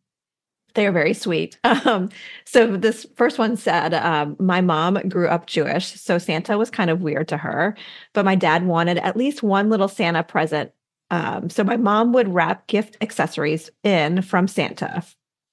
they 0.73 0.87
are 0.87 0.91
very 0.91 1.13
sweet. 1.13 1.59
Um, 1.85 2.09
so 2.45 2.75
this 2.75 3.05
first 3.15 3.37
one 3.37 3.55
said, 3.55 3.93
um, 3.93 4.35
"My 4.39 4.61
mom 4.61 4.95
grew 5.07 5.27
up 5.27 5.45
Jewish, 5.45 5.93
so 5.93 6.17
Santa 6.17 6.57
was 6.57 6.71
kind 6.71 6.89
of 6.89 7.01
weird 7.01 7.27
to 7.29 7.37
her, 7.37 7.75
but 8.13 8.25
my 8.25 8.35
dad 8.35 8.65
wanted 8.65 8.97
at 8.97 9.15
least 9.15 9.43
one 9.43 9.69
little 9.69 9.87
Santa 9.87 10.23
present. 10.23 10.71
Um, 11.11 11.49
so 11.49 11.63
my 11.63 11.77
mom 11.77 12.13
would 12.13 12.33
wrap 12.33 12.67
gift 12.67 12.97
accessories 13.01 13.69
in 13.83 14.21
from 14.21 14.47
Santa. 14.47 15.03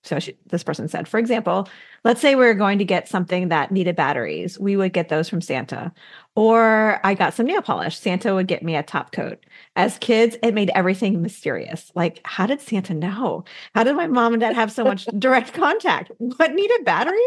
So 0.06 0.20
she, 0.20 0.36
this 0.46 0.62
person 0.62 0.86
said, 0.86 1.08
for 1.08 1.18
example, 1.18 1.68
let's 2.04 2.20
say 2.20 2.36
we 2.36 2.46
are 2.46 2.54
going 2.54 2.78
to 2.78 2.84
get 2.84 3.08
something 3.08 3.48
that 3.48 3.72
needed 3.72 3.96
batteries, 3.96 4.58
we 4.58 4.76
would 4.76 4.92
get 4.92 5.08
those 5.08 5.28
from 5.28 5.40
Santa. 5.40 5.92
Or 6.36 7.00
I 7.02 7.14
got 7.14 7.34
some 7.34 7.46
nail 7.46 7.60
polish. 7.60 7.98
Santa 7.98 8.34
would 8.34 8.46
get 8.46 8.62
me 8.62 8.76
a 8.76 8.82
top 8.84 9.10
coat. 9.10 9.44
As 9.74 9.98
kids, 9.98 10.36
it 10.42 10.54
made 10.54 10.70
everything 10.74 11.22
mysterious. 11.22 11.90
Like, 11.96 12.20
how 12.24 12.46
did 12.46 12.60
Santa 12.60 12.94
know? 12.94 13.44
How 13.74 13.82
did 13.82 13.96
my 13.96 14.06
mom 14.06 14.34
and 14.34 14.40
dad 14.40 14.54
have 14.54 14.70
so 14.70 14.84
much 14.84 15.06
direct 15.18 15.54
contact? 15.54 16.12
What 16.18 16.54
needed 16.54 16.84
batteries? 16.84 17.18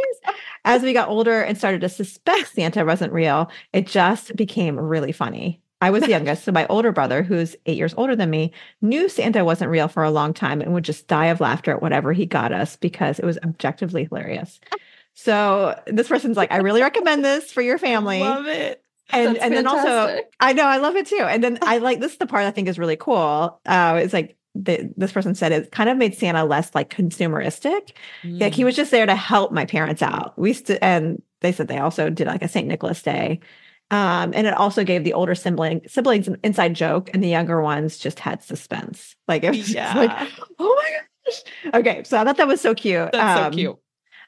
As 0.64 0.82
we 0.82 0.94
got 0.94 1.10
older 1.10 1.42
and 1.42 1.58
started 1.58 1.82
to 1.82 1.90
suspect 1.90 2.54
Santa 2.54 2.86
wasn't 2.86 3.12
real, 3.12 3.52
it 3.74 3.88
just 3.88 4.36
became 4.38 4.80
really 4.80 5.12
funny. 5.12 5.62
I 5.82 5.92
was 5.92 6.04
the 6.04 6.10
youngest, 6.10 6.44
so 6.44 6.52
my 6.52 6.68
older 6.68 6.92
brother, 6.92 7.24
who's 7.24 7.56
eight 7.66 7.78
years 7.78 7.94
older 7.96 8.16
than 8.16 8.30
me, 8.30 8.52
knew 8.82 9.08
Santa 9.08 9.46
wasn't 9.46 9.72
real 9.72 9.88
for 9.88 10.04
a 10.04 10.12
long 10.12 10.34
time 10.34 10.60
and 10.62 10.74
would 10.74 10.84
just 10.84 11.08
die 11.08 11.28
of 11.28 11.40
laughter 11.40 11.72
at 11.72 11.82
whatever 11.82 12.12
he 12.12 12.26
got 12.26 12.52
us 12.52 12.76
because 12.76 13.18
it 13.18 13.26
was 13.26 13.38
objectively 13.46 14.04
hilarious. 14.06 14.60
So 15.14 15.80
this 15.88 16.08
person's 16.08 16.38
like, 16.38 16.52
I 16.52 16.58
really 16.58 16.82
recommend 16.82 17.24
this 17.26 17.52
for 17.52 17.62
your 17.62 17.78
family 17.78 18.20
Love 18.22 18.48
it. 18.48 18.84
and 19.10 19.36
That's 19.36 19.40
and 19.46 19.54
then 19.54 19.68
also. 19.68 20.20
I 20.40 20.54
know 20.54 20.64
I 20.66 20.78
love 20.78 20.96
it 20.96 21.08
too. 21.08 21.22
And 21.22 21.44
then 21.44 21.60
I 21.62 21.78
like 21.80 22.00
this 22.00 22.14
is 22.14 22.18
the 22.18 22.28
part 22.28 22.44
I 22.46 22.52
think 22.52 22.68
is 22.68 22.80
really 22.80 22.96
cool. 22.98 23.60
Uh, 23.66 24.00
it's 24.04 24.14
like 24.14 24.38
the, 24.56 24.92
this 24.98 25.12
person 25.12 25.36
said 25.36 25.52
it 25.52 25.72
kind 25.72 25.90
of 25.90 25.98
made 25.98 26.16
Santa 26.16 26.44
less 26.46 26.74
like 26.76 26.90
consumeristic. 26.90 27.92
Like 28.24 28.54
Mm. 28.54 28.56
he 28.56 28.64
was 28.64 28.76
just 28.76 28.92
there 28.92 29.06
to 29.06 29.16
help 29.16 29.52
my 29.52 29.66
parents 29.66 30.02
out. 30.02 30.38
We 30.38 30.54
st- 30.54 30.80
and 30.82 31.22
they 31.42 31.52
said 31.52 31.68
they 31.68 31.80
also 31.80 32.10
did 32.10 32.28
like 32.28 32.42
a 32.42 32.48
Saint 32.48 32.68
Nicholas 32.68 33.02
Day. 33.02 33.40
Um, 33.92 34.34
and 34.36 34.46
it 34.46 34.54
also 34.54 34.84
gave 34.84 35.04
the 35.04 35.14
older 35.14 35.34
sibling 35.34 35.82
siblings 35.88 36.28
an 36.28 36.38
inside 36.44 36.76
joke, 36.76 37.10
and 37.14 37.24
the 37.24 37.28
younger 37.30 37.62
ones 37.62 37.98
just 37.98 38.20
had 38.20 38.44
suspense. 38.44 39.16
Like 39.28 39.44
it 39.44 39.50
was 39.50 39.74
yeah. 39.74 39.94
like, 39.96 40.32
oh 40.60 40.76
my 40.84 40.92
gosh. 41.26 41.74
Okay, 41.74 42.04
so 42.04 42.18
I 42.20 42.24
thought 42.24 42.38
that 42.38 42.48
was 42.48 42.62
so 42.62 42.76
cute. 42.76 43.12
That's 43.12 43.40
Um, 43.40 43.52
so 43.54 43.58
cute. 43.58 43.78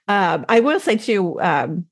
um, 0.08 0.46
I 0.50 0.60
will 0.62 0.80
say 0.80 0.98
too, 0.98 1.40
um, 1.42 1.86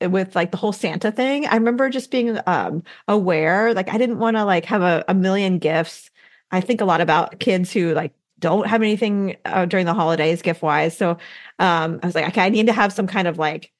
with 0.00 0.34
like 0.36 0.50
the 0.50 0.56
whole 0.56 0.72
Santa 0.72 1.10
thing, 1.10 1.46
I 1.46 1.54
remember 1.54 1.90
just 1.90 2.10
being 2.10 2.38
um 2.46 2.82
aware, 3.08 3.74
like 3.74 3.92
I 3.92 3.98
didn't 3.98 4.18
want 4.18 4.36
to 4.36 4.44
like 4.44 4.64
have 4.66 4.82
a, 4.82 5.04
a 5.08 5.14
million 5.14 5.58
gifts. 5.58 6.10
I 6.50 6.60
think 6.60 6.80
a 6.80 6.84
lot 6.86 7.00
about 7.00 7.38
kids 7.40 7.72
who 7.72 7.92
like 7.94 8.12
don't 8.38 8.66
have 8.68 8.80
anything 8.80 9.36
uh, 9.44 9.66
during 9.66 9.84
the 9.86 9.94
holidays 9.94 10.40
gift 10.42 10.62
wise. 10.62 10.96
So 10.96 11.18
um, 11.58 11.98
I 12.02 12.06
was 12.06 12.14
like, 12.14 12.28
okay, 12.28 12.42
I 12.42 12.48
need 12.48 12.66
to 12.68 12.72
have 12.72 12.92
some 12.92 13.08
kind 13.08 13.26
of 13.26 13.38
like 13.38 13.72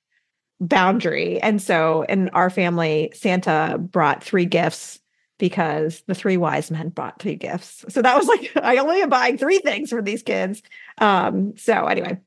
boundary. 0.60 1.40
And 1.40 1.62
so 1.62 2.02
in 2.02 2.28
our 2.30 2.50
family, 2.50 3.12
Santa 3.14 3.78
brought 3.78 4.24
three 4.24 4.44
gifts 4.44 4.98
because 5.38 6.02
the 6.06 6.14
three 6.14 6.36
wise 6.36 6.70
men 6.70 6.88
brought 6.88 7.22
three 7.22 7.36
gifts. 7.36 7.84
So 7.88 8.02
that 8.02 8.16
was 8.16 8.26
like, 8.26 8.50
I 8.56 8.78
only 8.78 9.00
am 9.00 9.08
buying 9.08 9.38
three 9.38 9.60
things 9.60 9.90
for 9.90 10.02
these 10.02 10.22
kids. 10.22 10.62
Um, 10.98 11.56
so 11.56 11.86
anyway, 11.86 12.18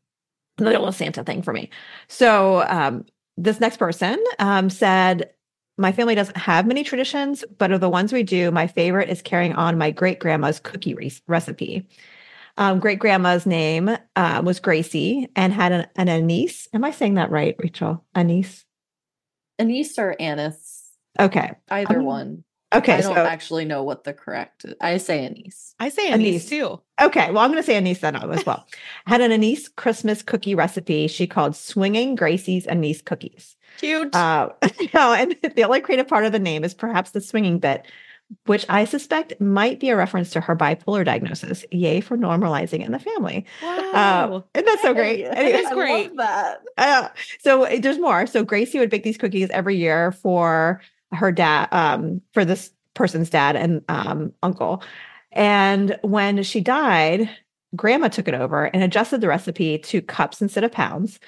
another 0.57 0.77
little 0.77 0.93
Santa 0.93 1.23
thing 1.23 1.41
for 1.41 1.53
me. 1.53 1.69
So 2.07 2.63
um, 2.67 3.05
this 3.37 3.59
next 3.59 3.77
person 3.77 4.23
um, 4.39 4.69
said, 4.69 5.29
my 5.77 5.91
family 5.91 6.15
doesn't 6.15 6.37
have 6.37 6.67
many 6.67 6.83
traditions, 6.83 7.43
but 7.57 7.71
of 7.71 7.81
the 7.81 7.89
ones 7.89 8.13
we 8.13 8.23
do, 8.23 8.51
my 8.51 8.67
favorite 8.67 9.09
is 9.09 9.21
carrying 9.21 9.53
on 9.53 9.77
my 9.77 9.89
great 9.89 10.19
grandma's 10.19 10.59
cookie 10.59 10.93
re- 10.93 11.11
recipe. 11.27 11.87
Um, 12.57 12.79
great 12.79 12.99
grandma's 12.99 13.45
name 13.45 13.89
uh, 14.15 14.41
was 14.43 14.59
Gracie 14.59 15.27
and 15.35 15.53
had 15.53 15.71
an, 15.71 15.87
an 15.95 16.09
anise. 16.09 16.67
Am 16.73 16.83
I 16.83 16.91
saying 16.91 17.15
that 17.15 17.31
right, 17.31 17.55
Rachel? 17.59 18.03
Anise. 18.15 18.65
Anise 19.59 19.97
or 19.99 20.15
anise, 20.19 20.89
Okay. 21.19 21.51
either 21.69 21.99
Um, 21.99 22.05
one. 22.05 22.43
Okay. 22.73 22.93
I 22.93 23.01
don't 23.01 23.15
so 23.15 23.25
actually 23.25 23.65
know 23.65 23.83
what 23.83 24.05
the 24.05 24.13
correct. 24.13 24.65
I 24.79 24.95
say 24.97 25.25
anise. 25.25 25.75
I 25.79 25.89
say 25.89 26.09
Anise. 26.09 26.27
anise 26.27 26.45
too. 26.49 26.81
Okay, 27.01 27.29
well, 27.29 27.39
I'm 27.39 27.51
going 27.51 27.61
to 27.61 27.65
say 27.65 27.75
anise 27.75 27.99
then 27.99 28.15
as 28.15 28.45
well. 28.45 28.65
Had 29.07 29.19
an 29.19 29.33
anise 29.33 29.67
Christmas 29.67 30.23
cookie 30.23 30.55
recipe 30.55 31.07
she 31.07 31.27
called 31.27 31.55
Swinging 31.55 32.15
Gracie's 32.15 32.65
Anise 32.67 33.01
Cookies. 33.01 33.57
Cute. 33.77 34.15
Uh, 34.15 34.49
no, 34.93 35.13
and 35.13 35.35
the 35.55 35.63
only 35.65 35.81
creative 35.81 36.07
part 36.07 36.23
of 36.23 36.31
the 36.31 36.39
name 36.39 36.63
is 36.63 36.73
perhaps 36.73 37.11
the 37.11 37.19
swinging 37.19 37.59
bit, 37.59 37.85
which 38.45 38.65
I 38.69 38.85
suspect 38.85 39.39
might 39.39 39.79
be 39.79 39.89
a 39.89 39.95
reference 39.95 40.29
to 40.31 40.41
her 40.41 40.55
bipolar 40.55 41.05
diagnosis. 41.05 41.65
Yay 41.71 42.01
for 42.01 42.17
normalizing 42.17 42.85
in 42.85 42.91
the 42.91 42.99
family. 42.99 43.45
wow. 43.61 43.91
Uh, 43.93 44.41
and 44.55 44.67
that's 44.67 44.81
so 44.81 44.93
great. 44.93 45.25
Anyway, 45.25 45.59
is 45.59 45.67
I 45.71 45.73
great. 45.73 46.15
love 46.15 46.17
that. 46.17 46.61
uh, 46.77 47.09
so 47.39 47.65
uh, 47.65 47.77
there's 47.79 47.99
more. 47.99 48.25
So 48.27 48.43
Gracie 48.43 48.79
would 48.79 48.89
bake 48.89 49.03
these 49.03 49.17
cookies 49.17 49.49
every 49.49 49.77
year 49.77 50.11
for 50.11 50.81
her 51.11 51.31
dad, 51.31 51.67
um, 51.71 52.21
for 52.33 52.45
this 52.45 52.71
person's 52.93 53.29
dad 53.29 53.55
and 53.55 53.83
um, 53.89 54.33
uncle. 54.43 54.83
And 55.31 55.97
when 56.01 56.43
she 56.43 56.61
died, 56.61 57.29
grandma 57.75 58.09
took 58.09 58.27
it 58.27 58.33
over 58.33 58.65
and 58.65 58.83
adjusted 58.83 59.21
the 59.21 59.27
recipe 59.27 59.77
to 59.77 60.01
cups 60.01 60.41
instead 60.41 60.63
of 60.63 60.71
pounds. 60.71 61.19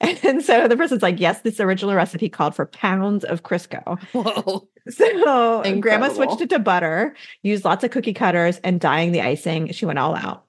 And 0.22 0.42
so 0.42 0.66
the 0.66 0.76
person's 0.76 1.02
like, 1.02 1.20
yes, 1.20 1.42
this 1.42 1.60
original 1.60 1.94
recipe 1.94 2.28
called 2.28 2.54
for 2.54 2.66
pounds 2.66 3.24
of 3.24 3.42
Crisco. 3.42 4.00
Whoa. 4.12 4.66
So 4.88 5.60
and 5.60 5.82
grandma 5.82 6.08
switched 6.08 6.40
it 6.40 6.48
to 6.50 6.58
butter, 6.58 7.14
used 7.42 7.66
lots 7.66 7.84
of 7.84 7.90
cookie 7.90 8.14
cutters 8.14 8.58
and 8.64 8.80
dyeing 8.80 9.12
the 9.12 9.20
icing. 9.20 9.70
She 9.72 9.84
went 9.84 9.98
all 9.98 10.16
out. 10.16 10.46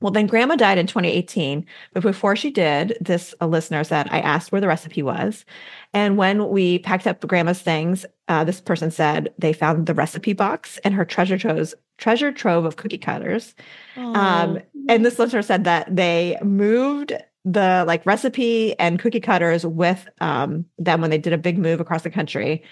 Well, 0.00 0.12
then 0.12 0.26
grandma 0.26 0.56
died 0.56 0.78
in 0.78 0.86
2018. 0.86 1.66
But 1.92 2.02
before 2.02 2.34
she 2.34 2.50
did, 2.50 2.96
this 3.00 3.34
a 3.40 3.46
listener 3.46 3.84
said, 3.84 4.08
I 4.10 4.20
asked 4.20 4.52
where 4.52 4.60
the 4.60 4.68
recipe 4.68 5.02
was. 5.02 5.44
And 5.92 6.16
when 6.16 6.48
we 6.48 6.78
packed 6.78 7.06
up 7.06 7.20
grandma's 7.20 7.60
things, 7.60 8.06
uh, 8.28 8.44
this 8.44 8.60
person 8.60 8.90
said 8.90 9.34
they 9.38 9.52
found 9.52 9.86
the 9.86 9.94
recipe 9.94 10.32
box 10.32 10.78
and 10.78 10.94
her 10.94 11.04
treasure 11.04 11.36
trove, 11.36 11.74
treasure 11.98 12.32
trove 12.32 12.64
of 12.64 12.76
cookie 12.76 12.98
cutters. 12.98 13.54
Um, 13.96 14.60
and 14.88 15.04
this 15.04 15.18
listener 15.18 15.42
said 15.42 15.64
that 15.64 15.94
they 15.94 16.38
moved 16.42 17.12
the 17.44 17.84
like 17.86 18.04
recipe 18.04 18.78
and 18.78 18.98
cookie 18.98 19.20
cutters 19.20 19.64
with 19.64 20.08
um, 20.20 20.64
them 20.78 21.00
when 21.00 21.10
they 21.10 21.18
did 21.18 21.32
a 21.32 21.38
big 21.38 21.58
move 21.58 21.80
across 21.80 22.02
the 22.02 22.10
country. 22.10 22.62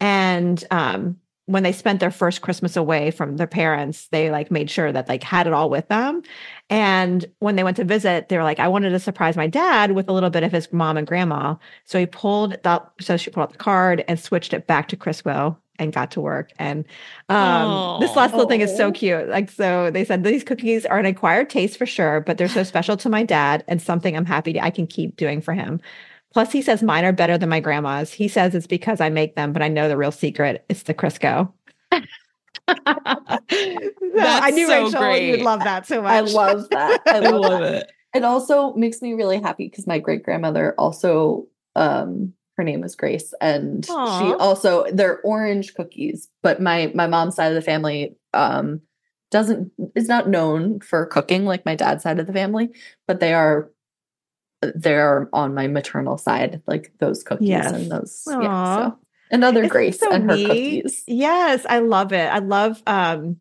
And 0.00 0.62
um, 0.70 1.16
when 1.46 1.62
they 1.62 1.72
spent 1.72 2.00
their 2.00 2.10
first 2.10 2.42
Christmas 2.42 2.76
away 2.76 3.10
from 3.10 3.36
their 3.36 3.46
parents, 3.46 4.08
they 4.08 4.30
like 4.30 4.50
made 4.50 4.68
sure 4.68 4.92
that 4.92 5.08
like 5.08 5.22
had 5.22 5.46
it 5.46 5.52
all 5.52 5.70
with 5.70 5.88
them. 5.88 6.22
And 6.68 7.24
when 7.38 7.56
they 7.56 7.64
went 7.64 7.76
to 7.76 7.84
visit, 7.84 8.28
they 8.28 8.36
were 8.36 8.42
like, 8.42 8.58
I 8.58 8.68
wanted 8.68 8.90
to 8.90 8.98
surprise 8.98 9.36
my 9.36 9.46
dad 9.46 9.92
with 9.92 10.08
a 10.08 10.12
little 10.12 10.30
bit 10.30 10.42
of 10.42 10.52
his 10.52 10.72
mom 10.72 10.96
and 10.96 11.06
grandma. 11.06 11.54
So 11.84 11.98
he 11.98 12.06
pulled 12.06 12.62
that, 12.64 12.90
so 13.00 13.16
she 13.16 13.30
pulled 13.30 13.44
out 13.44 13.52
the 13.52 13.58
card 13.58 14.04
and 14.08 14.18
switched 14.18 14.52
it 14.52 14.66
back 14.66 14.88
to 14.88 14.96
Crisco 14.96 15.56
and 15.78 15.92
got 15.92 16.10
to 16.12 16.20
work. 16.20 16.52
And 16.58 16.84
um, 17.28 18.00
this 18.00 18.14
last 18.16 18.32
little 18.32 18.48
thing 18.48 18.60
is 18.60 18.76
so 18.76 18.92
cute. 18.92 19.28
Like, 19.28 19.50
so 19.50 19.90
they 19.90 20.04
said 20.04 20.24
these 20.24 20.44
cookies 20.44 20.86
are 20.86 20.98
an 20.98 21.06
acquired 21.06 21.50
taste 21.50 21.76
for 21.78 21.86
sure, 21.86 22.20
but 22.20 22.38
they're 22.38 22.48
so 22.48 22.62
special 22.62 22.96
to 22.98 23.08
my 23.08 23.22
dad 23.22 23.64
and 23.68 23.80
something 23.80 24.16
I'm 24.16 24.26
happy 24.26 24.52
to, 24.54 24.60
I 24.60 24.70
can 24.70 24.86
keep 24.86 25.16
doing 25.16 25.40
for 25.40 25.54
him. 25.54 25.80
Plus, 26.32 26.52
he 26.52 26.60
says 26.60 26.82
mine 26.82 27.04
are 27.04 27.12
better 27.12 27.38
than 27.38 27.48
my 27.48 27.60
grandma's. 27.60 28.12
He 28.12 28.28
says 28.28 28.54
it's 28.54 28.66
because 28.66 29.00
I 29.00 29.08
make 29.08 29.36
them, 29.36 29.52
but 29.52 29.62
I 29.62 29.68
know 29.68 29.88
the 29.88 29.96
real 29.96 30.12
secret 30.12 30.64
is 30.68 30.82
the 30.82 30.92
Crisco. 30.92 31.52
I 32.68 34.50
knew 34.52 34.66
so 34.66 34.84
Rachel, 34.84 35.16
you 35.16 35.30
would 35.32 35.42
love 35.42 35.60
that 35.60 35.86
so 35.86 36.02
much. 36.02 36.12
I 36.12 36.20
love 36.20 36.68
that. 36.70 37.00
I 37.06 37.16
I 37.16 37.20
love, 37.20 37.40
love 37.40 37.62
it. 37.62 37.90
It 38.14 38.24
also 38.24 38.74
makes 38.74 39.02
me 39.02 39.14
really 39.14 39.40
happy 39.40 39.68
because 39.68 39.86
my 39.86 39.98
great 39.98 40.22
grandmother 40.22 40.74
also 40.78 41.46
um 41.74 42.32
her 42.56 42.64
name 42.64 42.82
is 42.84 42.96
Grace 42.96 43.34
and 43.40 43.84
she 43.84 43.92
also 44.38 44.84
they're 44.92 45.20
orange 45.20 45.74
cookies, 45.74 46.28
but 46.42 46.60
my 46.60 46.90
my 46.94 47.06
mom's 47.06 47.36
side 47.36 47.48
of 47.48 47.54
the 47.54 47.62
family 47.62 48.16
um 48.34 48.80
doesn't 49.30 49.72
is 49.94 50.08
not 50.08 50.28
known 50.28 50.80
for 50.80 51.04
cooking 51.06 51.44
like 51.44 51.66
my 51.66 51.74
dad's 51.74 52.02
side 52.02 52.18
of 52.18 52.26
the 52.26 52.32
family, 52.32 52.70
but 53.06 53.20
they 53.20 53.34
are 53.34 53.70
they're 54.74 55.28
on 55.32 55.54
my 55.54 55.66
maternal 55.66 56.16
side, 56.16 56.62
like 56.66 56.92
those 56.98 57.22
cookies 57.22 57.48
Yes. 57.48 57.72
and 57.74 57.90
those 57.92 58.22
Aw. 58.26 58.40
yeah. 58.40 58.76
So 58.76 58.98
and 59.30 59.44
other 59.44 59.60
Isn't 59.60 59.72
Grace 59.72 60.00
so 60.00 60.10
and 60.10 60.24
her 60.24 60.36
neat? 60.36 60.46
cookies. 60.46 61.02
Yes, 61.06 61.66
I 61.68 61.80
love 61.80 62.12
it. 62.12 62.26
I 62.32 62.38
love 62.38 62.82
um 62.86 63.38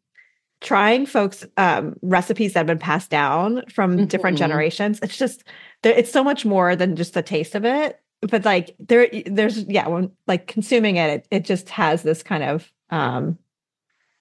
trying 0.62 1.06
folks 1.06 1.46
um 1.58 1.96
recipes 2.02 2.54
that 2.54 2.60
have 2.60 2.68
been 2.68 2.80
passed 2.80 3.12
down 3.12 3.64
from 3.70 4.08
different 4.08 4.36
Mhm. 4.36 4.40
generations. 4.40 5.00
It's 5.02 5.18
just 5.18 5.44
there 5.84 5.94
it's 5.94 6.12
so 6.12 6.24
much 6.24 6.46
more 6.46 6.76
than 6.76 6.96
just 6.96 7.14
the 7.14 7.22
taste 7.24 7.56
of 7.56 7.64
it. 7.66 8.00
But 8.22 8.46
like 8.46 8.76
there 8.80 9.08
there's 9.26 9.64
yeah, 9.64 9.88
when 9.88 10.12
like 10.28 10.48
consuming 10.48 10.98
it, 10.98 11.10
it, 11.10 11.28
it 11.32 11.46
just 11.46 11.70
has 11.70 12.04
this 12.04 12.24
kind 12.24 12.44
of 12.44 12.72
um 12.90 13.38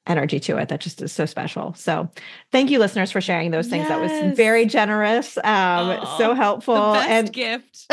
energy 0.07 0.39
to 0.39 0.59
it 0.59 0.69
that 0.69 0.81
just 0.81 1.01
is 1.01 1.13
so 1.13 1.25
special. 1.25 1.73
So 1.75 2.11
thank 2.53 2.71
you 2.71 2.79
listeners 2.79 3.11
for 3.11 3.21
sharing 3.23 3.51
those 3.51 3.69
things. 3.69 3.89
That 3.89 4.01
was 4.01 4.37
very 4.37 4.67
generous, 4.67 5.39
um 5.39 6.07
so 6.19 6.35
helpful 6.35 6.75
best 6.93 7.09
and 7.09 7.33
gift. 7.33 7.87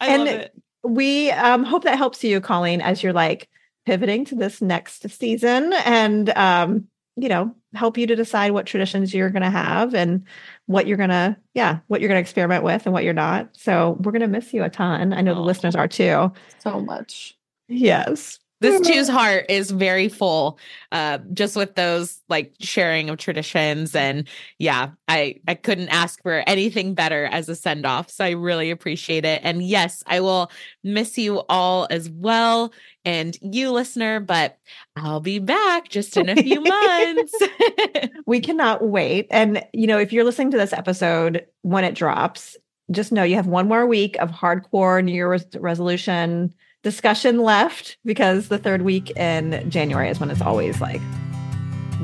I 0.00 0.08
And 0.08 0.24
love 0.24 0.28
it. 0.28 0.62
we 0.82 1.30
um, 1.30 1.64
hope 1.64 1.84
that 1.84 1.98
helps 1.98 2.24
you, 2.24 2.40
Coleen, 2.40 2.80
as 2.82 3.02
you're 3.02 3.12
like 3.12 3.48
pivoting 3.86 4.24
to 4.26 4.34
this 4.34 4.62
next 4.62 5.08
season 5.10 5.72
and, 5.84 6.30
um, 6.30 6.86
you 7.16 7.28
know, 7.28 7.54
help 7.74 7.98
you 7.98 8.06
to 8.06 8.16
decide 8.16 8.52
what 8.52 8.66
traditions 8.66 9.12
you're 9.14 9.30
going 9.30 9.42
to 9.42 9.50
have 9.50 9.94
and 9.94 10.24
what 10.66 10.86
you're 10.86 10.96
going 10.96 11.10
to, 11.10 11.36
yeah, 11.54 11.78
what 11.88 12.00
you're 12.00 12.08
going 12.08 12.18
to 12.18 12.22
experiment 12.22 12.64
with 12.64 12.86
and 12.86 12.92
what 12.92 13.04
you're 13.04 13.12
not. 13.12 13.48
So 13.52 13.98
we're 14.00 14.12
going 14.12 14.22
to 14.22 14.28
miss 14.28 14.52
you 14.54 14.62
a 14.62 14.70
ton. 14.70 15.12
I 15.12 15.20
know 15.20 15.34
the 15.34 15.40
oh. 15.40 15.44
listeners 15.44 15.74
are 15.74 15.88
too. 15.88 16.32
So 16.60 16.80
much. 16.80 17.36
Yes. 17.68 18.38
This 18.62 18.80
Jew's 18.86 19.08
heart 19.08 19.46
is 19.48 19.70
very 19.70 20.08
full, 20.08 20.58
uh, 20.92 21.18
just 21.32 21.56
with 21.56 21.74
those 21.74 22.20
like 22.28 22.54
sharing 22.60 23.10
of 23.10 23.18
traditions. 23.18 23.94
And 23.94 24.26
yeah, 24.58 24.90
I, 25.08 25.40
I 25.46 25.54
couldn't 25.54 25.88
ask 25.88 26.22
for 26.22 26.42
anything 26.46 26.94
better 26.94 27.26
as 27.26 27.48
a 27.48 27.54
send 27.54 27.84
off. 27.84 28.10
So 28.10 28.24
I 28.24 28.30
really 28.30 28.70
appreciate 28.70 29.24
it. 29.24 29.40
And 29.44 29.62
yes, 29.62 30.02
I 30.06 30.20
will 30.20 30.50
miss 30.82 31.18
you 31.18 31.42
all 31.48 31.86
as 31.90 32.08
well. 32.08 32.72
And 33.04 33.36
you 33.42 33.72
listener, 33.72 34.20
but 34.20 34.58
I'll 34.96 35.20
be 35.20 35.40
back 35.40 35.88
just 35.88 36.16
in 36.16 36.28
a 36.28 36.36
few 36.36 36.60
months. 36.62 37.34
We 38.26 38.40
cannot 38.40 38.86
wait. 38.86 39.26
And, 39.30 39.62
you 39.72 39.86
know, 39.86 39.98
if 39.98 40.12
you're 40.12 40.24
listening 40.24 40.52
to 40.52 40.56
this 40.56 40.72
episode 40.72 41.44
when 41.62 41.84
it 41.84 41.94
drops, 41.94 42.56
just 42.90 43.12
know 43.12 43.22
you 43.22 43.36
have 43.36 43.46
one 43.46 43.68
more 43.68 43.86
week 43.86 44.16
of 44.20 44.30
hardcore 44.30 45.02
New 45.02 45.12
Year's 45.12 45.44
resolution 45.56 46.54
discussion 46.82 47.38
left 47.40 47.96
because 48.04 48.48
the 48.48 48.58
third 48.58 48.82
week 48.82 49.10
in 49.16 49.68
January 49.70 50.08
is 50.08 50.18
when 50.20 50.30
it's 50.30 50.42
always 50.42 50.80
like 50.80 51.00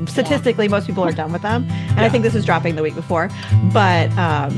statistically 0.07 0.67
most 0.67 0.87
people 0.87 1.03
are 1.03 1.11
done 1.11 1.31
with 1.33 1.41
them. 1.41 1.65
And 1.69 1.99
I 1.99 2.09
think 2.09 2.23
this 2.23 2.35
is 2.35 2.45
dropping 2.45 2.75
the 2.75 2.83
week 2.83 2.95
before. 2.95 3.29
But 3.73 4.09
um, 4.17 4.51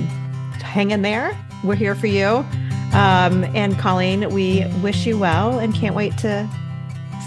hang 0.61 0.91
in 0.91 1.01
there. 1.01 1.37
We're 1.63 1.75
here 1.75 1.95
for 1.95 2.07
you. 2.07 2.45
Um, 2.93 3.45
and 3.55 3.75
Coleen, 3.75 4.31
we 4.31 4.65
wish 4.81 5.05
you 5.05 5.17
well 5.17 5.59
and 5.59 5.73
can't 5.73 5.95
wait 5.95 6.17
to 6.19 6.47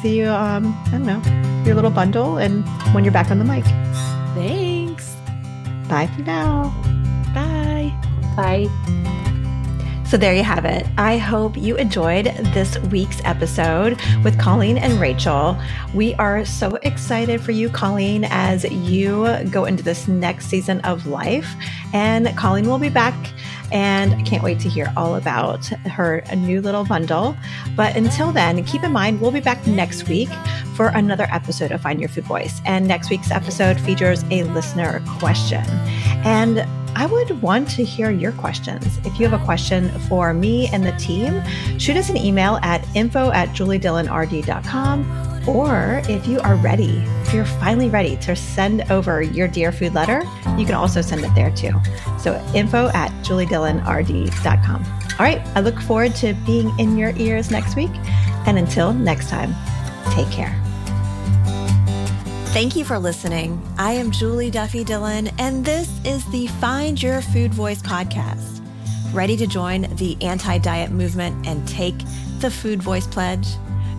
see 0.03 0.19
you 0.19 0.29
um, 0.29 0.75
I 0.87 0.91
don't 0.93 1.07
know, 1.07 1.63
your 1.65 1.75
little 1.75 1.91
bundle 1.91 2.37
and 2.37 2.65
when 2.95 3.05
you're 3.05 3.13
back 3.13 3.31
on 3.31 3.39
the 3.39 3.45
mic. 3.45 3.65
Thanks. 4.35 5.15
Bye 5.89 6.09
for 6.15 6.23
now. 6.23 6.65
Bye. 7.35 7.93
Bye. 8.37 9.21
So 10.07 10.19
there 10.19 10.35
you 10.35 10.45
have 10.45 10.65
it. 10.65 10.87
I 10.97 11.17
hope 11.19 11.57
you 11.57 11.77
enjoyed 11.77 12.27
this 12.55 12.79
week's 12.79 13.21
episode 13.25 14.01
with 14.23 14.39
Coleen 14.39 14.79
and 14.79 15.01
Rachel. 15.01 15.57
We 15.93 16.15
are 16.15 16.45
so 16.45 16.77
excited 16.83 17.41
for 17.41 17.51
you, 17.51 17.69
Coleen, 17.69 18.29
as 18.31 18.65
you 18.71 19.27
go 19.51 19.65
into 19.65 19.83
this 19.83 20.07
next 20.07 20.47
season 20.47 20.81
of 20.83 21.07
life. 21.07 21.53
And 21.93 22.27
Coleen 22.29 22.67
will 22.67 22.79
be 22.79 22.91
back, 22.91 23.15
and 23.73 24.15
I 24.15 24.23
can't 24.23 24.45
wait 24.45 24.61
to 24.61 24.69
hear 24.69 24.93
all 24.97 25.17
about 25.17 25.65
her 25.67 26.23
new 26.37 26.61
little 26.61 26.85
bundle. 26.85 27.35
But 27.75 27.97
until 27.97 28.31
then, 28.31 28.63
keep 28.65 28.85
in 28.85 28.93
mind, 28.93 29.21
we'll 29.21 29.33
be 29.33 29.41
back 29.41 29.67
next 29.67 30.09
week 30.09 30.29
for 30.77 30.89
another 30.89 31.27
episode 31.31 31.73
of 31.73 31.81
Find 31.81 31.99
Your 31.99 32.09
Food 32.09 32.25
Voice. 32.25 32.61
And 32.67 32.87
next 32.87 33.11
week's 33.11 33.33
episode 33.33 33.81
features 33.81 34.23
a 34.31 34.45
listener 34.45 35.03
question. 35.19 35.65
And 36.25 36.69
I 36.97 37.07
would 37.07 37.43
want 37.43 37.69
to 37.71 37.85
hear 37.85 38.11
your 38.11 38.33
questions. 38.33 38.99
If 39.05 39.19
you 39.19 39.29
have 39.29 39.41
a 39.41 39.45
question 39.45 39.89
for 40.09 40.33
me 40.33 40.69
and 40.69 40.85
the 40.85 40.93
team, 40.93 41.43
shoot 41.79 41.97
us 41.97 42.09
an 42.09 42.17
email 42.17 42.59
at 42.63 42.87
info 42.95 43.31
at 43.33 43.49
juliedillonrd.com. 43.51 45.49
Or 45.49 46.01
if 46.09 46.27
you 46.27 46.41
are 46.41 46.57
ready, 46.57 47.03
if 47.23 47.35
you're 47.35 47.45
finally 47.45 47.91
ready 47.91 48.17
to 48.17 48.35
send 48.35 48.91
over 48.91 49.21
your 49.21 49.47
Dear 49.47 49.73
Food 49.73 49.93
letter, 49.93 50.23
you 50.57 50.65
can 50.65 50.75
also 50.75 51.03
send 51.03 51.23
it 51.23 51.35
there 51.35 51.51
too. 51.51 51.73
So 52.19 52.43
info 52.55 52.89
at 52.95 53.11
juliedillonrd.com. 53.25 54.85
All 54.85 55.25
right, 55.25 55.47
I 55.55 55.61
look 55.61 55.81
forward 55.81 56.15
to 56.17 56.35
being 56.47 56.77
in 56.79 56.97
your 56.97 57.15
ears 57.17 57.51
next 57.51 57.77
week. 57.77 57.93
And 58.47 58.59
until 58.59 58.93
next 58.95 59.29
time, 59.29 59.55
take 60.15 60.31
care. 60.31 60.64
Thank 62.55 62.77
you 62.77 62.85
for 62.85 63.01
listening. 63.01 63.61
I 63.79 63.95
am 63.95 64.13
Julie 64.13 64.49
Duffy 64.49 64.85
Dillon, 64.85 65.29
and 65.41 65.65
this 65.65 65.91
is 66.05 66.25
the 66.31 66.47
Find 66.61 67.03
Your 67.03 67.21
Food 67.21 67.53
Voice 67.53 67.83
podcast. 67.83 68.65
Ready 69.13 69.37
to 69.39 69.47
join 69.49 69.93
the 69.97 70.17
anti 70.21 70.59
diet 70.59 70.93
movement 70.93 71.49
and 71.49 71.67
take 71.67 71.97
the 72.39 72.53
Food 72.53 72.81
Voice 72.81 73.09
Pledge? 73.09 73.49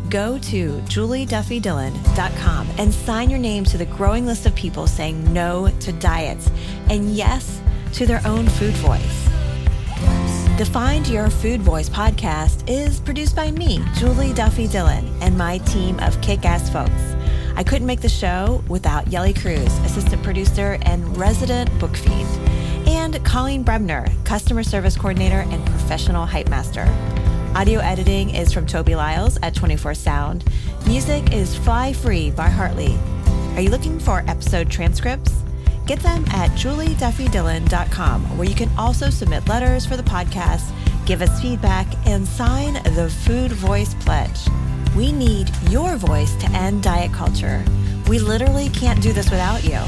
Go 0.10 0.38
to 0.40 0.72
julieduffydillon.com 0.86 2.70
and 2.78 2.94
sign 2.94 3.30
your 3.30 3.40
name 3.40 3.66
to 3.66 3.78
the 3.78 3.88
growing 3.88 4.26
list 4.26 4.46
of 4.46 4.56
people 4.56 4.88
saying 4.88 5.34
no 5.34 5.68
to 5.82 5.92
diets 5.92 6.50
and 6.90 7.14
yes 7.14 7.62
to 7.92 8.06
their 8.06 8.26
own 8.26 8.48
food 8.48 8.74
voice. 8.76 9.26
The 10.58 10.70
Find 10.72 11.06
Your 11.10 11.30
Food 11.30 11.62
Voice 11.62 11.90
podcast 11.90 12.70
is 12.70 13.02
produced 13.02 13.36
by 13.36 13.52
me, 13.52 13.84
Julie 13.96 14.32
Duffy 14.32 14.68
Dillon, 14.70 15.06
and 15.20 15.38
my 15.38 15.58
team 15.58 16.00
of 16.00 16.22
kick 16.22 16.46
ass 16.46 16.70
folks. 16.70 17.16
I 17.58 17.64
couldn't 17.64 17.88
make 17.88 18.02
the 18.02 18.10
show 18.10 18.62
without 18.68 19.08
Yelly 19.08 19.34
Cruz, 19.34 19.78
assistant 19.80 20.22
producer 20.24 20.78
and 20.82 21.18
resident 21.18 21.70
book 21.80 21.96
fiend, 21.96 22.28
and 22.88 23.14
Coleen 23.26 23.64
Brebner, 23.64 24.12
customer 24.26 24.62
service 24.62 24.98
coordinator 24.98 25.46
and 25.50 25.66
professional 25.66 26.26
hype 26.26 26.50
master. 26.50 26.86
Audio 27.56 27.80
editing 27.80 28.32
is 28.32 28.52
from 28.52 28.68
Toby 28.68 28.96
Lyles 28.96 29.38
at 29.42 29.56
24 29.56 29.94
Sound. 29.94 30.44
Music 30.86 31.32
is 31.32 31.56
Fly 31.56 31.94
Free 31.94 32.30
by 32.30 32.50
Hartley. 32.50 32.98
Are 33.56 33.62
you 33.62 33.70
looking 33.70 34.00
for 34.00 34.26
episode 34.28 34.70
transcripts? 34.70 35.32
Get 35.88 36.02
them 36.02 36.26
at 36.32 36.50
julieduffydillon.com, 36.52 38.38
where 38.38 38.50
you 38.50 38.56
can 38.56 38.70
also 38.78 39.10
submit 39.10 39.48
letters 39.48 39.86
for 39.86 39.96
the 39.96 40.04
podcast, 40.04 40.74
give 41.06 41.22
us 41.22 41.42
feedback, 41.42 41.88
and 42.06 42.28
sign 42.28 42.74
the 42.96 43.10
Food 43.24 43.54
Voice 43.54 43.94
Pledge. 43.94 44.50
We 44.96 45.12
need 45.12 45.50
your 45.70 45.98
voice 45.98 46.36
to 46.36 46.50
end 46.52 46.84
diet 46.84 47.12
culture. 47.12 47.64
We 48.08 48.20
literally 48.20 48.70
can't 48.70 49.02
do 49.02 49.12
this 49.12 49.30
without 49.30 49.64
you. 49.64 49.80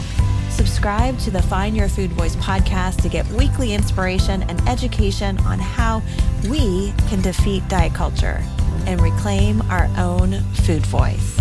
Subscribe 0.49 1.17
to 1.19 1.31
the 1.31 1.41
Find 1.41 1.77
Your 1.77 1.87
Food 1.87 2.11
Voice 2.11 2.35
podcast 2.37 3.01
to 3.03 3.09
get 3.09 3.25
weekly 3.27 3.73
inspiration 3.73 4.43
and 4.43 4.59
education 4.67 5.37
on 5.39 5.59
how 5.59 6.01
we 6.49 6.93
can 7.09 7.21
defeat 7.21 7.67
diet 7.67 7.93
culture 7.93 8.43
and 8.85 8.99
reclaim 8.99 9.61
our 9.69 9.89
own 9.97 10.41
food 10.65 10.85
voice. 10.87 11.39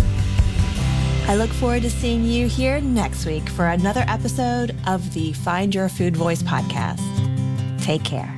I 1.27 1.35
look 1.35 1.49
forward 1.49 1.81
to 1.81 1.89
seeing 1.89 2.23
you 2.23 2.47
here 2.47 2.79
next 2.79 3.25
week 3.25 3.49
for 3.49 3.67
another 3.67 4.05
episode 4.07 4.75
of 4.87 5.13
the 5.13 5.33
Find 5.33 5.75
Your 5.75 5.89
Food 5.89 6.15
Voice 6.15 6.41
podcast. 6.41 7.01
Take 7.81 8.05
care. 8.05 8.37